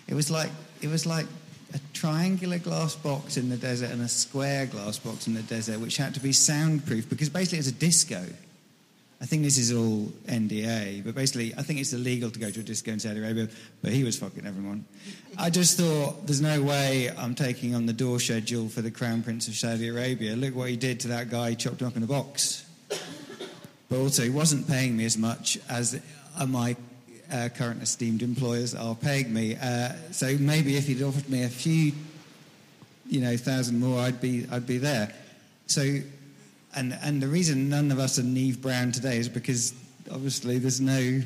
[0.08, 0.50] it was like
[0.82, 1.26] it was like
[1.72, 5.80] a triangular glass box in the desert and a square glass box in the desert,
[5.80, 8.26] which had to be soundproof because basically it's a disco.
[9.22, 12.60] I think this is all NDA, but basically, I think it's illegal to go to
[12.60, 13.48] a disco in Saudi Arabia,
[13.82, 14.86] but he was fucking everyone.
[15.36, 19.22] I just thought, there's no way I'm taking on the door schedule for the Crown
[19.22, 20.36] Prince of Saudi Arabia.
[20.36, 22.64] Look what he did to that guy, he chopped him up in a box.
[23.90, 26.00] But also, he wasn't paying me as much as
[26.46, 26.74] my
[27.30, 29.54] uh, current esteemed employers are paying me.
[29.60, 31.92] Uh, so maybe if he'd offered me a few,
[33.06, 35.12] you know, thousand more, I'd be, I'd be there.
[35.66, 36.00] So
[36.74, 39.74] and and the reason none of us are Neave Brown today is because
[40.10, 41.22] obviously there's no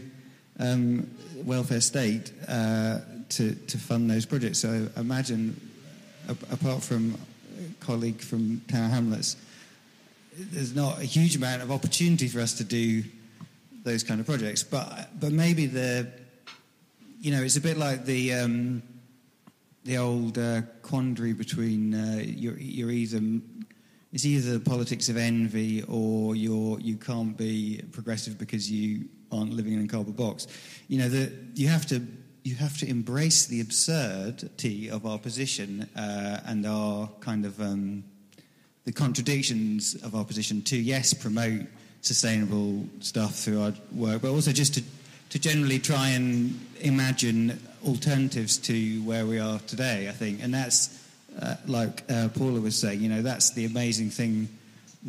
[0.59, 1.11] um,
[1.45, 3.01] welfare state uh,
[3.31, 4.59] to to fund those projects.
[4.59, 5.61] So imagine,
[6.51, 7.19] apart from
[7.59, 9.37] a colleague from Tower Hamlets,
[10.37, 13.03] there's not a huge amount of opportunity for us to do
[13.85, 14.63] those kind of projects.
[14.63, 16.09] But but maybe the
[17.21, 18.35] you know it's a bit like the.
[18.35, 18.83] Um,
[19.85, 23.21] the old uh, quandary between uh, you're, you're either
[24.15, 29.53] it's either the politics of envy or you're you can't be progressive because you aren't
[29.53, 30.47] living in a cardboard box.
[30.87, 32.01] You know, the, you have to
[32.45, 38.05] you have to embrace the absurdity of our position uh, and our kind of um,
[38.85, 41.63] the contradictions of our position to yes promote
[42.01, 44.83] sustainable stuff through our work, but also just to
[45.31, 50.09] to generally try and imagine alternatives to where we are today.
[50.09, 50.94] I think, and that's
[51.41, 54.49] uh, like uh, Paula was saying, you know, that's the amazing thing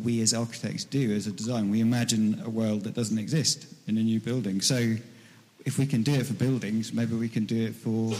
[0.02, 1.70] we as architects do as a design.
[1.70, 4.60] We imagine a world that doesn't exist in a new building.
[4.60, 4.96] So
[5.64, 8.14] if we can do it for buildings, maybe we can do it for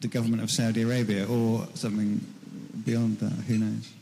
[0.00, 2.20] the government of Saudi Arabia or something
[2.84, 3.32] beyond that.
[3.32, 3.92] Who knows?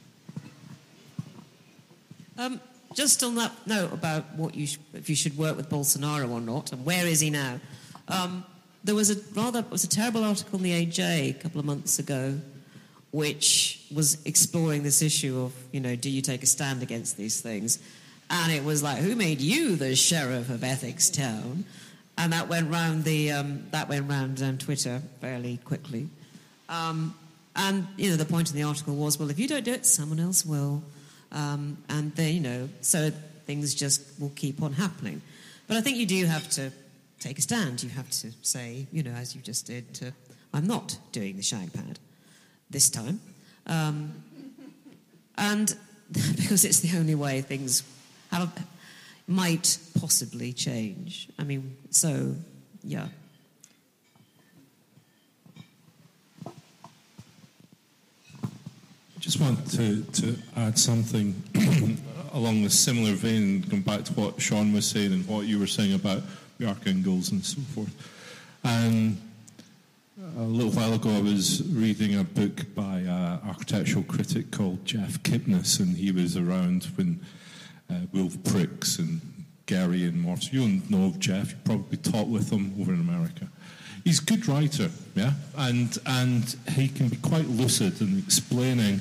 [2.37, 2.61] Um,
[2.95, 6.41] just on that note about what you sh- if you should work with Bolsonaro or
[6.41, 7.61] not, and where is he now?
[8.09, 8.45] Um,
[8.83, 11.65] there was a rather it was a terrible article in the AJ a couple of
[11.65, 12.41] months ago
[13.15, 17.41] which was exploring this issue of, you know, do you take a stand against these
[17.41, 17.79] things?
[18.29, 21.65] And it was like, who made you the sheriff of Ethics Town?
[22.19, 26.09] And that went round the um, that went round um, Twitter fairly quickly.
[26.69, 27.15] Um,
[27.55, 29.87] and you know, the point in the article was, well, if you don't do it,
[29.87, 30.83] someone else will.
[31.31, 33.13] Um, and then, you know, so
[33.47, 35.23] things just will keep on happening.
[35.69, 36.73] But I think you do have to
[37.21, 37.85] take a stand.
[37.85, 40.13] You have to say, you know, as you just did, to,
[40.53, 42.01] I'm not doing the shag pad
[42.71, 43.21] this time.
[43.67, 44.15] Um,
[45.37, 45.75] and
[46.13, 47.83] because it's the only way things
[48.31, 48.53] have,
[49.27, 51.29] might possibly change.
[51.39, 52.35] I mean, so,
[52.83, 53.09] yeah.
[56.47, 56.51] I
[59.21, 61.43] just want to, to add something
[62.33, 65.67] along the similar vein, going back to what Sean was saying and what you were
[65.67, 66.23] saying about
[66.59, 67.95] the archangels and so forth.
[68.63, 69.19] And
[70.17, 75.21] a little while ago, I was reading a book by an architectural critic called Jeff
[75.23, 77.21] Kipnis, and he was around when
[77.91, 79.21] uh, Wolf Prix and
[79.67, 80.53] Gehry and Morse.
[80.53, 81.51] You'll know Jeff.
[81.51, 83.49] You probably taught with him over in America.
[84.05, 89.01] He's a good writer, yeah, and and he can be quite lucid in explaining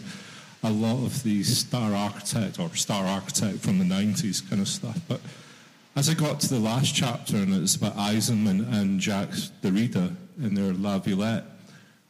[0.63, 4.97] a lot of the star architect or star architect from the 90s kind of stuff.
[5.07, 5.19] But
[5.95, 10.53] as I got to the last chapter, and it's about Eisenman and Jacques Derrida in
[10.55, 11.45] their La Villette,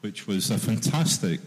[0.01, 1.39] which was a fantastic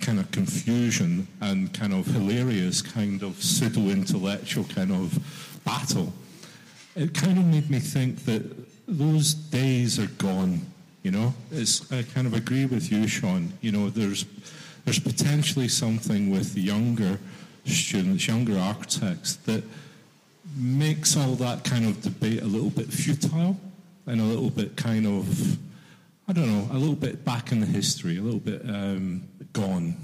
[0.00, 6.12] kind of confusion and kind of hilarious kind of pseudo-intellectual kind of battle.
[6.94, 8.42] It kind of made me think that
[8.86, 10.60] those days are gone.
[11.02, 13.52] You know, it's, I kind of agree with you, Sean.
[13.60, 14.24] You know, there's
[14.84, 17.18] there's potentially something with younger
[17.66, 19.62] students, younger architects that
[20.56, 23.58] makes all that kind of debate a little bit futile
[24.06, 25.58] and a little bit kind of,
[26.28, 29.96] I don't know, a little bit back in the history, a little bit um, gone.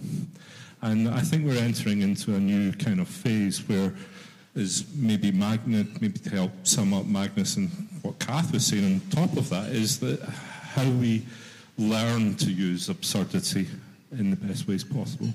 [0.81, 3.93] And I think we're entering into a new kind of phase where
[4.55, 7.71] is maybe Magnet, maybe to help sum up Magnus and
[8.01, 11.27] what Kath was saying on top of that is that how we
[11.77, 13.67] learn to use absurdity
[14.13, 15.29] in the best ways possible.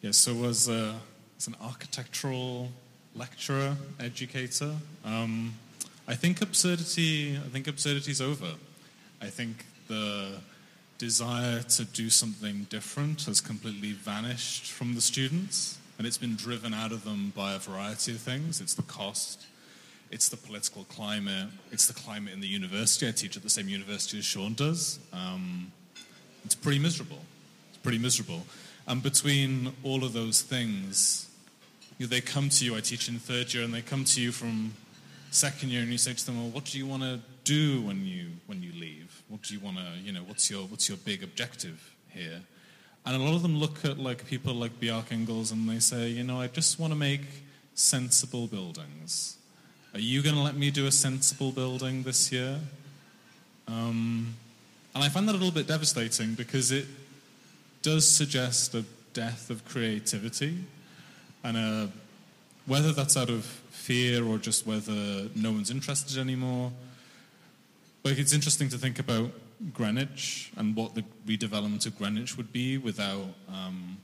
[0.00, 0.96] Yes, so as, a,
[1.38, 2.70] as an architectural
[3.14, 4.74] lecturer, educator,
[5.04, 5.54] um,
[6.06, 7.36] I think absurdity.
[7.36, 8.52] I think absurdity is over.
[9.22, 10.38] I think the
[10.98, 16.74] desire to do something different has completely vanished from the students, and it's been driven
[16.74, 18.60] out of them by a variety of things.
[18.60, 19.46] It's the cost,
[20.10, 23.08] it's the political climate, it's the climate in the university.
[23.08, 24.98] I teach at the same university as Sean does.
[25.12, 25.72] Um,
[26.44, 27.20] it's pretty miserable.
[27.70, 28.42] It's pretty miserable.
[28.86, 31.30] And between all of those things,
[31.98, 32.76] you know, they come to you.
[32.76, 34.74] I teach in third year, and they come to you from
[35.34, 38.06] second year, and you say to them, "Well, what do you want to do when
[38.06, 39.22] you when you leave?
[39.28, 42.40] What do you want to, you know, what's your what's your big objective here?"
[43.06, 46.10] And a lot of them look at like people like Bjarke Ingels, and they say,
[46.10, 47.26] "You know, I just want to make
[47.74, 49.36] sensible buildings.
[49.92, 52.60] Are you going to let me do a sensible building this year?"
[53.66, 54.34] Um,
[54.94, 56.86] and I find that a little bit devastating because it
[57.82, 60.58] does suggest a death of creativity
[61.42, 61.90] and a,
[62.66, 66.72] whether that's out of fear or just whether no one's interested anymore.
[68.02, 69.30] But it's interesting to think about
[69.72, 73.98] Greenwich and what the redevelopment of Greenwich would be without um,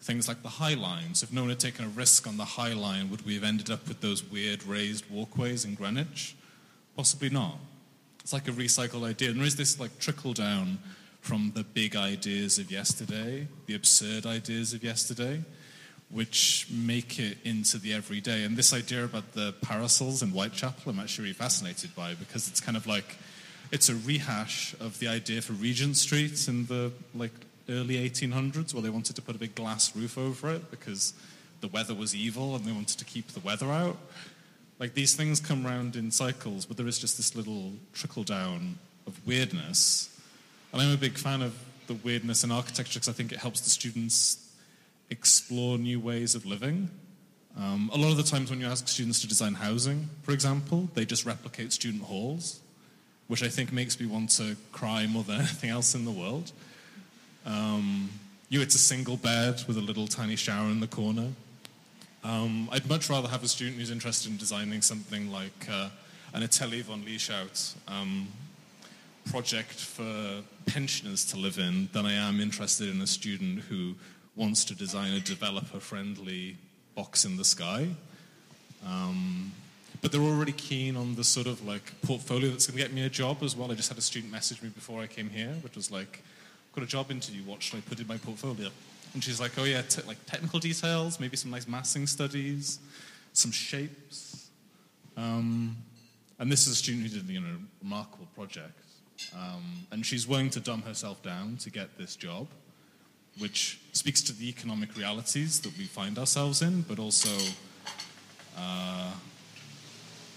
[0.00, 1.22] things like the High Lines.
[1.22, 3.70] If no one had taken a risk on the High Line, would we have ended
[3.70, 6.36] up with those weird raised walkways in Greenwich?
[6.96, 7.58] Possibly not.
[8.20, 9.30] It's like a recycled idea.
[9.30, 10.78] And there is this like trickle down
[11.20, 15.42] from the big ideas of yesterday, the absurd ideas of yesterday,
[16.10, 18.44] which make it into the everyday.
[18.44, 22.60] And this idea about the parasols in Whitechapel, I'm actually really fascinated by because it's
[22.60, 23.16] kind of like
[23.72, 27.32] it's a rehash of the idea for Regent Street in the like
[27.68, 31.12] early 1800s, where they wanted to put a big glass roof over it because
[31.60, 33.96] the weather was evil and they wanted to keep the weather out.
[34.78, 38.78] Like these things come round in cycles, but there is just this little trickle down
[39.06, 40.16] of weirdness.
[40.72, 43.60] And I'm a big fan of the weirdness in architecture because I think it helps
[43.60, 44.45] the students
[45.10, 46.90] explore new ways of living.
[47.56, 50.90] Um, a lot of the times when you ask students to design housing, for example,
[50.94, 52.60] they just replicate student halls,
[53.28, 56.52] which I think makes me want to cry more than anything else in the world.
[57.46, 58.10] Um,
[58.48, 61.28] you, it's a single bed with a little tiny shower in the corner.
[62.22, 65.88] Um, I'd much rather have a student who's interested in designing something like uh,
[66.34, 68.28] an Atelier Van Lieshout um,
[69.30, 73.94] project for pensioners to live in than I am interested in a student who
[74.36, 76.56] wants to design a developer-friendly
[76.94, 77.88] box in the sky.
[78.86, 79.52] Um,
[80.02, 83.04] but they're already keen on the sort of like portfolio that's going to get me
[83.04, 83.72] a job as well.
[83.72, 86.22] I just had a student message me before I came here, which was like,
[86.74, 87.42] "Got a job interview.
[87.42, 88.68] What should I put in my portfolio?"
[89.14, 92.78] And she's like, "Oh yeah, like technical details, maybe some nice massing studies,
[93.32, 94.50] some shapes."
[95.16, 95.76] Um,
[96.38, 98.78] and this is a student who did you know remarkable project,
[99.34, 102.46] um, and she's willing to dumb herself down to get this job,
[103.38, 107.30] which speaks to the economic realities that we find ourselves in, but also,
[108.56, 109.12] uh,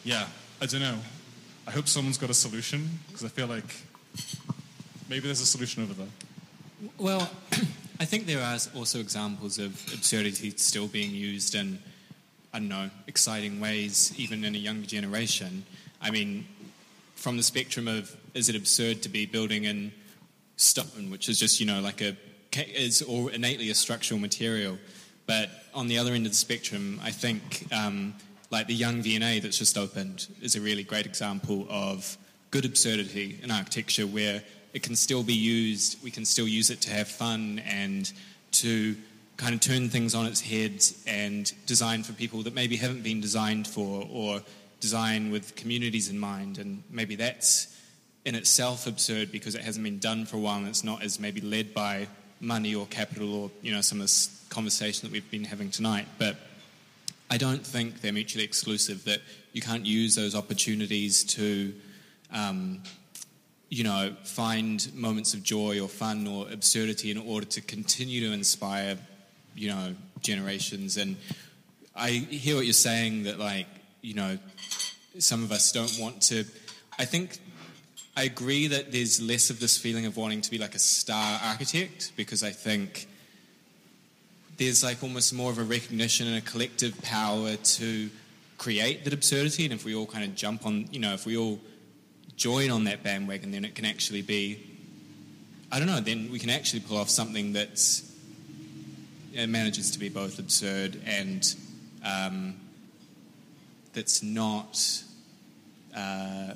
[0.04, 0.28] yeah,
[0.62, 0.98] I don't know.
[1.68, 3.76] I hope someone's got a solution because I feel like
[5.10, 6.08] maybe there's a solution over there.
[6.98, 7.30] Well,
[8.00, 11.80] I think there are also examples of absurdity still being used in,
[12.54, 15.66] I don't know, exciting ways, even in a younger generation.
[16.02, 16.48] I mean,
[17.16, 19.92] from the spectrum of is it absurd to be building in
[20.56, 22.16] stone, which is just, you know, like a,
[22.58, 24.78] is or innately a structural material.
[25.26, 28.16] But on the other end of the spectrum, I think um,
[28.52, 32.18] like the Young V&A that's just opened is a really great example of
[32.52, 34.42] good absurdity in architecture where
[34.74, 38.12] it can still be used, we can still use it to have fun and
[38.52, 38.96] to
[39.38, 43.22] kind of turn things on its head and design for people that maybe haven't been
[43.22, 44.42] designed for or
[44.80, 46.58] design with communities in mind.
[46.58, 47.76] And maybe that's
[48.26, 51.20] in itself absurd because it hasn't been done for a while and it's not as
[51.20, 52.08] maybe led by
[52.40, 56.07] money or capital or, you know, some of this conversation that we've been having tonight.
[56.18, 56.38] But
[57.30, 59.22] I don't think they're mutually exclusive, that
[59.53, 61.74] you can't use those opportunities to,
[62.34, 62.82] um,
[63.70, 68.34] you know, find moments of joy or fun or absurdity in order to continue to
[68.34, 68.98] inspire,
[69.56, 70.98] you know, generations.
[70.98, 71.18] And
[71.95, 73.68] I hear what you're saying that, like,
[74.02, 74.38] you know,
[75.20, 76.45] some of us don't want to.
[76.98, 77.38] I think
[78.20, 81.40] I agree that there's less of this feeling of wanting to be like a star
[81.41, 83.08] architect because I think
[84.58, 88.10] there's like almost more of a recognition and a collective power to
[88.58, 89.64] create that absurdity.
[89.64, 91.62] And if we all kind of jump on, you know, if we all
[92.36, 94.68] join on that bandwagon, then it can actually be,
[95.72, 98.04] I don't know, then we can actually pull off something that's
[99.34, 101.56] it manages to be both absurd and
[102.04, 102.56] um,
[103.94, 104.78] that's not
[105.96, 106.56] uh,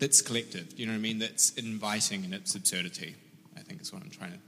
[0.00, 0.78] that's collective.
[0.78, 1.18] You know what I mean?
[1.18, 3.14] That's inviting in its absurdity.
[3.56, 4.38] I think is what I'm trying to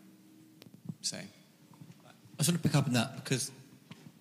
[1.03, 1.19] say.
[1.19, 3.53] I just want to pick up on that because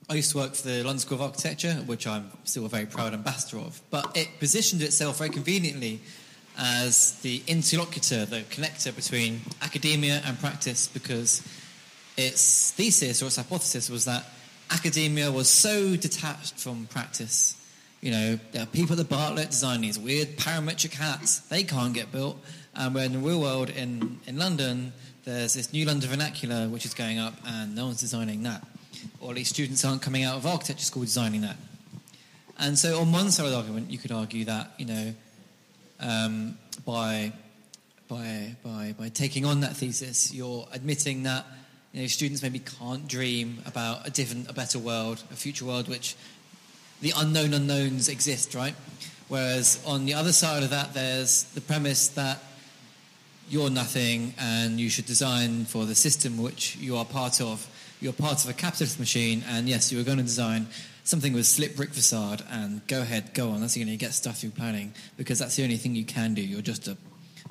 [0.10, 2.86] I used to work for the London School of Architecture, which I'm still a very
[2.86, 3.82] proud ambassador of.
[3.90, 6.02] But it positioned itself very conveniently
[6.58, 11.42] as the interlocutor, the connector between academia and practice, because
[12.18, 14.26] its thesis or its hypothesis was that
[14.70, 17.56] academia was so detached from practice.
[18.02, 21.40] You know, there are people at the Bartlett designing these weird parametric hats.
[21.40, 22.38] They can't get built.
[22.74, 26.84] And where in the real world in, in London, there's this new London vernacular which
[26.84, 28.66] is going up and no one's designing that.
[29.20, 31.58] Or at least students aren't coming out of architecture school designing that.
[32.58, 35.14] And so on one side of the argument, you could argue that, you know,
[36.00, 37.34] um, by,
[38.08, 41.46] by, by, by taking on that thesis, you're admitting that
[41.94, 45.88] you know, students maybe can't dream about a different, a better world, a future world
[45.88, 46.16] which
[47.02, 48.76] the unknown unknowns exist, right?
[49.28, 52.40] Whereas on the other side of that, there's the premise that
[53.50, 57.68] you're nothing and you should design for the system which you are part of.
[58.00, 60.68] You're part of a capitalist machine, and yes, you are going to design
[61.04, 63.62] something with slip brick facade and go ahead, go on.
[63.62, 66.42] That's going to get stuff through planning because that's the only thing you can do.
[66.42, 66.98] You're just a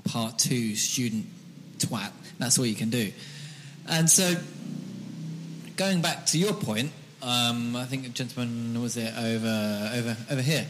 [0.05, 1.27] part two student
[1.79, 2.13] twat.
[2.39, 3.13] That's all you can do.
[3.89, 4.35] And so,
[5.77, 10.67] going back to your point, um, I think, gentleman, was it over over over here?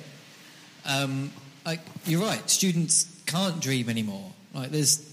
[0.86, 1.30] Um,
[2.06, 2.48] you're right.
[2.48, 4.32] Students can't dream anymore.
[4.54, 5.06] Like there's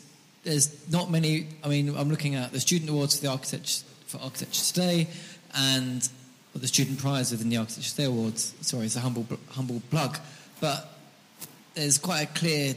[0.44, 1.48] there's not many.
[1.64, 5.08] I mean, I'm looking at the student awards for the architecture for architecture today,
[5.56, 6.08] and
[6.56, 8.54] or the student prize within the architecture today awards.
[8.62, 10.18] Sorry, it's a humble humble plug,
[10.60, 10.98] but
[11.76, 12.76] there's quite a clear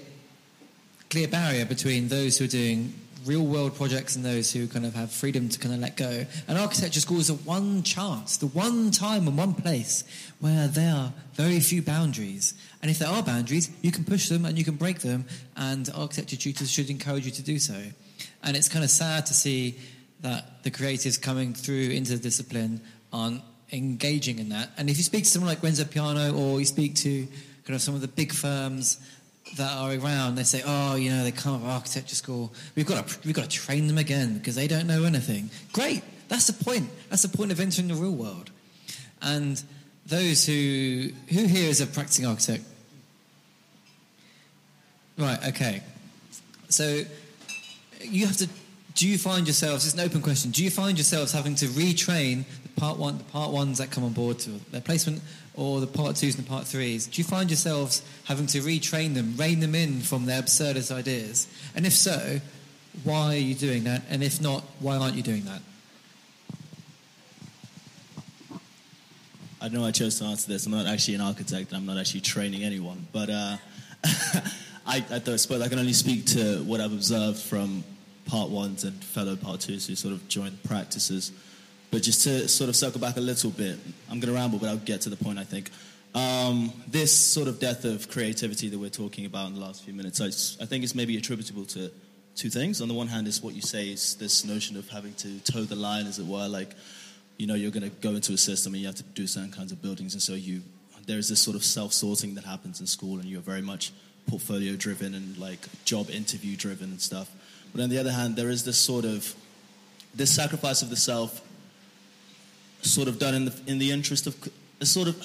[1.09, 2.95] clear barrier between those who are doing
[3.27, 6.25] real world projects and those who kind of have freedom to kind of let go.
[6.49, 10.05] And architecture schools are one chance, the one time and one place
[10.41, 12.55] where there are very few boundaries.
[12.83, 15.27] And if there are boundaries, you can push them and you can break them,
[15.57, 17.81] and architecture tutors should encourage you to do so.
[18.43, 19.79] And it's kind of sad to see
[20.21, 22.81] that the creatives coming through into the discipline
[23.13, 23.43] aren't
[23.73, 24.71] engaging in that.
[24.77, 27.27] And if you speak to someone like Renzo Piano or you speak to
[27.65, 28.99] kind of some of the big firms
[29.57, 32.53] that are around, they say, "Oh, you know, they come of architecture school.
[32.75, 36.03] We've got to we've got to train them again because they don't know anything." Great,
[36.29, 36.89] that's the point.
[37.09, 38.51] That's the point of entering the real world.
[39.23, 39.63] And
[40.07, 42.65] those who who here is a practicing architect?
[45.19, 45.49] Right.
[45.49, 45.83] Okay.
[46.69, 47.03] So
[48.01, 48.49] you have to.
[48.95, 49.85] Do you find yourselves?
[49.85, 50.51] It's an open question.
[50.51, 54.05] Do you find yourselves having to retrain the part one, the part ones that come
[54.05, 55.23] on board to their placement,
[55.61, 57.07] or the part twos and the part threes?
[57.07, 61.47] Do you find yourselves having to retrain them, rein them in from their absurdist ideas?
[61.77, 62.41] And if so,
[63.05, 64.03] why are you doing that?
[64.09, 65.61] And if not, why aren't you doing that?
[69.61, 70.65] I know I chose to answer this.
[70.65, 73.07] I'm not actually an architect, and I'm not actually training anyone.
[73.13, 73.57] But uh,
[74.87, 77.85] I, I suppose I can only speak to what I've observed from
[78.25, 81.33] part ones and fellow part twos who sort of joined practices.
[81.91, 83.79] But just to sort of circle back a little bit,
[84.11, 85.71] I'm going to ramble, but I'll get to the point, I think.
[86.15, 89.95] Um, this sort of death of creativity that we're talking about in the last few
[89.95, 90.21] minutes,
[90.61, 91.91] I think it's maybe attributable to
[92.35, 92.81] two things.
[92.81, 95.63] On the one hand, is what you say is this notion of having to toe
[95.63, 96.75] the line, as it were, like
[97.39, 99.53] you know you're going to go into a system and you have to do certain
[99.53, 100.63] kinds of buildings, and so you
[101.07, 103.93] there's this sort of self-sorting that happens in school, and you're very much
[104.29, 107.31] portfolio driven and like job interview driven and stuff.
[107.73, 109.35] But on the other hand, there is this sort of
[110.15, 111.41] this sacrifice of the self,
[112.83, 114.37] sort of done in the in the interest of
[114.81, 115.17] a sort of.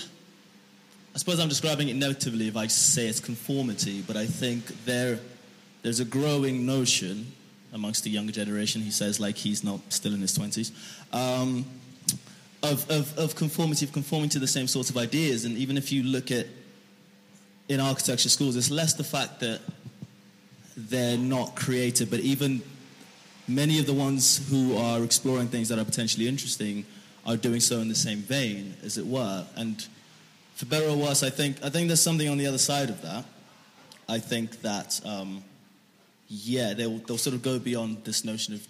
[1.14, 5.20] I suppose I'm describing it negatively if I say it's conformity, but I think there
[5.82, 7.32] there's a growing notion
[7.74, 8.82] amongst the younger generation.
[8.82, 10.72] He says like he's not still in his twenties.
[11.14, 11.66] Um,
[12.64, 15.46] of, of, of conformity, of conforming to the same sorts of ideas.
[15.46, 16.48] And even if you look at
[17.68, 19.62] in architecture schools, it's less the fact that
[20.78, 22.62] they're not creative, but even
[23.48, 26.86] many of the ones who are exploring things that are potentially interesting
[27.26, 29.46] are doing so in the same vein, as it were.
[29.56, 29.86] And
[30.56, 33.02] for better or worse, I think I think there's something on the other side of
[33.02, 33.26] that.
[34.08, 35.44] I think that um,
[36.28, 38.68] yeah, they'll they'll sort of go beyond this notion of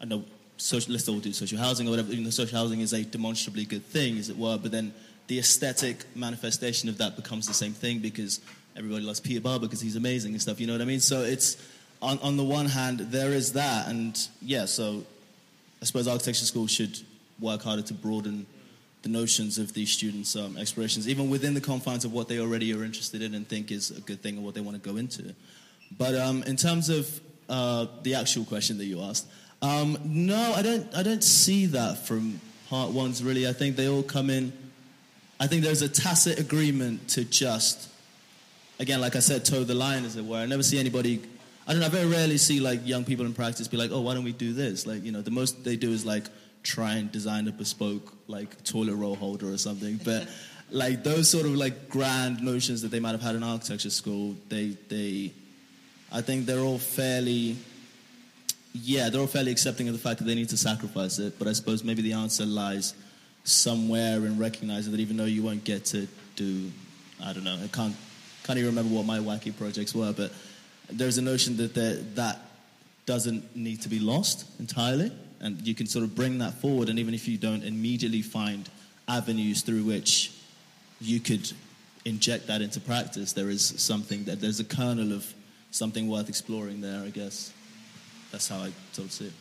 [0.00, 0.24] I know
[0.56, 2.12] social, let's all do social housing or whatever.
[2.12, 4.92] You know, social housing is a demonstrably good thing, as it were, but then
[5.26, 8.40] the aesthetic manifestation of that becomes the same thing because
[8.76, 10.60] everybody loves Peter Barber because he's amazing and stuff.
[10.60, 11.00] You know what I mean?
[11.00, 11.56] So it's
[12.00, 15.04] on on the one hand there is that, and yeah, so
[15.82, 16.98] I suppose architecture school should
[17.38, 18.46] work harder to broaden
[19.02, 22.74] the notions of these students' um, explorations, even within the confines of what they already
[22.74, 24.96] are interested in and think is a good thing and what they want to go
[24.96, 25.34] into.
[25.96, 29.28] But um, in terms of uh, the actual question that you asked,
[29.62, 30.94] um, no, I don't.
[30.94, 33.22] I don't see that from part ones.
[33.22, 34.52] Really, I think they all come in.
[35.38, 37.88] I think there's a tacit agreement to just,
[38.80, 40.38] again, like I said, toe the line, as it were.
[40.38, 41.22] I never see anybody.
[41.66, 41.86] I don't know.
[41.86, 44.32] I very rarely see like young people in practice be like, "Oh, why don't we
[44.32, 46.24] do this?" Like, you know, the most they do is like
[46.66, 50.00] try and design a bespoke like toilet roll holder or something.
[50.04, 50.28] But
[50.70, 54.34] like those sort of like grand notions that they might have had in architecture school,
[54.48, 55.32] they they,
[56.12, 57.56] I think they're all fairly
[58.82, 61.38] yeah, they're all fairly accepting of the fact that they need to sacrifice it.
[61.38, 62.94] But I suppose maybe the answer lies
[63.44, 66.70] somewhere in recognizing that even though you won't get to do,
[67.22, 67.94] I don't know, I can't
[68.42, 70.32] can't even remember what my wacky projects were, but
[70.90, 71.74] there's a notion that
[72.14, 72.38] that
[73.06, 75.10] doesn't need to be lost entirely,
[75.40, 76.88] and you can sort of bring that forward.
[76.88, 78.68] And even if you don't immediately find
[79.08, 80.32] avenues through which
[81.00, 81.52] you could
[82.04, 85.32] inject that into practice, there is something that there's a kernel of
[85.70, 87.52] something worth exploring there, I guess
[88.32, 89.32] that's how I sort of see it.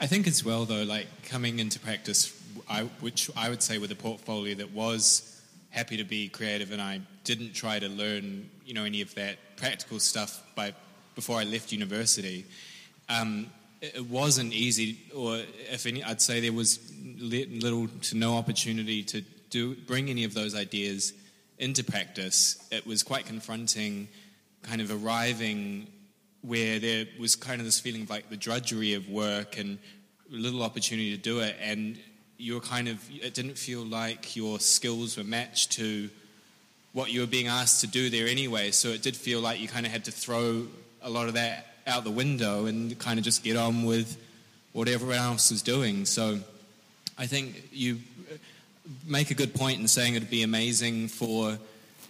[0.00, 3.90] I think as well, though, like coming into practice, I, which I would say with
[3.90, 5.40] a portfolio that was
[5.70, 9.38] happy to be creative, and I didn't try to learn, you know, any of that
[9.56, 10.74] practical stuff by
[11.14, 12.44] before I left university.
[13.08, 13.50] Um,
[13.94, 15.40] it, wasn't easy, or
[15.70, 16.78] if any, I'd say there was
[17.18, 21.12] little to no opportunity to do bring any of those ideas
[21.58, 22.56] into practice.
[22.70, 24.08] It was quite confronting,
[24.62, 25.88] kind of arriving
[26.42, 29.78] where there was kind of this feeling of like the drudgery of work and
[30.30, 31.98] little opportunity to do it, and
[32.36, 36.10] you're kind of it didn't feel like your skills were matched to
[36.92, 38.70] what you were being asked to do there anyway.
[38.70, 40.66] So it did feel like you kind of had to throw
[41.02, 44.16] a lot of that out the window and kind of just get on with
[44.72, 46.04] what everyone else is doing.
[46.04, 46.40] So
[47.16, 48.00] I think you
[49.06, 51.58] make a good point in saying it'd be amazing for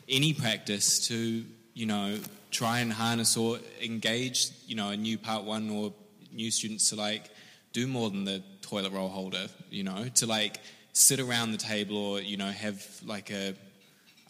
[0.08, 1.44] any practice to,
[1.74, 2.18] you know,
[2.50, 5.92] try and harness or engage, you know, a new part one or
[6.32, 7.30] new students to like
[7.72, 10.58] do more than the toilet roll holder, you know, to like
[10.92, 13.54] sit around the table or, you know, have like a,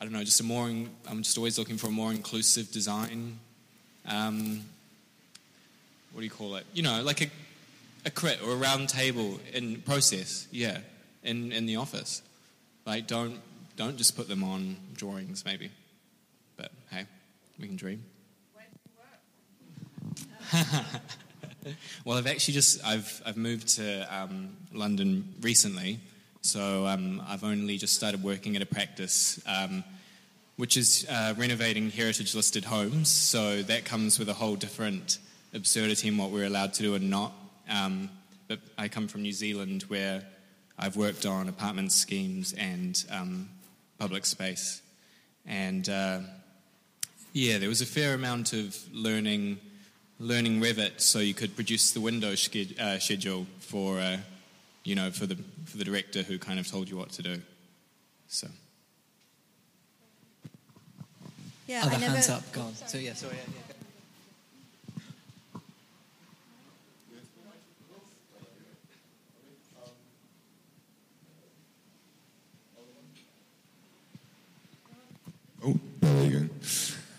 [0.01, 3.39] I don't know, just a more, I'm just always looking for a more inclusive design.
[4.07, 4.63] Um,
[6.15, 6.65] what do you call it?
[6.73, 7.27] You know, like a,
[8.07, 10.79] a crit or a round table in process, yeah,
[11.25, 12.23] in, in the office.
[12.87, 13.41] Like, don't,
[13.77, 15.71] don't just put them on drawings, maybe.
[16.57, 17.07] But hey,
[17.59, 18.05] we can dream.
[22.05, 25.99] well, I've actually just I've I've moved to um, London recently,
[26.43, 29.83] so um, I've only just started working at a practice, um,
[30.57, 33.09] which is uh, renovating heritage listed homes.
[33.09, 35.19] So that comes with a whole different
[35.55, 37.33] absurdity in what we're allowed to do and not.
[37.71, 38.11] Um,
[38.49, 40.23] but I come from New Zealand, where
[40.79, 43.49] I've worked on apartment schemes and um,
[43.99, 44.83] public space,
[45.47, 46.21] and uh,
[47.33, 49.59] yeah, there was a fair amount of learning
[50.19, 54.19] learning Revit so you could produce the window sched- uh, schedule for, uh,
[54.85, 57.41] you know, for the, for the director who kind of told you what to do.
[58.29, 58.49] So.
[61.67, 62.75] Yeah, Other I never, hands up, gone.
[62.75, 63.37] So yeah, sorry.
[63.37, 63.64] Yeah, yeah.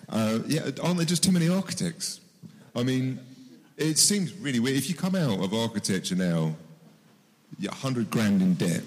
[0.10, 2.22] Uh, yeah, aren't there just too many architects?
[2.76, 3.20] I mean,
[3.78, 4.78] it seems really weird.
[4.78, 6.56] If you come out of architecture now,
[7.60, 8.84] you're 100 grand in debt,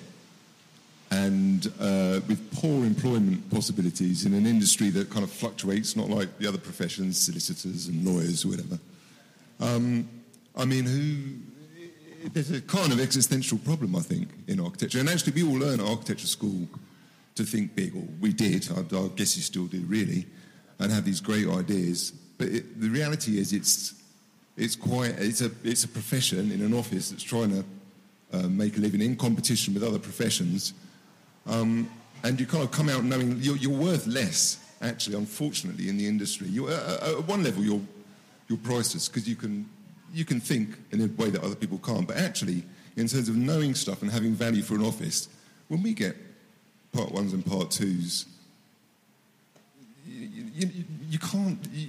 [1.11, 6.39] and uh, with poor employment possibilities in an industry that kind of fluctuates, not like
[6.39, 8.79] the other professions, solicitors and lawyers or whatever.
[9.61, 10.09] Um,
[10.57, 12.29] I mean, who?
[12.33, 14.99] There's a kind of existential problem, I think, in architecture.
[14.99, 16.69] And actually, we all learn at architecture school
[17.39, 18.69] to think big, or we did.
[18.71, 20.27] I, I guess you still do, really,
[20.79, 22.13] and have these great ideas.
[22.37, 23.95] But it, the reality is, it's
[24.57, 27.65] it's quite it's a it's a profession in an office that's trying to
[28.33, 30.75] uh, make a living in competition with other professions,
[31.47, 31.89] um,
[32.25, 34.65] and you kind of come out knowing you're, you're worth less.
[34.81, 37.81] Actually, unfortunately, in the industry, you uh, at one level you're
[38.49, 39.69] you're priceless because you can
[40.13, 42.07] you can think in a way that other people can't.
[42.07, 42.63] But actually,
[42.97, 45.29] in terms of knowing stuff and having value for an office,
[45.69, 46.17] when we get
[46.93, 48.27] part ones and part twos,
[50.07, 51.59] you, you, you can't.
[51.73, 51.89] You,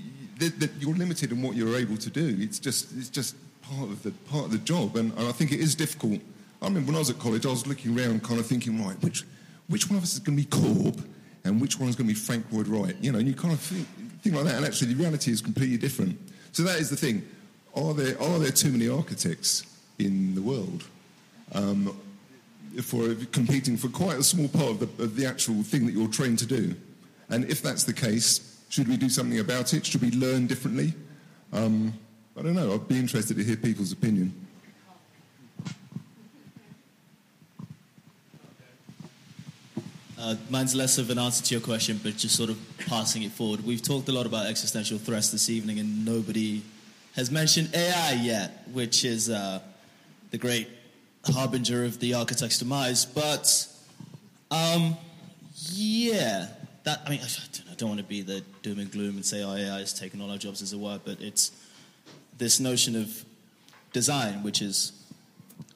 [0.80, 2.38] you're limited in what you're able to do.
[2.40, 5.52] It's just it's just part of the part of the job, and, and I think
[5.52, 6.20] it is difficult.
[6.62, 9.02] I remember when I was at college, I was looking around, kind of thinking, right,
[9.02, 9.26] which
[9.68, 11.06] which one of us is going to be Corb,
[11.44, 12.96] and which one is going to be Frank Lloyd Wright?
[13.02, 13.88] You know, and you kind of think,
[14.22, 16.18] think like that, and actually the reality is completely different.
[16.52, 17.28] So that is the thing.
[17.76, 19.66] Are there are there too many architects
[20.00, 20.84] in the world?
[21.54, 22.00] Um,
[22.84, 26.08] for competing for quite a small part of the, of the actual thing that you're
[26.08, 26.76] trained to do.
[27.30, 29.86] And if that's the case, should we do something about it?
[29.86, 30.94] Should we learn differently?
[31.52, 31.94] Um,
[32.38, 32.74] I don't know.
[32.74, 34.34] I'd be interested to hear people's opinion.
[40.18, 43.32] Uh, mine's less of an answer to your question, but just sort of passing it
[43.32, 43.66] forward.
[43.66, 46.62] We've talked a lot about existential threats this evening, and nobody
[47.16, 49.62] has mentioned AI yet, which is uh,
[50.32, 50.68] the great
[51.26, 53.06] harbinger of the architect's demise.
[53.06, 53.68] But
[54.52, 54.98] um,
[55.72, 56.48] yeah,
[56.84, 59.56] that I mean, I don't want to be the doom and gloom and say oh,
[59.56, 61.52] AI is taking all our jobs as a were, but it's
[62.38, 63.26] this notion of
[63.94, 64.94] design, which is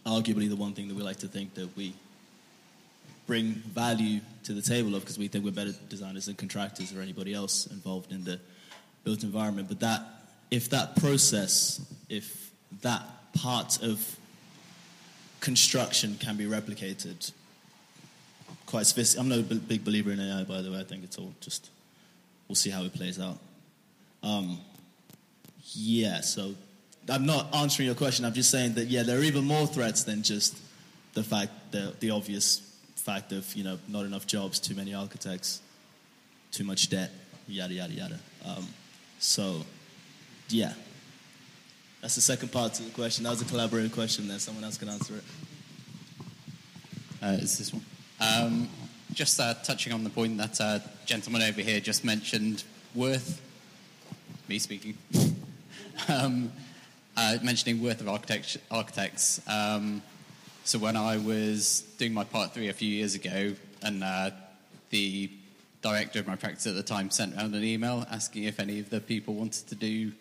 [0.06, 1.94] arguably the one thing that we like to think that we
[3.26, 7.02] bring value to the table of because we think we're better designers than contractors or
[7.02, 8.40] anybody else involved in the
[9.04, 9.68] built environment.
[9.68, 10.02] But that,
[10.52, 12.52] if that process, if
[12.82, 13.04] that
[13.34, 14.18] part of
[15.44, 17.34] construction can be replicated,
[18.66, 19.20] quite sophisticated.
[19.20, 20.80] I'm no big believer in AI, by the way.
[20.80, 21.70] I think it's all just
[22.48, 23.38] we'll see how it plays out.
[24.24, 24.60] Um,
[25.74, 26.56] yeah, so
[27.10, 28.24] I'm not answering your question.
[28.24, 30.58] I'm just saying that yeah, there are even more threats than just
[31.14, 32.62] the fact the the obvious
[32.96, 35.62] fact of you know not enough jobs, too many architects,
[36.52, 37.12] too much debt,
[37.50, 38.20] yada yada yada.
[38.46, 38.66] Um,
[39.20, 39.66] so
[40.48, 40.72] yeah,
[42.04, 43.24] that's the second part to the question.
[43.24, 44.28] That was a collaborative question.
[44.28, 45.24] There, someone else can answer it.
[47.24, 47.86] Uh, is this one?
[48.20, 48.68] Um,
[49.14, 53.42] just uh, touching on the point that uh, gentleman over here just mentioned, worth
[54.50, 54.98] me speaking,
[56.10, 56.52] um,
[57.16, 59.40] uh, mentioning worth of architects.
[59.48, 60.02] Um,
[60.66, 64.32] so when I was doing my part three a few years ago, and uh,
[64.90, 65.30] the
[65.82, 68.90] director of my practice at the time sent around an email asking if any of
[68.90, 70.12] the people wanted to do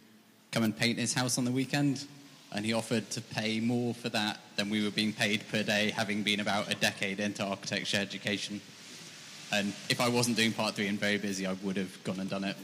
[0.52, 2.06] come and paint his house on the weekend,
[2.52, 5.90] and he offered to pay more for that than we were being paid per day,
[5.90, 8.60] having been about a decade into architecture education.
[9.50, 12.28] And if I wasn't doing part three and very busy, I would have gone and
[12.30, 12.56] done it.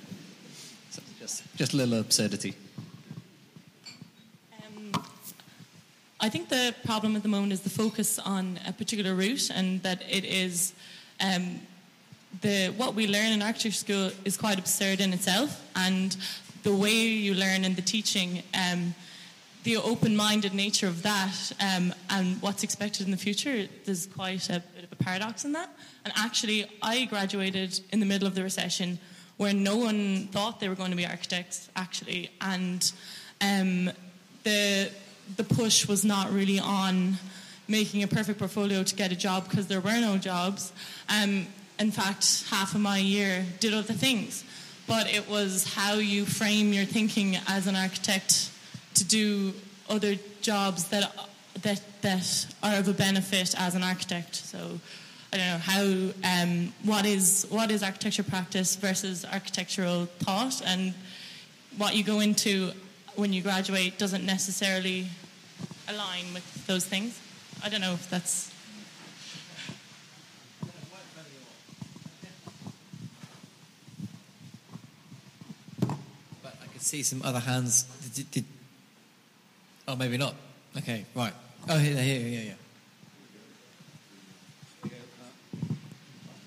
[0.91, 2.55] So just, just a little absurdity.
[6.21, 9.81] I think the problem at the moment is the focus on a particular route, and
[9.83, 10.75] that it is
[11.21, 11.61] um,
[12.41, 16.17] the what we learn in architecture school is quite absurd in itself, and
[16.69, 18.95] the way you learn and the teaching, um,
[19.65, 24.63] the open-minded nature of that, um, and what's expected in the future, there's quite a
[24.75, 25.71] bit of a paradox in that.
[26.05, 28.99] And actually, I graduated in the middle of the recession,
[29.39, 32.93] where no one thought they were going to be architects, actually, and
[33.41, 33.91] um,
[34.45, 34.91] the
[35.37, 37.17] the push was not really on
[37.67, 40.73] making a perfect portfolio to get a job because there were no jobs.
[41.09, 41.47] Um,
[41.79, 44.45] in fact, half of my year did other things.
[44.89, 48.51] But it was how you frame your thinking as an architect
[48.95, 49.53] to do
[49.89, 51.15] other jobs that
[51.63, 54.35] that that are of a benefit as an architect.
[54.35, 54.81] So
[55.33, 60.95] I don't know how um, what is what is architecture practice versus architectural thought, and
[61.77, 62.73] what you go into
[63.15, 65.07] when you graduate doesn't necessarily
[65.89, 67.21] align with those things.
[67.63, 68.53] I don't know if that's.
[76.79, 77.83] Could see some other hands.
[78.15, 78.45] Did, did,
[79.89, 80.35] oh, maybe not.
[80.77, 81.33] Okay, right.
[81.69, 82.55] Oh, here, here, here,
[84.85, 84.91] yeah.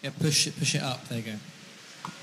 [0.01, 1.05] Yeah, push it, push it up.
[1.09, 1.33] There you go.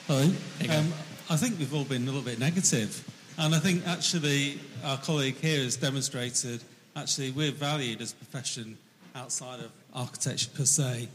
[0.09, 0.93] There you Um,
[1.29, 3.05] I think we've all been a little bit negative,
[3.37, 6.65] and I think actually our colleague here has demonstrated
[6.97, 8.79] actually we're valued as a profession
[9.15, 11.09] outside of architecture per se.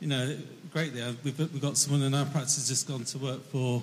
[0.00, 0.36] You know,
[0.72, 1.00] greatly.
[1.00, 3.82] Uh, We've, we've got someone in our practice who's just gone to work for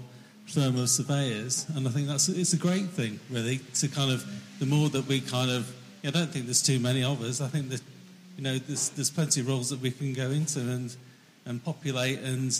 [0.51, 4.25] firm of surveyors, and I think that's it's a great thing, really, to kind of
[4.59, 5.73] the more that we kind of.
[6.03, 7.41] I don't think there's too many of us.
[7.41, 7.81] I think that
[8.37, 10.95] you know there's there's plenty of roles that we can go into and
[11.45, 12.59] and populate and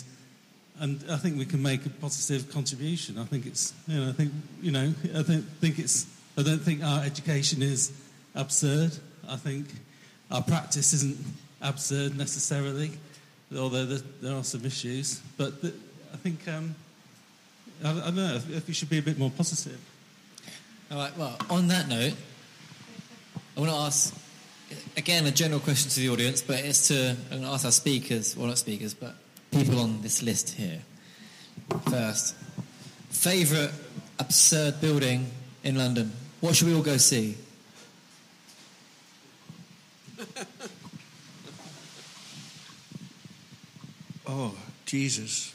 [0.80, 3.18] and I think we can make a positive contribution.
[3.18, 6.06] I think it's you know I think you know I don't think it's
[6.36, 7.92] I don't think our education is
[8.34, 8.92] absurd.
[9.28, 9.66] I think
[10.30, 11.18] our practice isn't
[11.60, 12.92] absurd necessarily,
[13.56, 15.20] although there, there are some issues.
[15.36, 15.74] But the,
[16.12, 16.74] I think um,
[17.84, 19.78] I, I don't know if we should be a bit more positive.
[20.90, 22.14] All right, well, on that note,
[23.56, 24.14] I want to ask,
[24.96, 27.72] again, a general question to the audience, but it's to, I'm going to ask our
[27.72, 29.14] speakers, well, not speakers, but
[29.50, 30.80] people on this list here.
[31.88, 32.34] First,
[33.10, 33.72] favourite
[34.18, 35.30] absurd building
[35.64, 36.12] in London?
[36.40, 37.36] What should we all go see?
[44.34, 44.56] Oh,
[44.86, 45.51] Jesus.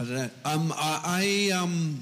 [0.00, 0.30] I don't know.
[0.46, 1.98] Um, I, I um,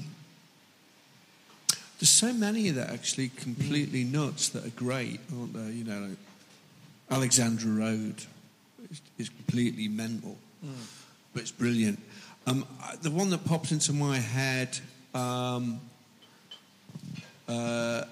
[1.99, 5.69] there's so many that are actually completely nuts that are great, aren't there?
[5.69, 6.17] You know, like
[7.11, 8.23] Alexandra Road
[8.89, 10.37] is, is completely mental,
[11.33, 11.99] but it's brilliant.
[12.47, 12.65] Um,
[13.01, 14.79] the one that popped into my head,
[15.13, 15.81] um,
[17.49, 18.05] uh,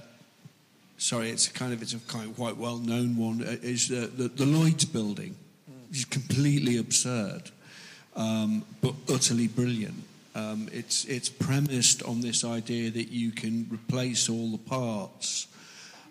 [0.97, 3.41] sorry, it's kind of it's a kind of quite well known one.
[3.41, 5.37] uh, Is uh, the, the Lloyd's building,
[5.87, 7.51] which is completely absurd,
[8.17, 10.03] um, but utterly brilliant.
[10.35, 15.47] Um, it's it's premised on this idea that you can replace all the parts.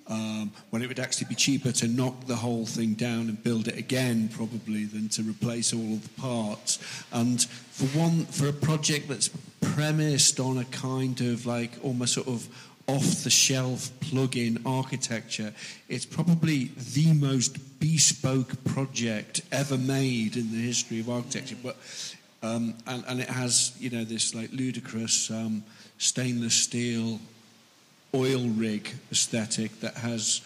[0.09, 3.67] Um, when it would actually be cheaper to knock the whole thing down and build
[3.67, 6.79] it again, probably, than to replace all of the parts.
[7.13, 9.31] And for one, for a project that's
[9.61, 12.49] premised on a kind of like almost sort of
[12.89, 15.53] off-the-shelf plug-in architecture,
[15.89, 21.57] it's probably the most bespoke project ever made in the history of architecture.
[21.63, 21.77] But
[22.43, 25.65] um, and, and it has, you know, this like ludicrous um,
[25.99, 27.19] stainless steel
[28.15, 30.43] oil rig aesthetic that has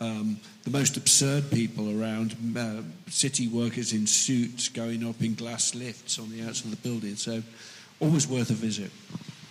[0.00, 5.74] um, the most absurd people around, uh, city workers in suits going up in glass
[5.74, 7.14] lifts on the outside of the building.
[7.16, 7.42] So,
[8.00, 8.90] always worth a visit.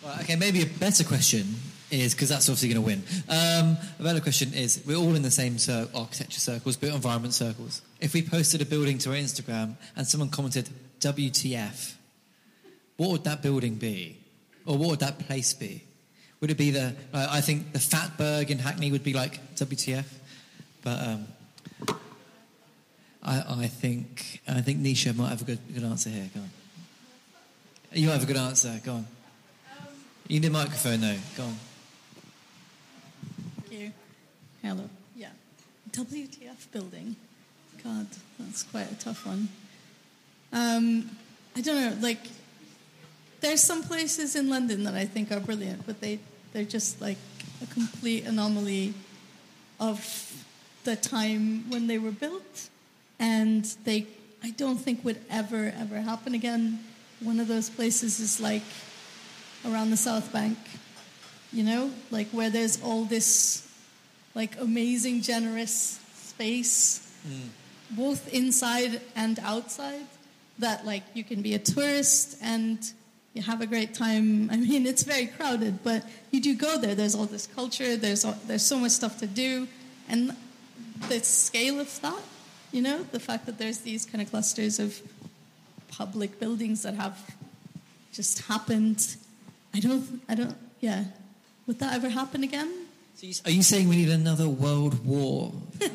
[0.03, 1.55] Well, okay, maybe a better question
[1.91, 3.03] is because that's obviously going to win.
[3.29, 7.33] Um, a better question is: We're all in the same cir- architecture circles, built environment
[7.33, 7.81] circles.
[7.99, 10.69] If we posted a building to our Instagram and someone commented
[10.99, 11.93] "WTF,"
[12.97, 14.17] what would that building be,
[14.65, 15.83] or what would that place be?
[16.39, 16.95] Would it be the?
[17.13, 20.05] Uh, I think the Fatberg in Hackney would be like WTF,
[20.83, 21.27] but um,
[23.21, 26.29] I, I think I think Nisha might have a good good answer here.
[26.33, 26.49] Go on.
[27.93, 28.79] You have a good answer.
[28.83, 29.07] Go on.
[30.27, 31.17] You need a microphone though.
[31.35, 31.55] Go on.
[34.61, 34.89] Hello.
[35.15, 35.29] Yeah.
[35.91, 37.15] WTF building.
[37.83, 38.05] God,
[38.37, 39.49] that's quite a tough one.
[40.53, 41.09] Um,
[41.55, 41.97] I don't know.
[41.99, 42.19] Like,
[43.39, 46.19] there's some places in London that I think are brilliant, but they
[46.53, 47.17] they're just like
[47.63, 48.93] a complete anomaly
[49.79, 50.45] of
[50.83, 52.69] the time when they were built,
[53.19, 54.05] and they
[54.43, 56.83] I don't think would ever ever happen again.
[57.19, 58.63] One of those places is like
[59.65, 60.57] around the South Bank,
[61.51, 63.67] you know, like where there's all this
[64.33, 67.47] like amazing, generous space, mm.
[67.91, 70.05] both inside and outside,
[70.59, 72.91] that like you can be a tourist and
[73.33, 74.49] you have a great time.
[74.49, 76.95] I mean, it's very crowded, but you do go there.
[76.95, 77.95] There's all this culture.
[77.95, 79.67] There's all, there's so much stuff to do,
[80.09, 80.35] and
[81.07, 82.21] the scale of that,
[82.71, 85.01] you know, the fact that there's these kind of clusters of
[85.89, 87.17] public buildings that have
[88.13, 89.15] just happened.
[89.73, 90.21] I don't.
[90.27, 90.55] I don't.
[90.79, 91.05] Yeah.
[91.67, 92.80] Would that ever happen again?
[93.45, 95.53] Are you saying we need another world war?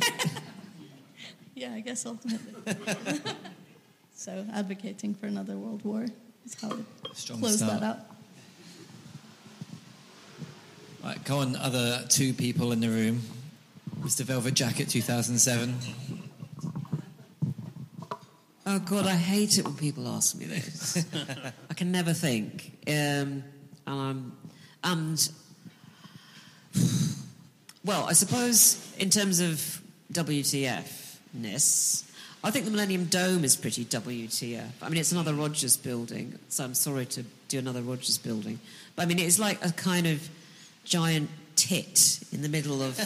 [1.57, 2.53] Yeah, I guess ultimately.
[4.15, 6.05] so advocating for another world war
[6.45, 6.85] is how it
[7.15, 7.81] Strong close start.
[7.81, 8.17] that up.
[11.03, 13.23] Right, go on, other two people in the room.
[14.01, 14.21] Mr.
[14.21, 15.77] Velvet Jacket 2007.
[18.67, 21.07] Oh God, I hate it when people ask me this.
[21.71, 22.73] I can never think.
[22.87, 23.45] Um, and
[23.87, 24.37] I'm,
[24.85, 25.31] and
[27.85, 29.81] well, I suppose in terms of
[30.13, 32.05] WTF-ness,
[32.45, 34.71] I think the Millennium Dome is pretty WTF.
[34.83, 38.61] I mean, it's another Rogers building, so I'm sorry to do another Rogers building,
[38.95, 40.29] but I mean, it's like a kind of
[40.85, 43.01] giant tit in the middle of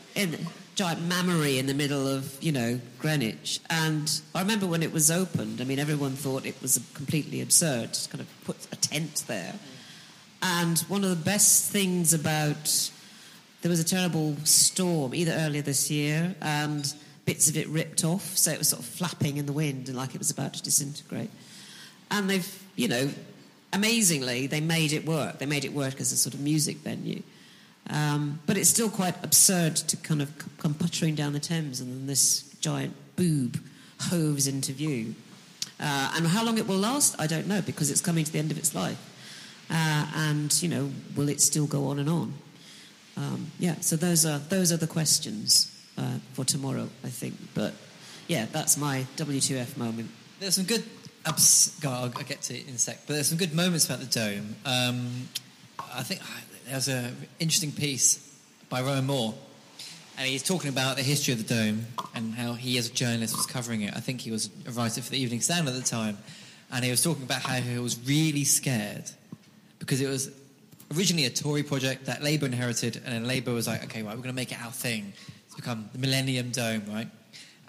[0.14, 3.60] in giant mammary in the middle of you know Greenwich.
[3.70, 5.60] And I remember when it was opened.
[5.60, 7.88] I mean, everyone thought it was completely absurd.
[7.88, 9.54] Just kind of put a tent there.
[10.42, 12.90] And one of the best things about
[13.62, 16.94] there was a terrible storm either earlier this year and
[17.24, 19.96] bits of it ripped off, so it was sort of flapping in the wind and
[19.96, 21.30] like it was about to disintegrate.
[22.10, 23.10] And they've, you know,
[23.72, 25.38] amazingly, they made it work.
[25.38, 27.22] They made it work as a sort of music venue.
[27.90, 31.90] Um, but it's still quite absurd to kind of come puttering down the Thames and
[31.90, 33.60] then this giant boob
[34.00, 35.14] hoves into view.
[35.78, 38.38] Uh, and how long it will last, I don't know, because it's coming to the
[38.38, 38.98] end of its life.
[39.70, 42.34] Uh, and, you know, will it still go on and on?
[43.16, 47.34] Um, yeah, so those are, those are the questions uh, for tomorrow, I think.
[47.54, 47.74] But,
[48.28, 50.10] yeah, that's my WTF moment.
[50.40, 50.84] There's some good.
[51.80, 53.00] God, I'll, get to it in a sec.
[53.06, 54.54] But there's some good moments about the dome.
[54.64, 55.28] Um,
[55.92, 56.26] I think uh,
[56.68, 58.18] there's an interesting piece
[58.68, 59.34] by Rowan Moore,
[60.16, 63.36] and he's talking about the history of the dome and how he, as a journalist,
[63.36, 63.94] was covering it.
[63.96, 66.18] I think he was a writer for the Evening Standard at the time,
[66.70, 69.10] and he was talking about how he was really scared
[69.86, 70.30] because it was
[70.96, 74.22] originally a Tory project that Labour inherited, and then Labour was like, okay, right, we're
[74.22, 75.12] going to make it our thing.
[75.46, 77.08] It's become the Millennium Dome, right?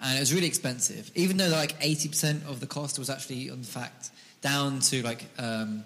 [0.02, 3.62] And it was really expensive, even though like 80% of the cost was actually, in
[3.62, 5.84] fact, down to like um,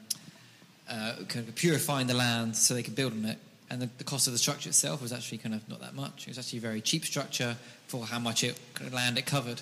[0.90, 3.38] uh, kind of purifying the land so they could build on it.
[3.70, 6.22] And the, the cost of the structure itself was actually kind of not that much.
[6.22, 7.56] It was actually a very cheap structure
[7.88, 8.58] for how much it,
[8.90, 9.60] land it covered.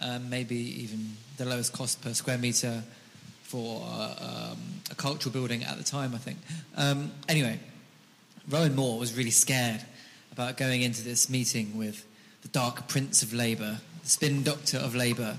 [0.00, 2.82] Um, maybe even the lowest cost per square meter
[3.48, 4.58] for uh, um,
[4.90, 6.36] a cultural building at the time, I think.
[6.76, 7.58] Um, anyway,
[8.46, 9.80] Rowan Moore was really scared
[10.32, 12.04] about going into this meeting with
[12.42, 15.38] the Dark Prince of Labour, the Spin Doctor of Labour,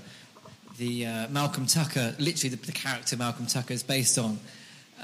[0.76, 4.40] the uh, Malcolm Tucker, literally the, the character Malcolm Tucker is based on,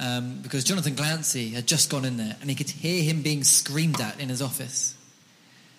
[0.01, 3.45] um, because Jonathan Glancey had just gone in there and he could hear him being
[3.45, 4.96] screamed at in his office.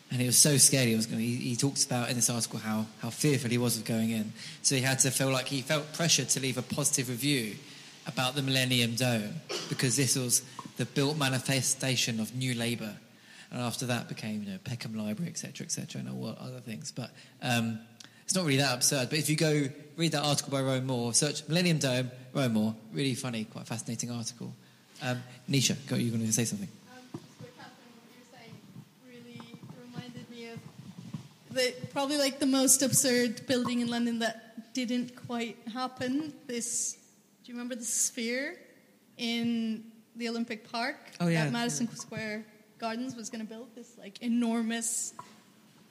[0.09, 1.19] And he was so scared he was going.
[1.19, 4.31] He, he talks about in this article how, how fearful he was of going in.
[4.61, 7.55] So he had to feel like he felt pressure to leave a positive review
[8.05, 9.35] about the Millennium Dome
[9.67, 10.43] because this was
[10.77, 12.95] the built manifestation of New Labour.
[13.51, 16.91] And after that became, you know, Peckham Library, etc., etc., and all other things.
[16.91, 17.11] But
[17.41, 17.79] um,
[18.23, 19.09] it's not really that absurd.
[19.09, 22.75] But if you go read that article by Rowan Moore, search Millennium Dome, Rowan Moore,
[22.93, 24.53] really funny, quite fascinating article.
[25.01, 26.67] Um, Nisha, go, you're going to say something.
[29.81, 30.59] reminded me of
[31.51, 36.33] the probably like the most absurd building in London that didn't quite happen.
[36.45, 36.93] This,
[37.43, 38.55] do you remember the sphere
[39.17, 39.83] in
[40.15, 40.97] the Olympic Park?
[41.19, 41.45] Oh, yeah.
[41.45, 42.45] That Madison Square
[42.79, 45.13] Gardens was going to build this like enormous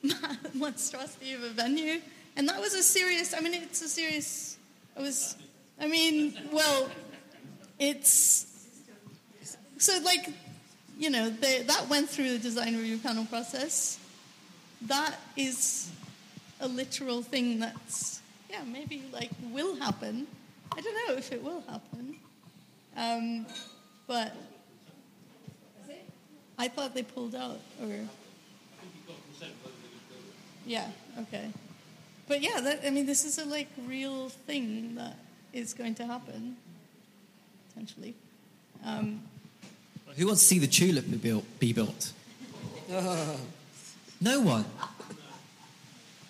[0.54, 2.00] monstrosity of a venue,
[2.36, 3.34] and that was a serious.
[3.34, 4.56] I mean, it's a serious.
[4.96, 5.36] It was.
[5.80, 6.88] I mean, well,
[7.78, 8.46] it's
[9.78, 10.28] so like
[10.98, 13.98] you know they, that went through the design review panel process.
[14.82, 15.90] That is
[16.60, 18.20] a literal thing that's
[18.50, 20.26] yeah maybe like will happen.
[20.76, 22.16] I don't know if it will happen,
[22.96, 23.46] um,
[24.06, 24.34] but
[26.58, 27.94] I thought they pulled out or
[30.66, 30.88] yeah
[31.20, 31.50] okay,
[32.26, 35.16] but yeah that, I mean this is a like real thing that
[35.52, 36.56] is going to happen
[37.68, 38.14] potentially.
[38.84, 39.22] Um,
[40.16, 41.44] Who wants to see the tulip be built?
[41.58, 42.12] Be built?
[44.20, 44.64] No one.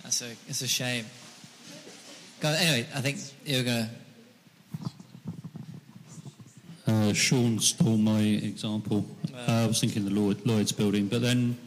[0.03, 1.05] That's a it's a shame.
[2.43, 3.91] Anyway, I think you're gonna.
[6.87, 9.05] Uh, Sean stole my example.
[9.35, 11.59] Uh, I was thinking the Lloyd, Lloyd's building, but then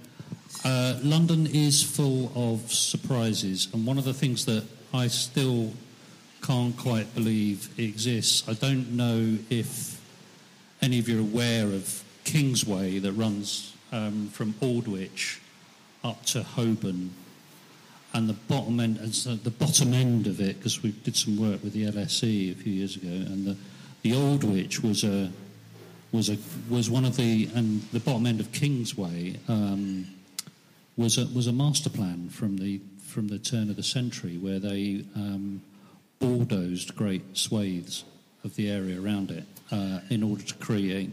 [0.64, 4.64] uh, London is full of surprises, and one of the things that
[4.94, 5.74] I still
[6.42, 8.48] can't quite believe exists.
[8.48, 10.00] I don't know if
[10.82, 15.40] any of you are aware of Kingsway that runs um, from Aldwych
[16.04, 17.12] up to Holborn,
[18.14, 21.38] and the bottom end, and so the bottom end of it, because we did some
[21.38, 23.58] work with the LSE a few years ago, and the
[24.02, 25.32] the Aldwych was a
[26.12, 26.38] was a
[26.70, 30.08] was one of the and the bottom end of Kingsway um,
[30.98, 34.60] was a was a master plan from the from the turn of the century where
[34.60, 35.62] they um,
[36.20, 38.04] bulldozed great swathes
[38.44, 41.12] of the area around it uh, in order to create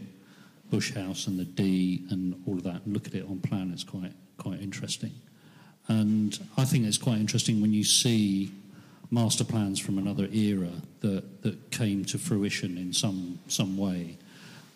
[0.69, 2.85] Bush House and the D and all of that.
[2.85, 5.13] And look at it on plan; it's quite quite interesting.
[5.87, 8.51] And I think it's quite interesting when you see
[9.09, 10.69] master plans from another era
[10.99, 14.17] that, that came to fruition in some some way.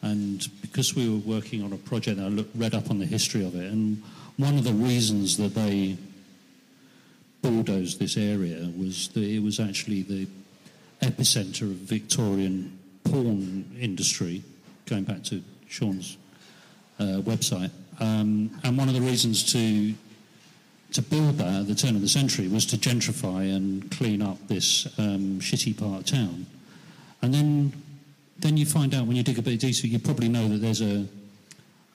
[0.02, 3.46] And because we were working on a project, I looked, read up on the history
[3.46, 4.02] of it, and
[4.38, 5.98] one of the reasons that they
[7.42, 10.28] bulldozed this area was that it was actually the
[11.02, 14.44] epicenter of Victorian porn industry,
[14.86, 16.18] going back to Sean's
[17.00, 17.72] uh, website.
[18.02, 19.94] Um, and one of the reasons to
[20.94, 24.38] to build that at the turn of the century was to gentrify and clean up
[24.50, 26.46] this um, shitty part of town.
[27.22, 27.72] And then
[28.40, 30.82] then you find out when you dig a bit deeper, you probably know that there's
[30.82, 31.06] a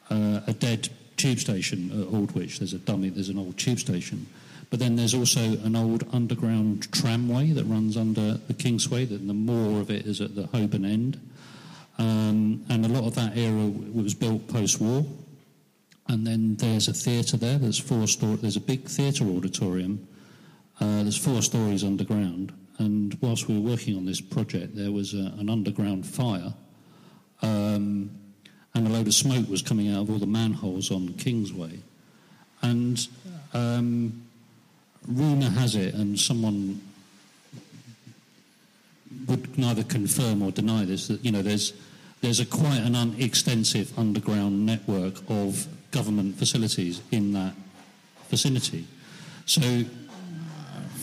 [0.09, 2.59] uh, a dead tube station at Aldwych.
[2.59, 3.11] There's a dummy.
[3.11, 4.27] There's an old tube station,
[4.71, 9.05] but then there's also an old underground tramway that runs under the Kingsway.
[9.05, 11.21] That the more of it is at the Holborn end,
[11.99, 15.05] um, and a lot of that era was built post-war.
[16.09, 17.59] And then there's a theatre there.
[17.59, 18.37] There's four story.
[18.37, 20.07] There's a big theatre auditorium.
[20.81, 22.53] Uh, there's four stories underground.
[22.79, 26.53] And whilst we were working on this project, there was a, an underground fire,
[27.43, 28.11] um,
[28.75, 31.79] and a load of smoke was coming out of all the manholes on Kingsway.
[32.61, 33.07] And
[33.55, 34.27] um,
[35.09, 36.83] rumour has it, and someone
[39.27, 41.73] would neither confirm or deny this, that you know there's
[42.21, 45.67] there's a quite an un- extensive underground network of
[45.97, 47.55] government facilities in that
[48.29, 48.85] vicinity.
[49.47, 49.63] So,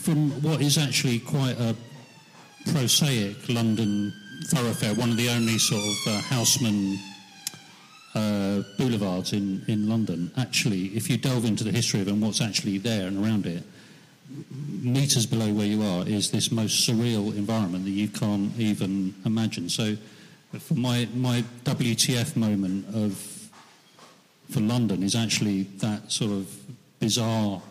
[0.03, 1.76] from what is actually quite a
[2.72, 4.14] prosaic London
[4.49, 6.98] thoroughfare, one of the only sort of uh, Haussmann
[8.14, 12.22] uh, boulevards in, in London, actually, if you delve into the history of it and
[12.22, 13.64] what's actually there and around it,
[14.84, 19.70] meters below where you are is this most surreal environment that you can't even imagine.
[19.70, 19.98] So,
[20.60, 23.32] for my my WTF moment of
[24.53, 26.47] for London is actually that sort of
[26.99, 27.61] bizarre,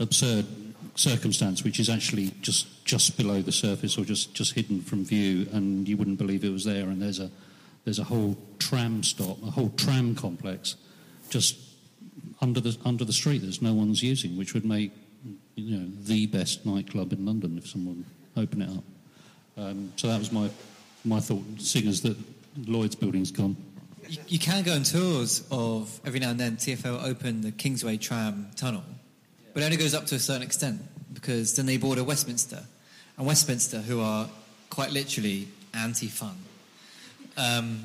[0.00, 0.46] absurd
[0.94, 5.46] circumstance, which is actually just just below the surface or just just hidden from view,
[5.52, 6.84] and you wouldn't believe it was there.
[6.84, 7.30] And there's a
[7.84, 10.76] there's a whole tram stop, a whole tram complex,
[11.30, 11.58] just
[12.40, 14.92] under the under the street that no one's using, which would make
[15.54, 18.04] you know the best nightclub in London if someone
[18.36, 18.84] opened it up.
[19.58, 20.50] Um, so that was my
[21.04, 21.44] my thought.
[21.58, 22.16] Seeing as that
[22.66, 23.56] Lloyd's building's gone.
[24.12, 26.58] You, you can go on tours of every now and then.
[26.58, 28.82] TFL open the Kingsway tram tunnel,
[29.54, 30.82] but it only goes up to a certain extent
[31.14, 32.62] because then they border Westminster,
[33.16, 34.28] and Westminster, who are
[34.68, 36.36] quite literally anti-fun,
[37.38, 37.84] um,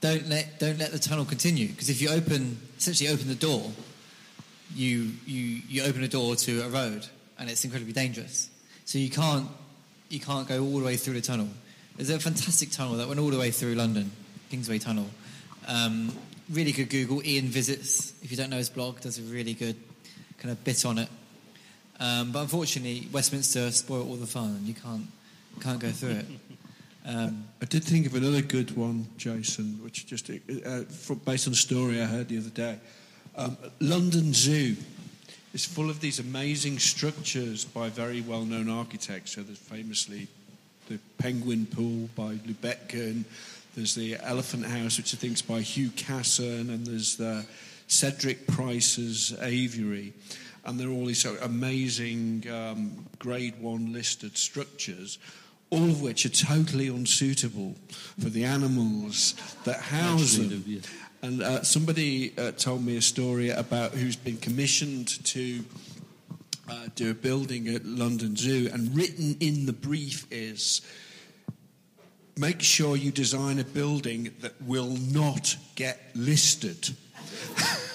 [0.00, 3.70] don't let don't let the tunnel continue because if you open essentially open the door,
[4.74, 7.06] you you you open a door to a road,
[7.38, 8.50] and it's incredibly dangerous.
[8.84, 9.46] So you can't
[10.08, 11.50] you can't go all the way through the tunnel.
[11.96, 14.10] There's a fantastic tunnel that went all the way through London,
[14.50, 15.06] Kingsway Tunnel.
[15.70, 16.12] Um,
[16.50, 17.20] really good Google.
[17.20, 18.12] IanVisits.
[18.24, 19.76] If you don't know his blog, does a really good
[20.38, 21.08] kind of bit on it.
[22.00, 25.06] Um, but unfortunately, Westminster spoiled all the fun, and you can't
[25.60, 26.26] can't go through it.
[27.06, 31.52] Um, I did think of another good one, Jason, which just uh, from, based on
[31.52, 32.78] a story I heard the other day.
[33.36, 34.76] Um, London Zoo
[35.54, 39.32] is full of these amazing structures by very well-known architects.
[39.32, 40.28] So there's famously
[40.88, 43.24] the Penguin Pool by Lubetkin.
[43.80, 47.46] There's the Elephant House, which I think is by Hugh Casson, and there's the
[47.86, 50.12] Cedric Price's Aviary.
[50.66, 55.18] And they're all these sort of amazing um, grade one listed structures,
[55.70, 57.74] all of which are totally unsuitable
[58.20, 59.32] for the animals
[59.64, 60.82] that house them.
[61.22, 65.64] And uh, somebody uh, told me a story about who's been commissioned to
[66.68, 70.82] uh, do a building at London Zoo, and written in the brief is
[72.40, 76.88] make sure you design a building that will not get listed.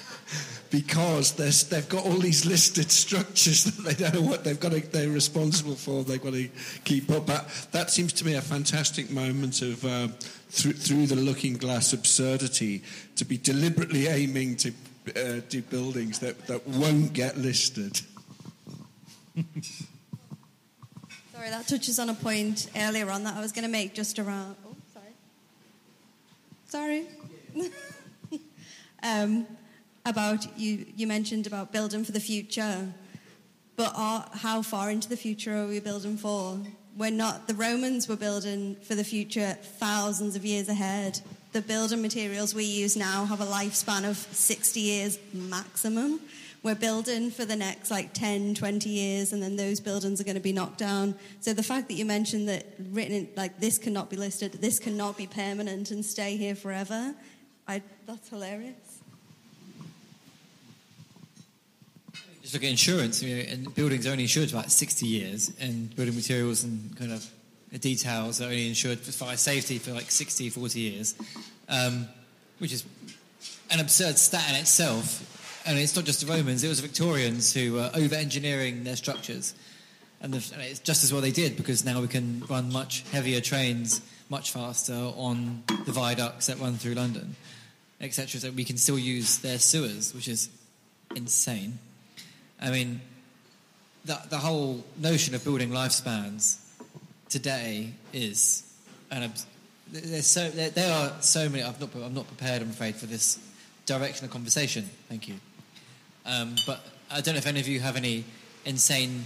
[0.69, 4.81] because they've got all these listed structures that they don't know what they've got to,
[4.81, 6.49] they're responsible for, they've got to
[6.84, 7.26] keep up.
[7.26, 10.09] But that seems to me a fantastic moment of uh,
[10.49, 12.84] through, through the looking glass absurdity
[13.15, 14.73] to be deliberately aiming to
[15.15, 18.01] uh, do buildings that, that won't get listed.
[21.45, 24.17] Sorry, that touches on a point earlier on that I was going to make just
[24.17, 24.55] around.
[24.65, 24.76] Oh,
[26.65, 27.05] sorry.
[27.55, 27.69] Sorry.
[29.03, 29.45] um,
[30.07, 32.91] about you, you mentioned about building for the future,
[33.76, 36.59] but are, how far into the future are we building for?
[36.97, 37.47] We're not.
[37.47, 41.22] The Romans were building for the future thousands of years ahead.
[41.51, 46.22] The building materials we use now have a lifespan of 60 years maximum
[46.65, 50.35] we're building for the next like 10, 20 years, and then those buildings are going
[50.35, 51.13] to be knocked down.
[51.39, 55.15] So the fact that you mentioned that written like this cannot be listed, this cannot
[55.15, 57.13] be permanent and stay here forever,
[57.67, 58.73] I, that's hilarious.
[62.41, 63.21] Just look at insurance.
[63.21, 66.97] You know, and buildings are only insured for about 60 years, and building materials and
[66.97, 67.29] kind of
[67.79, 71.13] details are only insured for fire safety for like 60, 40 years,
[71.69, 72.07] um,
[72.57, 72.85] which is
[73.69, 75.31] an absurd stat in itself
[75.65, 79.53] and it's not just the Romans; it was the Victorians who were over-engineering their structures,
[80.21, 83.03] and, the, and, it's just as well they did because now we can run much
[83.11, 87.35] heavier trains much faster on the viaducts that run through London,
[88.01, 88.39] etc.
[88.39, 90.49] So we can still use their sewers, which is
[91.15, 91.79] insane.
[92.61, 93.01] I mean,
[94.05, 96.59] the, the whole notion of building lifespans
[97.29, 98.63] today is
[99.11, 99.45] an th-
[99.91, 101.63] there's so there, there are so many.
[101.63, 102.61] I've not I'm not prepared.
[102.61, 103.39] I'm afraid for this
[103.85, 104.89] direction of conversation.
[105.09, 105.35] Thank you.
[106.26, 106.81] Um, but
[107.11, 108.26] I don't know if any of you have any
[108.65, 109.26] insane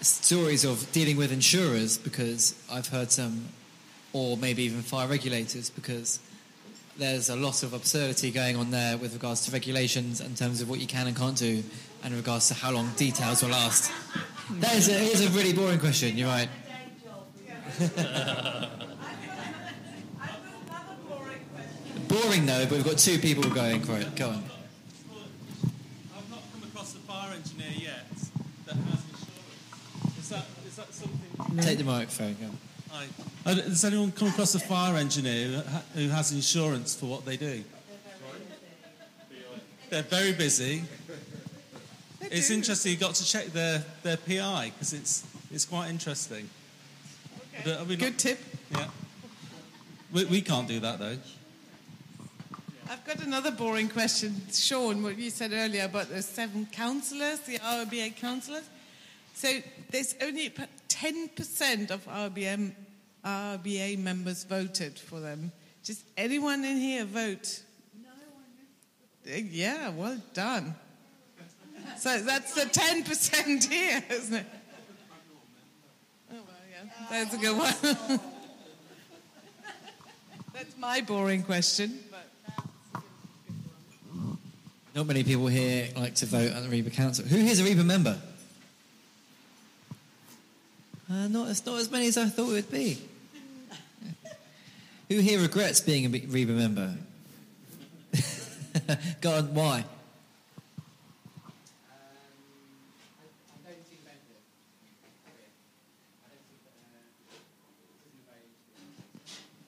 [0.00, 3.46] stories of dealing with insurers because I've heard some,
[4.12, 6.20] or maybe even fire regulators because
[7.00, 10.68] there's a lot of absurdity going on there with regards to regulations in terms of
[10.68, 11.62] what you can and can't do,
[12.04, 13.90] and in regards to how long details will last.
[14.58, 16.16] That is a, is a really boring question.
[16.16, 16.48] You're right.
[22.08, 24.14] boring though, but we've got two people going for it.
[24.16, 24.42] Go on.
[26.16, 28.06] I've not come across a fire engineer yet
[28.66, 30.18] that has insurance.
[30.18, 31.39] Is that, is that something?
[31.58, 32.34] Take the microphone.
[32.34, 32.46] Go.
[32.92, 33.06] Hi.
[33.44, 35.62] Uh, Has anyone come across a fire engineer
[35.94, 37.64] who has insurance for what they do?
[39.88, 40.84] They're very busy.
[42.20, 42.92] It's interesting.
[42.92, 46.48] You got to check their, their PI because it's it's quite interesting.
[47.64, 48.38] But, I mean, Good tip.
[48.70, 48.88] Yeah.
[50.12, 51.16] We, we can't do that though.
[52.88, 54.40] I've got another boring question.
[54.52, 58.68] Sean, what you said earlier about the seven councillors, the RIBA councillors.
[59.34, 59.48] So
[59.90, 62.72] there's only about 10% of RBM,
[63.24, 65.52] RIBA members voted for them.
[65.84, 67.62] Does anyone in here vote?
[68.02, 68.10] No
[69.32, 69.48] one.
[69.50, 70.74] Yeah, well done.
[71.96, 74.46] So that's the 10% here, isn't it?
[76.30, 76.90] Oh, well, yeah.
[77.10, 77.74] That's a good one.
[80.52, 81.98] that's my boring question.
[84.94, 87.24] Not many people here like to vote at the RIBA Council.
[87.24, 88.18] Who here's a RIBA member?
[91.10, 92.98] Uh, not, as, not as many as I thought it would be.
[95.08, 96.94] Who here regrets being a RIBA member?
[99.20, 99.84] Go on, why?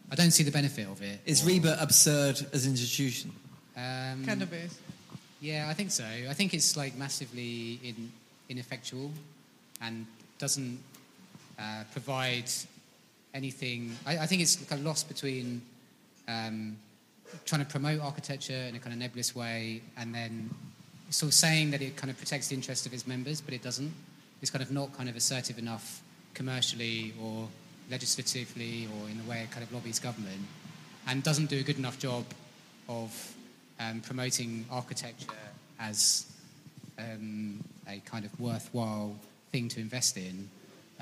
[0.09, 1.21] I don't see the benefit of it.
[1.27, 3.33] Is RIBA absurd as an institution?
[3.77, 4.79] Um, Kind of is.
[5.41, 6.05] Yeah, I think so.
[6.05, 8.13] I think it's like massively in,
[8.49, 9.11] ineffectual
[9.81, 10.07] and
[10.39, 10.79] doesn't
[11.63, 12.51] uh, provide
[13.35, 13.97] anything.
[14.05, 15.63] I, I think it's like a loss between
[16.27, 16.77] um,
[17.47, 20.51] trying to promote architecture in a kind of nebulous way and then
[21.11, 23.63] sort of saying that it kind of protects the interests of its members, but it
[23.63, 23.93] doesn't.
[24.41, 26.03] It's kind of not kind of assertive enough
[26.35, 27.49] commercially or
[27.91, 30.41] legislatively or in the way it kind of lobbies government
[31.07, 32.25] and doesn't do a good enough job
[32.89, 33.35] of
[33.79, 35.33] um, promoting architecture
[35.79, 36.27] as
[36.99, 39.15] um, a kind of worthwhile
[39.51, 40.49] thing to invest in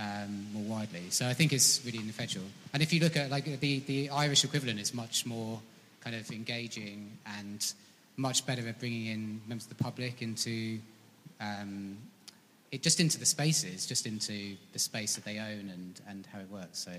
[0.01, 1.11] um, more widely.
[1.11, 2.45] So I think it's really ineffectual.
[2.73, 5.61] And if you look at like the, the Irish equivalent, is much more
[6.01, 7.73] kind of engaging and
[8.17, 10.79] much better at bringing in members of the public into
[11.41, 11.97] um,
[12.73, 16.39] it just into the spaces, just into the space that they own and, and how
[16.39, 16.79] it works.
[16.79, 16.93] So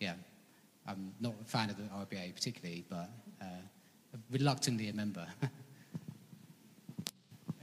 [0.00, 0.14] yeah,
[0.86, 3.10] I'm not a fan of the RIBA particularly, but
[3.42, 3.44] uh,
[4.30, 5.26] reluctantly a member.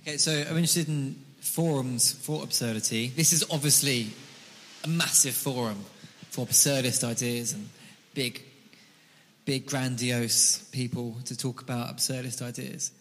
[0.06, 3.08] Okay, so I'm interested in forums for absurdity.
[3.16, 4.10] This is obviously
[4.84, 5.84] a massive forum
[6.30, 7.70] for absurdist ideas and
[8.14, 8.42] big,
[9.46, 12.92] big, grandiose people to talk about absurdist ideas.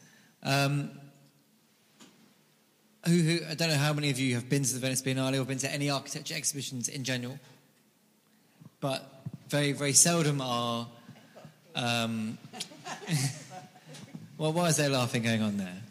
[0.43, 0.91] Um,
[3.07, 5.41] who, who, I don't know how many of you have been to the Venice Biennale
[5.41, 7.39] or been to any architecture exhibitions in general,
[8.81, 10.87] but very, very seldom are.
[11.75, 12.39] Um,
[14.39, 15.82] well, why is there laughing going on there?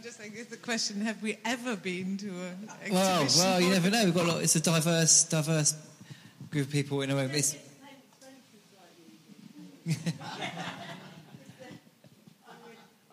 [0.00, 2.94] I'm just thinking, it's the question: Have we ever been to an exhibition?
[2.94, 4.06] Well, well, you never know.
[4.06, 4.42] We've got a lot.
[4.42, 5.74] It's a diverse, diverse
[6.50, 7.30] group of people in a room.
[7.34, 7.54] It's,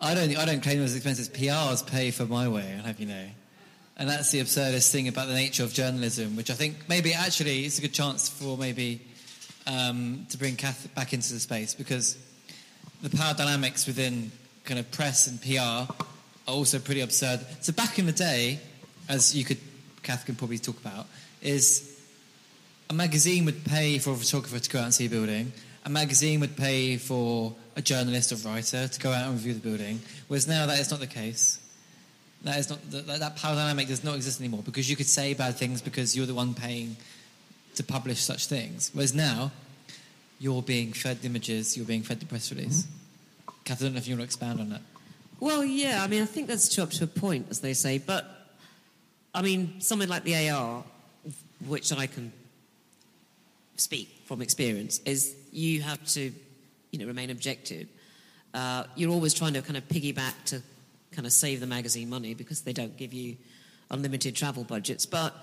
[0.00, 0.38] I don't.
[0.38, 1.30] I don't claim it as expensive.
[1.34, 2.74] PRs pay for my way.
[2.78, 3.26] I'll have you know,
[3.98, 7.66] and that's the absurdist thing about the nature of journalism, which I think maybe actually
[7.66, 9.02] it's a good chance for maybe
[9.66, 12.16] um, to bring Kath back into the space because
[13.02, 14.32] the power dynamics within
[14.64, 15.92] kind of press and PR
[16.48, 17.40] are also pretty absurd.
[17.60, 18.58] So back in the day,
[19.08, 19.58] as you could,
[20.02, 21.06] Kath can probably talk about,
[21.42, 21.94] is
[22.88, 25.52] a magazine would pay for a photographer to go out and see a building.
[25.84, 29.60] A magazine would pay for a journalist or writer to go out and review the
[29.60, 30.00] building.
[30.28, 31.60] Whereas now that is not the case.
[32.44, 35.34] That is not that, that power dynamic does not exist anymore because you could say
[35.34, 36.96] bad things because you're the one paying
[37.74, 38.90] to publish such things.
[38.94, 39.50] Whereas now,
[40.38, 42.84] you're being fed images, you're being fed the press release.
[42.84, 43.52] Mm-hmm.
[43.64, 44.82] Kath, I don't know if you want to expand on that.
[45.40, 47.98] Well, yeah, I mean, I think that's true up to a point, as they say.
[47.98, 48.24] But,
[49.32, 50.82] I mean, something like the AR,
[51.66, 52.32] which I can
[53.76, 56.32] speak from experience, is you have to,
[56.90, 57.86] you know, remain objective.
[58.52, 60.60] Uh, you're always trying to kind of piggyback to
[61.12, 63.36] kind of save the magazine money because they don't give you
[63.90, 65.06] unlimited travel budgets.
[65.06, 65.34] But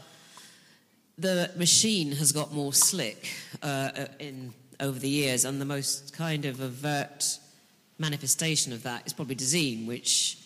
[1.17, 3.29] the machine has got more slick
[3.63, 7.39] uh, in over the years, and the most kind of overt
[7.97, 10.37] manifestation of that is probably Dezeen, which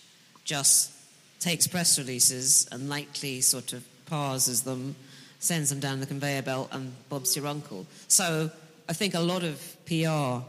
[0.43, 0.91] just
[1.39, 4.95] takes press releases and lightly sort of parses them,
[5.39, 7.85] sends them down the conveyor belt, and Bob's your uncle.
[8.07, 8.51] So
[8.87, 10.43] I think a lot of PR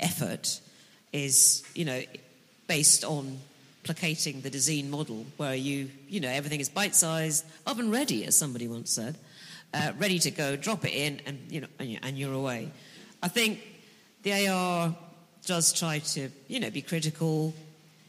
[0.00, 0.60] effort
[1.12, 2.02] is, you know,
[2.66, 3.38] based on
[3.84, 8.68] placating the Dezeen model, where you, you know, everything is bite-sized, oven ready, as somebody
[8.68, 9.16] once said,
[9.72, 12.70] uh, ready to go, drop it in, and you know, and you're away.
[13.22, 13.60] I think
[14.22, 14.94] the AR
[15.48, 17.54] does try to, you know, be critical,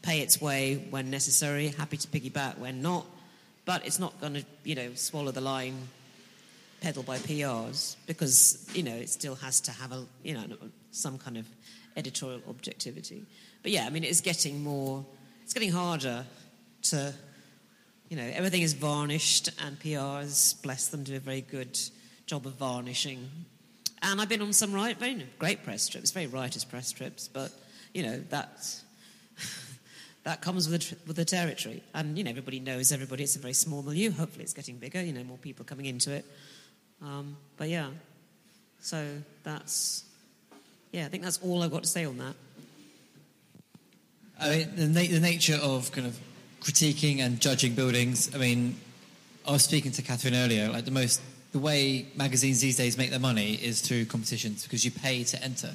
[0.02, 3.06] pay its way when necessary, happy to piggyback when not,
[3.64, 5.88] but it's not going to, you know, swallow the line
[6.82, 10.44] peddled by PRs because, you know, it still has to have a, you know,
[10.90, 11.46] some kind of
[11.96, 13.24] editorial objectivity.
[13.62, 15.06] But yeah, I mean, it's getting more,
[15.42, 16.26] it's getting harder
[16.82, 17.14] to,
[18.10, 21.78] you know, everything is varnished and PRs, bless them, do a very good
[22.26, 23.30] job of varnishing.
[24.02, 27.52] And I've been on some right, very great press trips, very writers' press trips, but,
[27.92, 28.82] you know, that's,
[30.24, 31.82] that comes with the, with the territory.
[31.94, 33.24] And, you know, everybody knows everybody.
[33.24, 34.10] It's a very small milieu.
[34.10, 36.24] Hopefully it's getting bigger, you know, more people coming into it.
[37.02, 37.88] Um, but yeah,
[38.80, 39.06] so
[39.42, 40.04] that's,
[40.92, 42.34] yeah, I think that's all I've got to say on that.
[44.40, 46.18] I mean, the, na- the nature of kind of
[46.60, 48.34] critiquing and judging buildings.
[48.34, 48.76] I mean,
[49.46, 50.68] I was speaking to Catherine earlier.
[50.68, 51.20] Like the most,
[51.52, 55.42] the way magazines these days make their money is through competitions because you pay to
[55.42, 55.74] enter.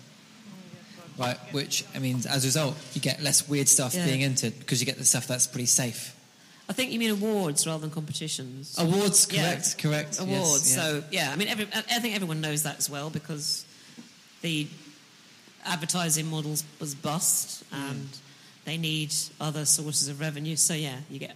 [1.17, 4.05] Right, which I mean, as a result, you get less weird stuff Yeah.
[4.05, 6.13] being entered because you get the stuff that's pretty safe.
[6.67, 8.75] I think you mean awards rather than competitions.
[8.77, 9.51] Awards, Yeah.
[9.53, 10.09] correct, correct.
[10.15, 10.69] yes, Awards.
[10.69, 10.75] yeah.
[10.81, 13.63] So yeah, I mean, every, I think everyone knows that as well because
[14.41, 14.67] the
[15.63, 17.91] advertising models was bust, Mm.
[17.91, 18.09] and
[18.65, 20.55] they need other sources of revenue.
[20.55, 21.35] So yeah, you get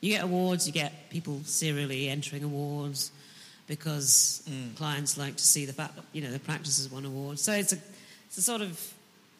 [0.00, 3.10] you get awards, you get people serially entering awards
[3.66, 4.76] because Mm.
[4.76, 7.42] clients like to see the fact that you know the practices won awards.
[7.42, 7.78] So it's a
[8.28, 8.80] it's a sort of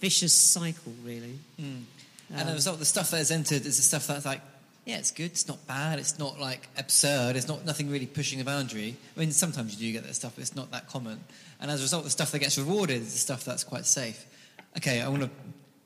[0.00, 1.38] vicious cycle, really.
[1.60, 1.84] Mm.
[2.30, 4.40] and Um, the result, the stuff that is entered is the stuff that's like,
[4.84, 8.38] yeah, it's good, it's not bad, it's not like absurd, it's not nothing really pushing
[8.38, 8.96] the boundary.
[9.16, 11.20] I mean, sometimes you do get that stuff, but it's not that common.
[11.60, 14.26] And as a result, the stuff that gets rewarded is the stuff that's quite safe.
[14.76, 15.30] Okay, I want to.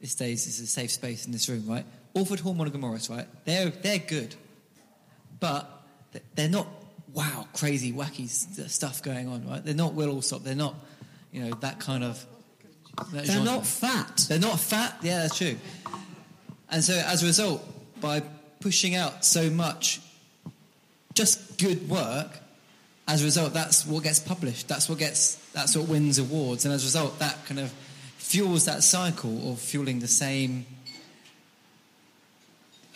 [0.00, 1.84] This days is a safe space in this room, right?
[2.16, 3.26] Alford Hall, Monaghan Morris, right?
[3.44, 4.34] They're they're good,
[5.38, 5.82] but
[6.34, 6.66] they're not
[7.14, 9.64] wow, crazy, wacky s- stuff going on, right?
[9.64, 10.42] They're not Will Alsop.
[10.44, 10.74] They're not,
[11.32, 12.24] you know, that kind of.
[12.96, 13.44] that They're genre.
[13.44, 14.26] not FAT.
[14.28, 14.96] They're not FAT.
[15.02, 15.56] Yeah, that's true.
[16.70, 17.64] And so, as a result,
[18.00, 18.22] by
[18.60, 20.00] pushing out so much
[21.14, 22.38] just good work,
[23.08, 24.68] as a result, that's what gets published.
[24.68, 25.34] That's what gets.
[25.52, 26.64] That's what wins awards.
[26.64, 27.72] And as a result, that kind of
[28.18, 30.64] fuels that cycle of fueling the same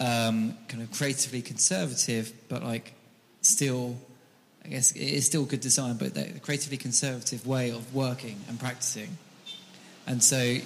[0.00, 2.94] um, kind of creatively conservative, but like
[3.46, 3.96] still,
[4.64, 8.58] I guess it is still good design, but the creatively conservative way of working and
[8.58, 9.16] practicing.
[10.06, 10.58] And so,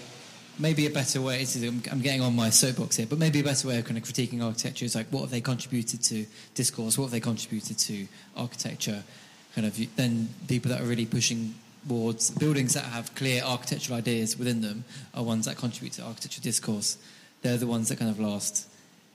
[0.58, 1.42] maybe a better way.
[1.42, 4.04] Is, I'm, getting on my soapbox here, but maybe a better way of kind of
[4.04, 6.98] critiquing architecture is like, what have they contributed to discourse?
[6.98, 8.06] What have they contributed to
[8.36, 9.02] architecture?
[9.54, 11.54] Kind of then people that are really pushing
[11.88, 14.84] towards buildings that have clear architectural ideas within them
[15.14, 16.98] are ones that contribute to architectural discourse.
[17.42, 18.68] They're the ones that kind of last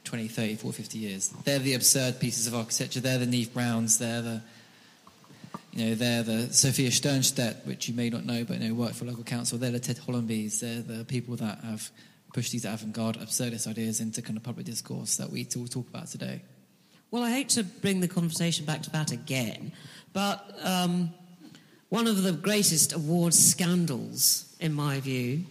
[0.03, 1.29] 20, 30, 40, 50 years.
[1.43, 2.99] They're the absurd pieces of architecture.
[2.99, 3.97] They're the Neave Browns.
[3.97, 4.41] They're the
[5.71, 8.93] you know, they're the Sophia Sternstedt, which you may not know, but you know, work
[8.93, 9.57] for local council.
[9.57, 10.59] They're the Ted Hollambys.
[10.59, 11.89] They're the people that have
[12.31, 16.07] pushed these avant-garde, absurdist ideas into kind of public discourse that we all talk about
[16.07, 16.41] today.
[17.09, 19.71] Well, I hate to bring the conversation back to that again,
[20.13, 21.11] but um,
[21.89, 25.43] one of the greatest award scandals, in my view,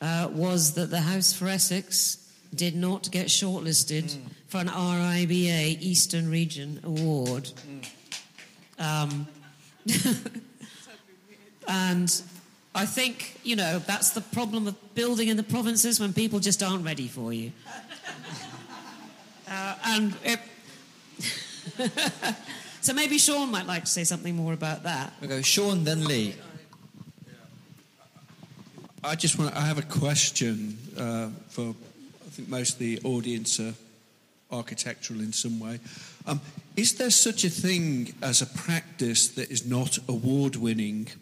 [0.00, 2.19] uh, was that the House for Essex
[2.54, 4.18] did not get shortlisted
[4.48, 7.50] for an RIBA Eastern Region Award.
[8.78, 9.26] Um,
[11.68, 12.22] and
[12.74, 16.62] I think, you know, that's the problem of building in the provinces when people just
[16.62, 17.52] aren't ready for you.
[19.48, 20.38] Uh, and it,
[22.80, 25.12] so maybe Sean might like to say something more about that.
[25.20, 26.36] We go Sean, then Lee.
[29.02, 29.56] I just want.
[29.56, 31.74] I have a question uh, for.
[32.40, 33.74] Think most of the audience are
[34.50, 35.78] architectural in some way.
[36.26, 36.40] Um,
[36.74, 41.08] is there such a thing as a practice that is not award-winning?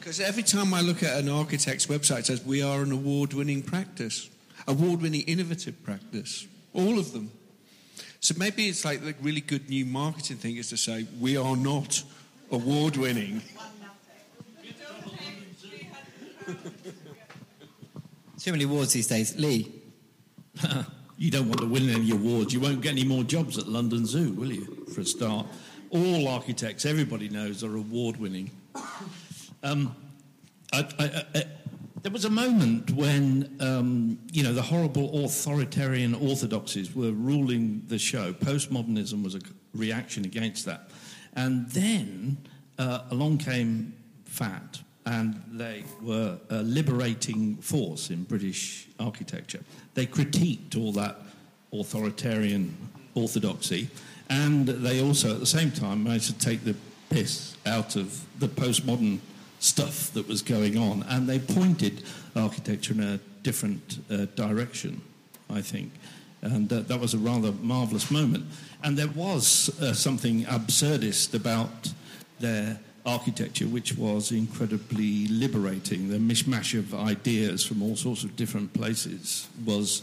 [0.00, 3.62] Because every time I look at an architect's website, it says we are an award-winning
[3.62, 4.28] practice,
[4.66, 7.30] award-winning innovative practice, all of them.
[8.18, 11.56] So maybe it's like the really good new marketing thing is to say we are
[11.56, 12.02] not
[12.50, 13.40] award-winning.
[18.38, 19.38] Too many awards these days.
[19.38, 19.82] Lee.
[21.18, 22.52] you don't want to win any awards.
[22.52, 24.84] You won't get any more jobs at London Zoo, will you?
[24.94, 25.46] for a start.
[25.90, 28.50] All architects, everybody knows, are award winning.
[29.62, 29.96] Um,
[30.74, 31.44] I, I, I,
[32.02, 37.98] there was a moment when, um, you know, the horrible authoritarian orthodoxies were ruling the
[37.98, 38.34] show.
[38.34, 39.40] Postmodernism was a
[39.72, 40.90] reaction against that.
[41.32, 42.36] And then
[42.78, 43.94] uh, along came
[44.26, 49.60] FAT, and they were a liberating force in British architecture.
[49.94, 51.16] They critiqued all that
[51.72, 52.74] authoritarian
[53.14, 53.88] orthodoxy,
[54.28, 56.76] and they also, at the same time, managed to take the
[57.10, 59.18] piss out of the postmodern
[59.58, 62.02] stuff that was going on, and they pointed
[62.34, 65.00] architecture in a different uh, direction,
[65.50, 65.92] I think.
[66.42, 68.44] And uh, that was a rather marvellous moment.
[68.82, 71.92] And there was uh, something absurdist about
[72.38, 76.08] their architecture, which was incredibly liberating.
[76.08, 80.02] The mishmash of ideas from all sorts of different places was,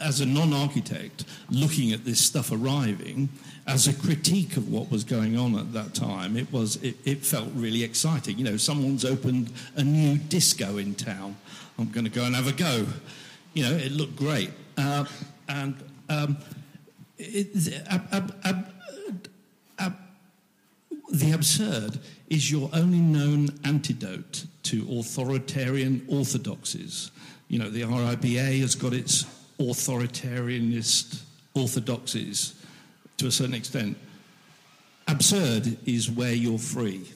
[0.00, 3.28] as a non architect, looking at this stuff arriving
[3.66, 7.24] as a critique of what was going on at that time, it, was, it, it
[7.24, 8.38] felt really exciting.
[8.38, 11.36] You know, someone's opened a new disco in town.
[11.78, 12.86] I'm going to go and have a go.
[13.54, 14.50] You know, it looked great.
[14.76, 15.06] Uh,
[15.48, 15.76] and
[16.08, 16.36] um,
[17.18, 18.73] it, ab, ab, ab,
[21.12, 21.98] the absurd
[22.28, 27.10] is your only known antidote to authoritarian orthodoxies.
[27.48, 29.24] You know, the RIBA has got its
[29.58, 31.22] authoritarianist
[31.54, 32.54] orthodoxies
[33.18, 33.96] to a certain extent.
[35.06, 37.06] Absurd is where you're free.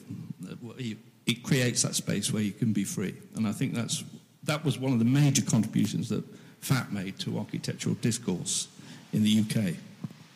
[1.25, 3.15] It creates that space where you can be free.
[3.35, 4.03] And I think that's,
[4.43, 6.23] that was one of the major contributions that
[6.61, 8.67] FAT made to architectural discourse
[9.13, 9.75] in the UK.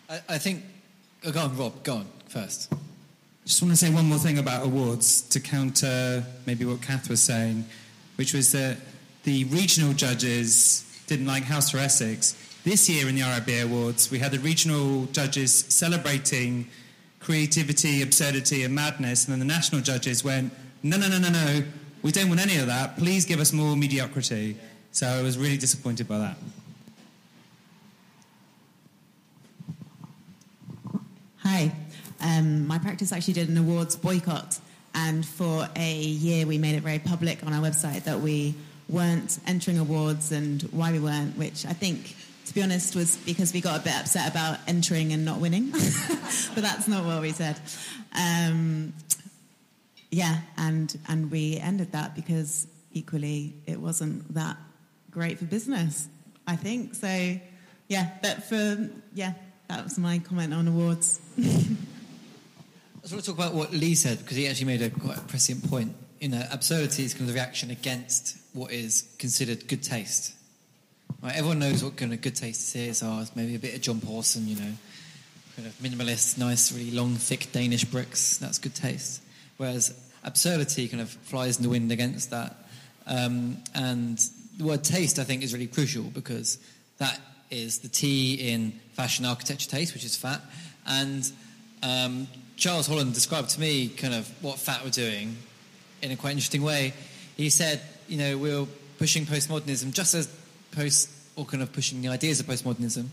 [0.09, 0.63] I, I think.
[1.25, 2.73] Oh, go on, Rob, go on first.
[3.45, 7.21] Just want to say one more thing about awards to counter maybe what Kath was
[7.21, 7.65] saying,
[8.15, 8.77] which was that
[9.23, 12.37] the regional judges didn't like House for Essex.
[12.63, 16.69] This year in the RIBA Awards, we had the regional judges celebrating
[17.19, 21.63] creativity, absurdity, and madness, and then the national judges went, no, no, no, no, no,
[22.01, 22.97] we don't want any of that.
[22.97, 24.55] Please give us more mediocrity.
[24.93, 26.37] So I was really disappointed by that.
[31.39, 31.71] Hi.
[32.23, 34.59] Um, my practice actually did an awards boycott,
[34.95, 38.55] and for a year we made it very public on our website that we
[38.87, 43.53] weren't entering awards and why we weren't, which I think, to be honest, was because
[43.53, 45.71] we got a bit upset about entering and not winning.
[45.71, 47.59] but that's not what we said.
[48.15, 48.93] Um,
[50.11, 54.57] yeah, and and we ended that because equally it wasn't that
[55.11, 56.07] great for business.
[56.47, 57.37] I think so.
[57.87, 59.33] Yeah, but for yeah,
[59.67, 61.19] that was my comment on awards.
[63.03, 65.17] I just want to talk about what Lee said because he actually made a quite
[65.17, 65.93] a prescient point.
[66.21, 70.33] You know, absurdity is kind of the reaction against what is considered good taste.
[71.21, 71.35] Right?
[71.35, 73.03] Everyone knows what kind of good taste is.
[73.03, 74.71] Or maybe a bit of John Pawson, you know,
[75.57, 78.37] kind of minimalist, nice, really long, thick Danish bricks.
[78.37, 79.21] That's good taste.
[79.57, 82.55] Whereas absurdity kind of flies in the wind against that.
[83.05, 84.17] Um, and
[84.57, 86.57] the word taste, I think, is really crucial because
[86.99, 87.19] that
[87.51, 90.39] is the T in fashion architecture taste, which is FAT,
[90.87, 91.29] and
[91.83, 92.27] um,
[92.63, 95.35] Charles Holland described to me kind of what FAT were doing
[96.01, 96.93] in a quite interesting way.
[97.35, 98.65] He said, you know, we are
[98.97, 100.33] pushing postmodernism just as
[100.71, 103.07] post, or kind of pushing the ideas of postmodernism,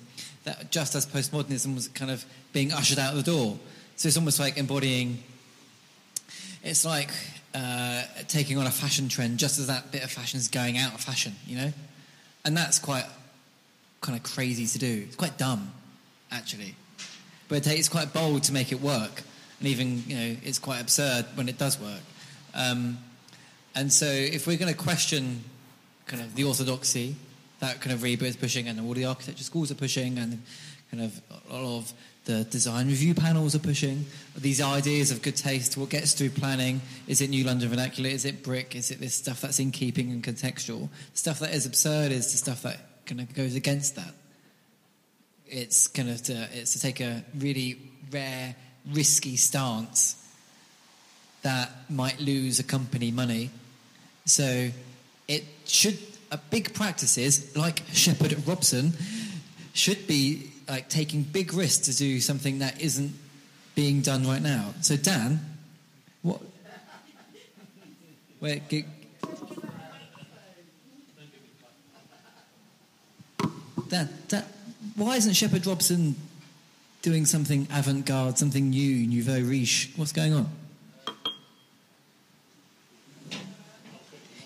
[0.44, 3.58] that just as postmodernism was kind of being ushered out the door.
[3.96, 5.20] So it's almost like embodying,
[6.62, 7.10] it's like
[7.52, 10.94] uh, taking on a fashion trend just as that bit of fashion is going out
[10.94, 11.72] of fashion, you know?
[12.44, 13.06] And that's quite
[14.00, 15.06] kind of crazy to do.
[15.08, 15.72] It's quite dumb,
[16.30, 16.76] actually.
[17.48, 19.24] But it's quite bold to make it work
[19.60, 22.02] and even you know it's quite absurd when it does work.
[22.55, 22.98] Um,
[23.76, 25.44] and so, if we're going to question
[26.06, 27.14] kind of the orthodoxy
[27.60, 30.42] that kind of RIBA is pushing, and all the architecture schools are pushing, and
[30.90, 31.92] kind of a lot of
[32.24, 34.05] the design review panels are pushing
[34.36, 35.76] these ideas of good taste.
[35.76, 36.80] What gets through planning?
[37.06, 38.10] Is it New London vernacular?
[38.10, 38.74] Is it brick?
[38.74, 40.89] Is it this stuff that's in keeping and contextual?
[41.14, 44.14] Stuff that is absurd is the stuff that kind of goes against that.
[45.47, 47.78] It's kind of to, it's to take a really
[48.10, 48.55] rare
[48.92, 50.17] risky stance
[51.42, 53.50] that might lose a company money.
[54.26, 54.70] So
[55.28, 55.99] it should,
[56.31, 58.92] a big practices like Sheppard Robson
[59.73, 63.12] should be like taking big risks to do something that isn't
[63.75, 64.75] being done right now.
[64.83, 65.41] So Dan,
[66.23, 66.41] what?
[68.41, 68.86] Wait, get,
[73.89, 74.44] Dan, Dan,
[74.97, 76.15] why isn't Sheppard Robson
[77.02, 79.90] doing something avant garde, something new, nouveau riche?
[79.96, 80.48] What's going on?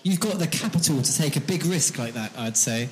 [0.03, 2.89] You've got the capital to take a big risk like that, I'd say.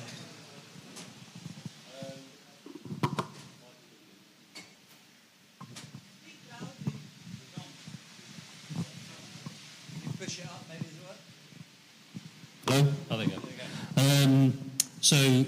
[13.96, 14.52] Um,
[15.00, 15.44] so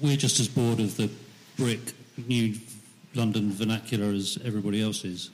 [0.00, 1.10] we're just as bored of the
[1.56, 1.92] brick
[2.28, 2.54] new
[3.18, 5.30] London vernacular as everybody else is,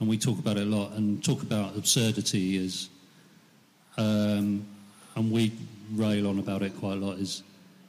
[0.00, 2.88] and we talk about it a lot and talk about absurdity is,
[3.98, 4.66] um,
[5.14, 5.52] and we
[5.94, 7.18] rail on about it quite a lot.
[7.18, 7.42] Is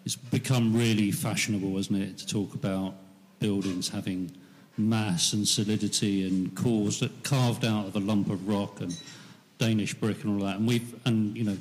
[0.05, 2.95] it's become really fashionable, hasn't it, to talk about
[3.39, 4.29] buildings having
[4.77, 8.95] mass and solidity and cores that carved out of a lump of rock and
[9.57, 11.57] Danish brick and all that, and we've and you know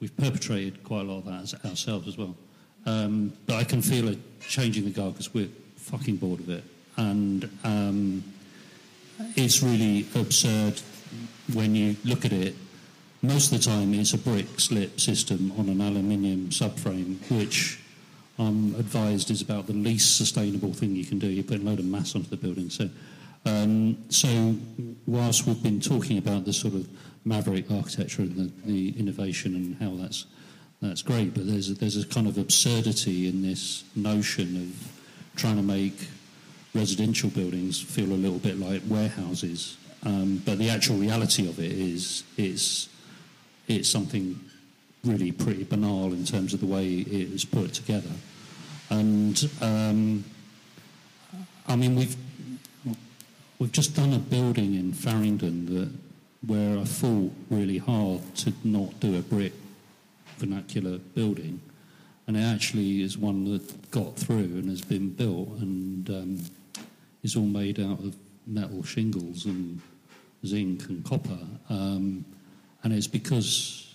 [0.00, 2.36] we've perpetrated quite a lot of that ourselves as well.
[2.84, 5.48] Um, but I can feel it changing the guard because we're
[5.82, 6.64] fucking bored of it,
[6.96, 8.24] and um,
[9.36, 10.80] it's really absurd
[11.52, 12.54] when you look at it.
[13.20, 17.78] Most of the time, it's a brick slip system on an aluminium subframe, which
[18.38, 21.28] I'm advised is about the least sustainable thing you can do.
[21.28, 22.88] You're putting a load of mass onto the building, so.
[23.44, 24.54] Um, so,
[25.04, 26.88] whilst we've been talking about the sort of
[27.24, 30.26] maverick architecture and the, the innovation and how that's
[30.80, 35.01] that's great, but there's a, there's a kind of absurdity in this notion of
[35.36, 36.08] trying to make
[36.74, 39.76] residential buildings feel a little bit like warehouses.
[40.04, 42.88] Um, but the actual reality of it is it's
[43.68, 44.38] it's something
[45.04, 48.10] really pretty banal in terms of the way it was put together.
[48.90, 50.24] And um,
[51.66, 52.16] I mean, we've
[53.58, 55.90] we've just done a building in Farringdon that
[56.46, 59.52] where I fought really hard to not do a brick
[60.38, 61.60] vernacular building,
[62.34, 66.40] and it actually is one that got through and has been built and um,
[67.22, 69.82] is all made out of metal shingles and
[70.46, 71.38] zinc and copper,
[71.68, 72.24] um,
[72.82, 73.94] and it's because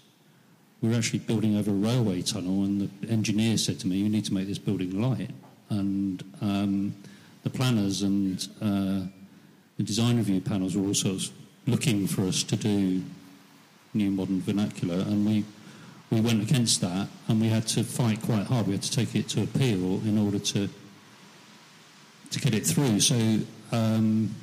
[0.81, 4.25] we're actually building over a railway tunnel, and the engineer said to me, "You need
[4.25, 5.31] to make this building light,"
[5.69, 6.95] and um,
[7.43, 9.01] the planners and uh,
[9.77, 11.31] the design review panels were of
[11.65, 13.01] looking for us to do
[13.95, 15.43] new modern vernacular, and we
[16.09, 18.67] we went against that, and we had to fight quite hard.
[18.67, 20.69] We had to take it to appeal in order to
[22.29, 22.99] to get it through.
[22.99, 23.15] So
[23.71, 24.35] um,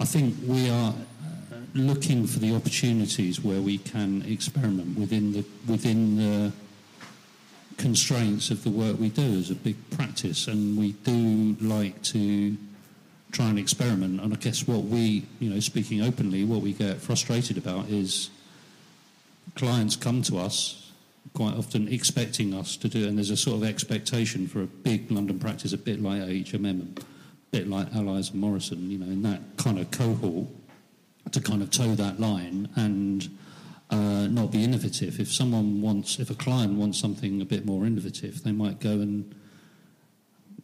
[0.00, 5.44] I think we are uh, looking for the opportunities where we can experiment within the
[5.66, 6.52] within the
[7.76, 12.56] constraints of the work we do as a big practice, and we do like to
[13.32, 14.20] try and experiment.
[14.20, 18.30] And I guess what we, you know, speaking openly, what we get frustrated about is
[19.54, 20.92] clients come to us
[21.34, 25.10] quite often expecting us to do, and there's a sort of expectation for a big
[25.10, 27.02] London practice, a bit like HMM, a
[27.50, 30.48] bit like Allies and Morrison, you know, in that kind of cohort,
[31.32, 33.28] to kind of toe that line and
[33.90, 35.20] uh, not be innovative.
[35.20, 38.92] If someone wants, if a client wants something a bit more innovative, they might go
[38.92, 39.34] and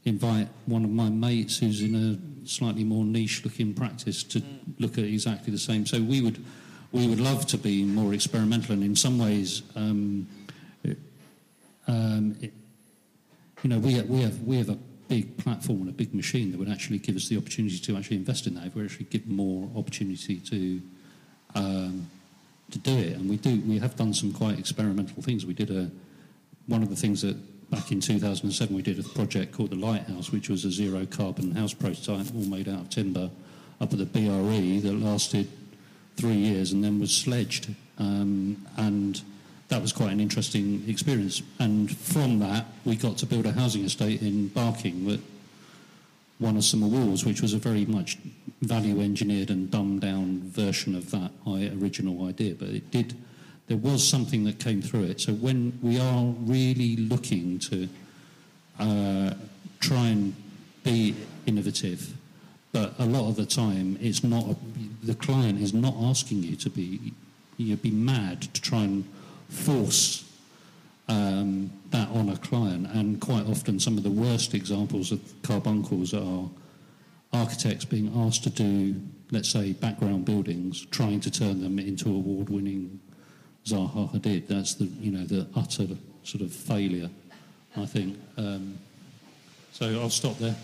[0.05, 4.43] invite one of my mates who's in a slightly more niche looking practice to
[4.79, 5.87] look at exactly the same.
[5.87, 6.43] So we would
[6.93, 10.29] we would love to be more experimental, and in some ways, um,
[11.89, 12.53] um, it,
[13.63, 16.59] you know, we we have we have a big platform and a big machine that
[16.59, 18.67] would actually give us the opportunity to actually invest in that.
[18.67, 20.83] If we actually give more opportunity to.
[21.55, 22.09] Um,
[22.71, 23.61] to do it, and we do.
[23.67, 25.45] We have done some quite experimental things.
[25.45, 25.91] We did a
[26.67, 27.37] one of the things that
[27.71, 31.53] back in 2007 we did a project called the Lighthouse, which was a zero carbon
[31.53, 33.31] house prototype, all made out of timber,
[33.81, 35.49] up at the BRE that lasted
[36.17, 37.69] three years and then was sledged,
[37.99, 39.23] um, and
[39.69, 41.43] that was quite an interesting experience.
[41.59, 45.21] And from that, we got to build a housing estate in Barking that
[46.39, 48.19] won us some awards, which was a very much
[48.61, 52.55] value engineered and dumbed down version of that original idea.
[52.55, 53.15] But it did,
[53.69, 55.21] there was something that came through it.
[55.21, 57.89] So when we are really looking to
[58.79, 59.35] uh,
[59.81, 60.35] try and
[60.85, 61.15] be
[61.47, 62.15] innovative,
[62.73, 64.57] but a lot of the time it's not,
[65.03, 67.13] the client is not asking you to be,
[67.57, 69.05] you'd be mad to try and
[69.49, 70.25] force
[71.09, 72.87] um, that on a client.
[72.93, 76.49] And quite often, some of the worst examples of carbuncles are
[77.33, 79.01] architects being asked to do,
[79.31, 83.01] let's say, background buildings, trying to turn them into award-winning
[83.67, 84.49] Zaha Hadid.
[84.49, 85.87] That's the you know the utter
[86.25, 87.11] sort of failure,
[87.77, 88.19] I think.
[88.37, 88.79] Um,
[89.73, 90.57] so I'll stop there.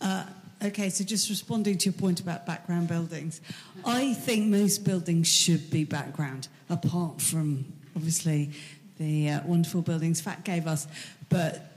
[0.00, 0.24] Uh,
[0.62, 3.40] okay, so just responding to your point about background buildings,
[3.84, 7.64] I think most buildings should be background, apart from
[7.96, 8.50] obviously
[8.98, 10.86] the uh, wonderful buildings FAT gave us.
[11.28, 11.76] But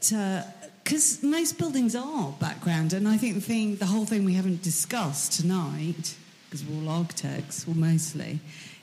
[0.83, 4.33] because uh, most buildings are background, and I think the thing, the whole thing we
[4.33, 8.39] haven't discussed tonight, because we're all architects, or mostly,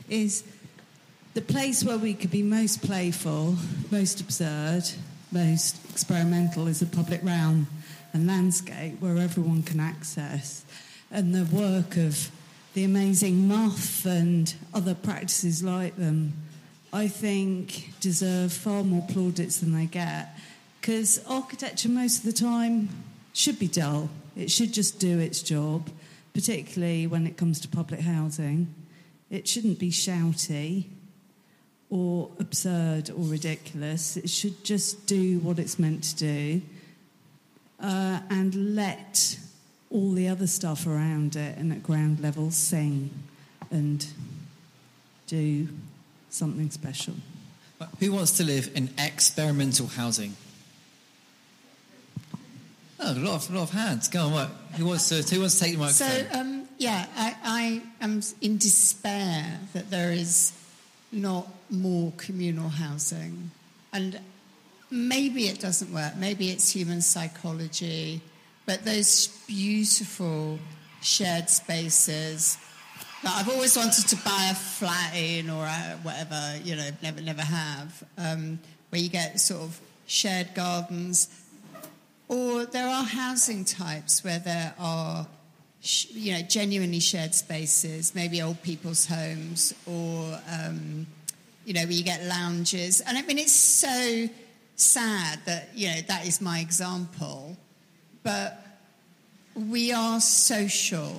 [0.09, 0.45] is
[1.35, 3.57] the place where we could be most playful,
[3.91, 4.85] most absurd,
[5.31, 7.67] most experimental is the public realm
[8.13, 10.65] and landscape where everyone can access.
[11.11, 12.31] And the work of
[12.75, 16.35] the amazing MUF and other practices like them,
[16.93, 20.29] I think deserve far more plaudits than they get.
[20.81, 22.89] Because architecture, most of the time,
[23.33, 24.11] should be dull.
[24.37, 25.91] It should just do its job,
[26.35, 28.75] particularly when it comes to public housing.
[29.31, 30.85] It shouldn't be shouty
[31.91, 34.17] or absurd or ridiculous.
[34.17, 36.63] It should just do what it's meant to do
[37.81, 39.39] uh, and let
[39.91, 43.11] all the other stuff around it and at ground level sing
[43.71, 44.07] and
[45.27, 45.69] do
[46.31, 47.15] something special.
[48.01, 50.37] Who wants to live in experimental housing?
[53.01, 54.09] Oh, a lot of, a lot of hands.
[54.09, 54.51] Go on, what?
[54.77, 56.31] Who wants to, who wants to take the microphone?
[56.33, 60.53] So, um, yeah, I, I am in despair that there is
[61.13, 63.53] not more communal housing.
[63.93, 64.19] And
[64.91, 68.21] maybe it doesn't work, maybe it's human psychology,
[68.67, 70.59] but those beautiful
[71.03, 72.59] shared spaces
[73.23, 75.67] that I've always wanted to buy a flat in or
[76.03, 78.59] whatever, you know, never, never have, um,
[78.91, 81.29] where you get sort of shared gardens.
[82.29, 85.27] Or there are housing types where there are,
[86.11, 91.07] you know, genuinely shared spaces, maybe old people's homes, or um,
[91.65, 93.01] you know, where you get lounges.
[93.01, 94.29] And I mean, it's so
[94.79, 97.57] sad that you know that is my example,
[98.23, 98.65] but
[99.55, 101.15] we are social,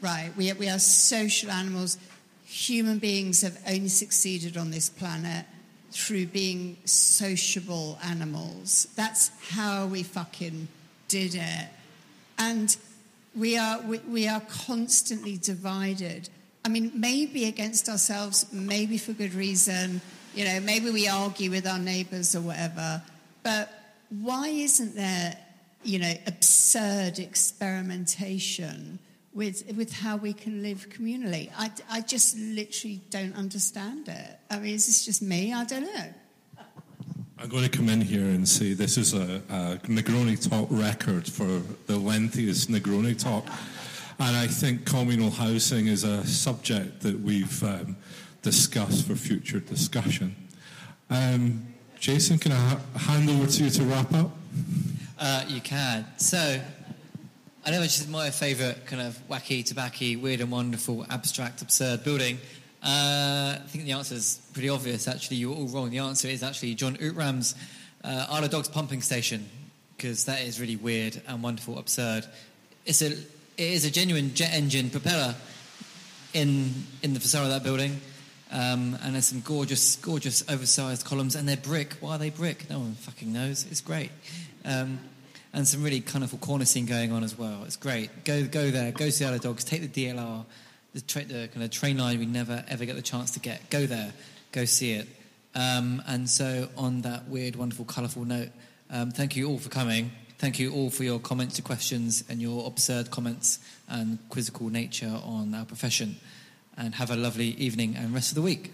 [0.00, 0.30] right?
[0.36, 1.98] We are, we are social animals.
[2.46, 5.44] Human beings have only succeeded on this planet
[5.90, 8.86] through being sociable animals.
[8.94, 10.68] That's how we fucking
[11.08, 11.68] did it.
[12.38, 12.76] And
[13.34, 16.28] we are, we, we are constantly divided.
[16.64, 20.00] I mean, maybe against ourselves, maybe for good reason.
[20.34, 23.02] You know, maybe we argue with our neighbours or whatever.
[23.42, 23.72] But
[24.10, 25.36] why isn't there,
[25.82, 28.98] you know, absurd experimentation
[29.32, 31.50] with, with how we can live communally?
[31.56, 34.38] I, I just literally don't understand it.
[34.50, 35.52] I mean, is this just me?
[35.52, 36.14] I don't know.
[37.38, 41.26] I'm going to come in here and say this is a, a Negroni Talk record
[41.26, 43.46] for the lengthiest Negroni Talk.
[44.18, 47.96] And I think communal housing is a subject that we've um,
[48.42, 50.36] discussed for future discussion.
[51.08, 51.66] Um,
[51.98, 54.30] Jason, can I ha- hand over to you to wrap up?
[55.18, 56.06] Uh, you can.
[56.16, 56.60] So,
[57.66, 62.04] I know which is my favourite kind of wacky, tobacco, weird and wonderful, abstract, absurd
[62.04, 62.38] building.
[62.82, 65.36] Uh, I think the answer is pretty obvious, actually.
[65.36, 65.90] You're all wrong.
[65.90, 67.54] The answer is actually John Outram's
[68.02, 69.46] uh, Isle of Dogs pumping station,
[69.96, 72.24] because that is really weird and wonderful, absurd.
[72.86, 73.26] It's a, it
[73.58, 75.34] is a genuine jet engine propeller
[76.32, 78.00] in, in the facade of that building.
[78.52, 81.94] Um, and there's some gorgeous, gorgeous oversized columns, and they're brick.
[82.00, 82.68] Why are they brick?
[82.68, 83.64] No one fucking knows.
[83.70, 84.10] It's great.
[84.64, 84.98] Um,
[85.52, 87.62] and some really colourful cornicing going on as well.
[87.64, 88.24] It's great.
[88.24, 88.92] Go, go there.
[88.92, 89.64] Go see other dogs.
[89.64, 90.44] Take the DLR,
[90.94, 93.70] the, tra- the kind of train line we never ever get the chance to get.
[93.70, 94.12] Go there.
[94.52, 95.08] Go see it.
[95.54, 98.50] Um, and so, on that weird, wonderful, colourful note,
[98.90, 100.12] um, thank you all for coming.
[100.38, 105.20] Thank you all for your comments and questions and your absurd comments and quizzical nature
[105.24, 106.16] on our profession.
[106.80, 108.72] And have a lovely evening and rest of the week.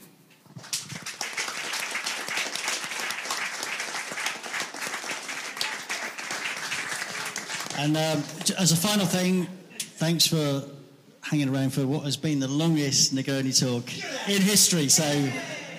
[7.77, 8.23] And um,
[8.61, 9.49] as a final thing,
[9.99, 10.63] thanks for
[11.21, 13.93] hanging around for what has been the longest Negroni talk
[14.29, 14.89] in history.
[14.89, 15.03] So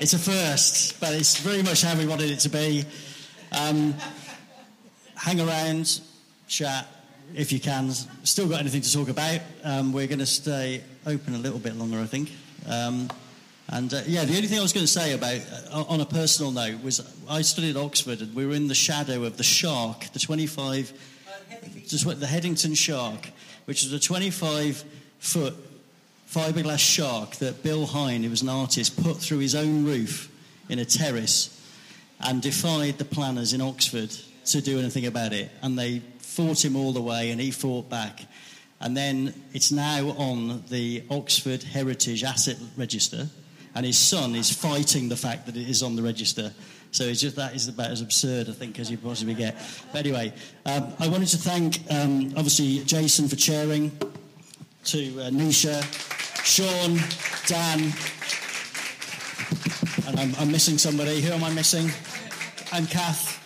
[0.01, 2.83] it's a first, but it's very much how we wanted it to be.
[3.57, 3.95] Um,
[5.15, 6.01] hang around,
[6.49, 6.87] chat
[7.33, 7.89] if you can.
[8.23, 9.39] Still got anything to talk about.
[9.63, 12.31] Um, we're going to stay open a little bit longer, I think.
[12.67, 13.09] Um,
[13.69, 16.05] and uh, yeah, the only thing I was going to say about, uh, on a
[16.05, 19.43] personal note, was I studied at Oxford and we were in the shadow of the
[19.43, 20.93] shark, the 25,
[21.85, 23.29] just the Headington shark,
[23.65, 24.83] which was a 25
[25.19, 25.55] foot
[26.29, 30.29] fiberglass shark that Bill Heine, who was an artist, put through his own roof
[30.69, 31.53] in a terrace
[32.19, 34.11] and defied the planners in Oxford
[34.45, 35.51] to do anything about it.
[35.61, 38.25] And they fought him all the way, and he fought back.
[38.79, 43.27] And then it's now on the Oxford Heritage Asset Register,
[43.73, 46.51] and his son is fighting the fact that it is on the register.
[46.91, 49.55] So it's just that is about as absurd, I think, as you possibly get.
[49.91, 50.33] But anyway,
[50.65, 53.91] um, I wanted to thank, um, obviously, Jason for chairing,
[54.85, 55.83] to uh, Nisha,
[56.45, 56.97] Sean,
[57.47, 57.93] Dan,
[60.07, 61.21] and I'm, I'm missing somebody.
[61.21, 61.91] Who am I missing?
[62.73, 63.43] And Kath.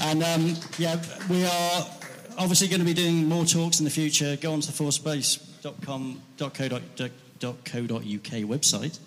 [0.00, 1.86] And um, yeah, we are
[2.38, 4.36] obviously going to be doing more talks in the future.
[4.36, 6.20] Go on to the forespace.com.co.uk
[7.40, 8.98] website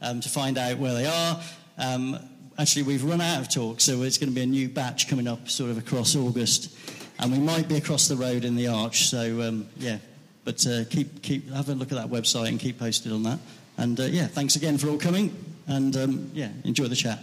[0.00, 1.40] um, to find out where they are.
[1.78, 2.18] Um,
[2.58, 5.28] actually, we've run out of talks, so it's going to be a new batch coming
[5.28, 6.76] up sort of across August.
[7.18, 9.06] And we might be across the road in the arch.
[9.08, 9.98] So, um, yeah,
[10.44, 13.38] But uh, keep keep have a look at that website and keep posted on that.
[13.76, 15.34] And uh, yeah, thanks again for all coming.
[15.66, 17.20] And um, yeah, enjoy the chat.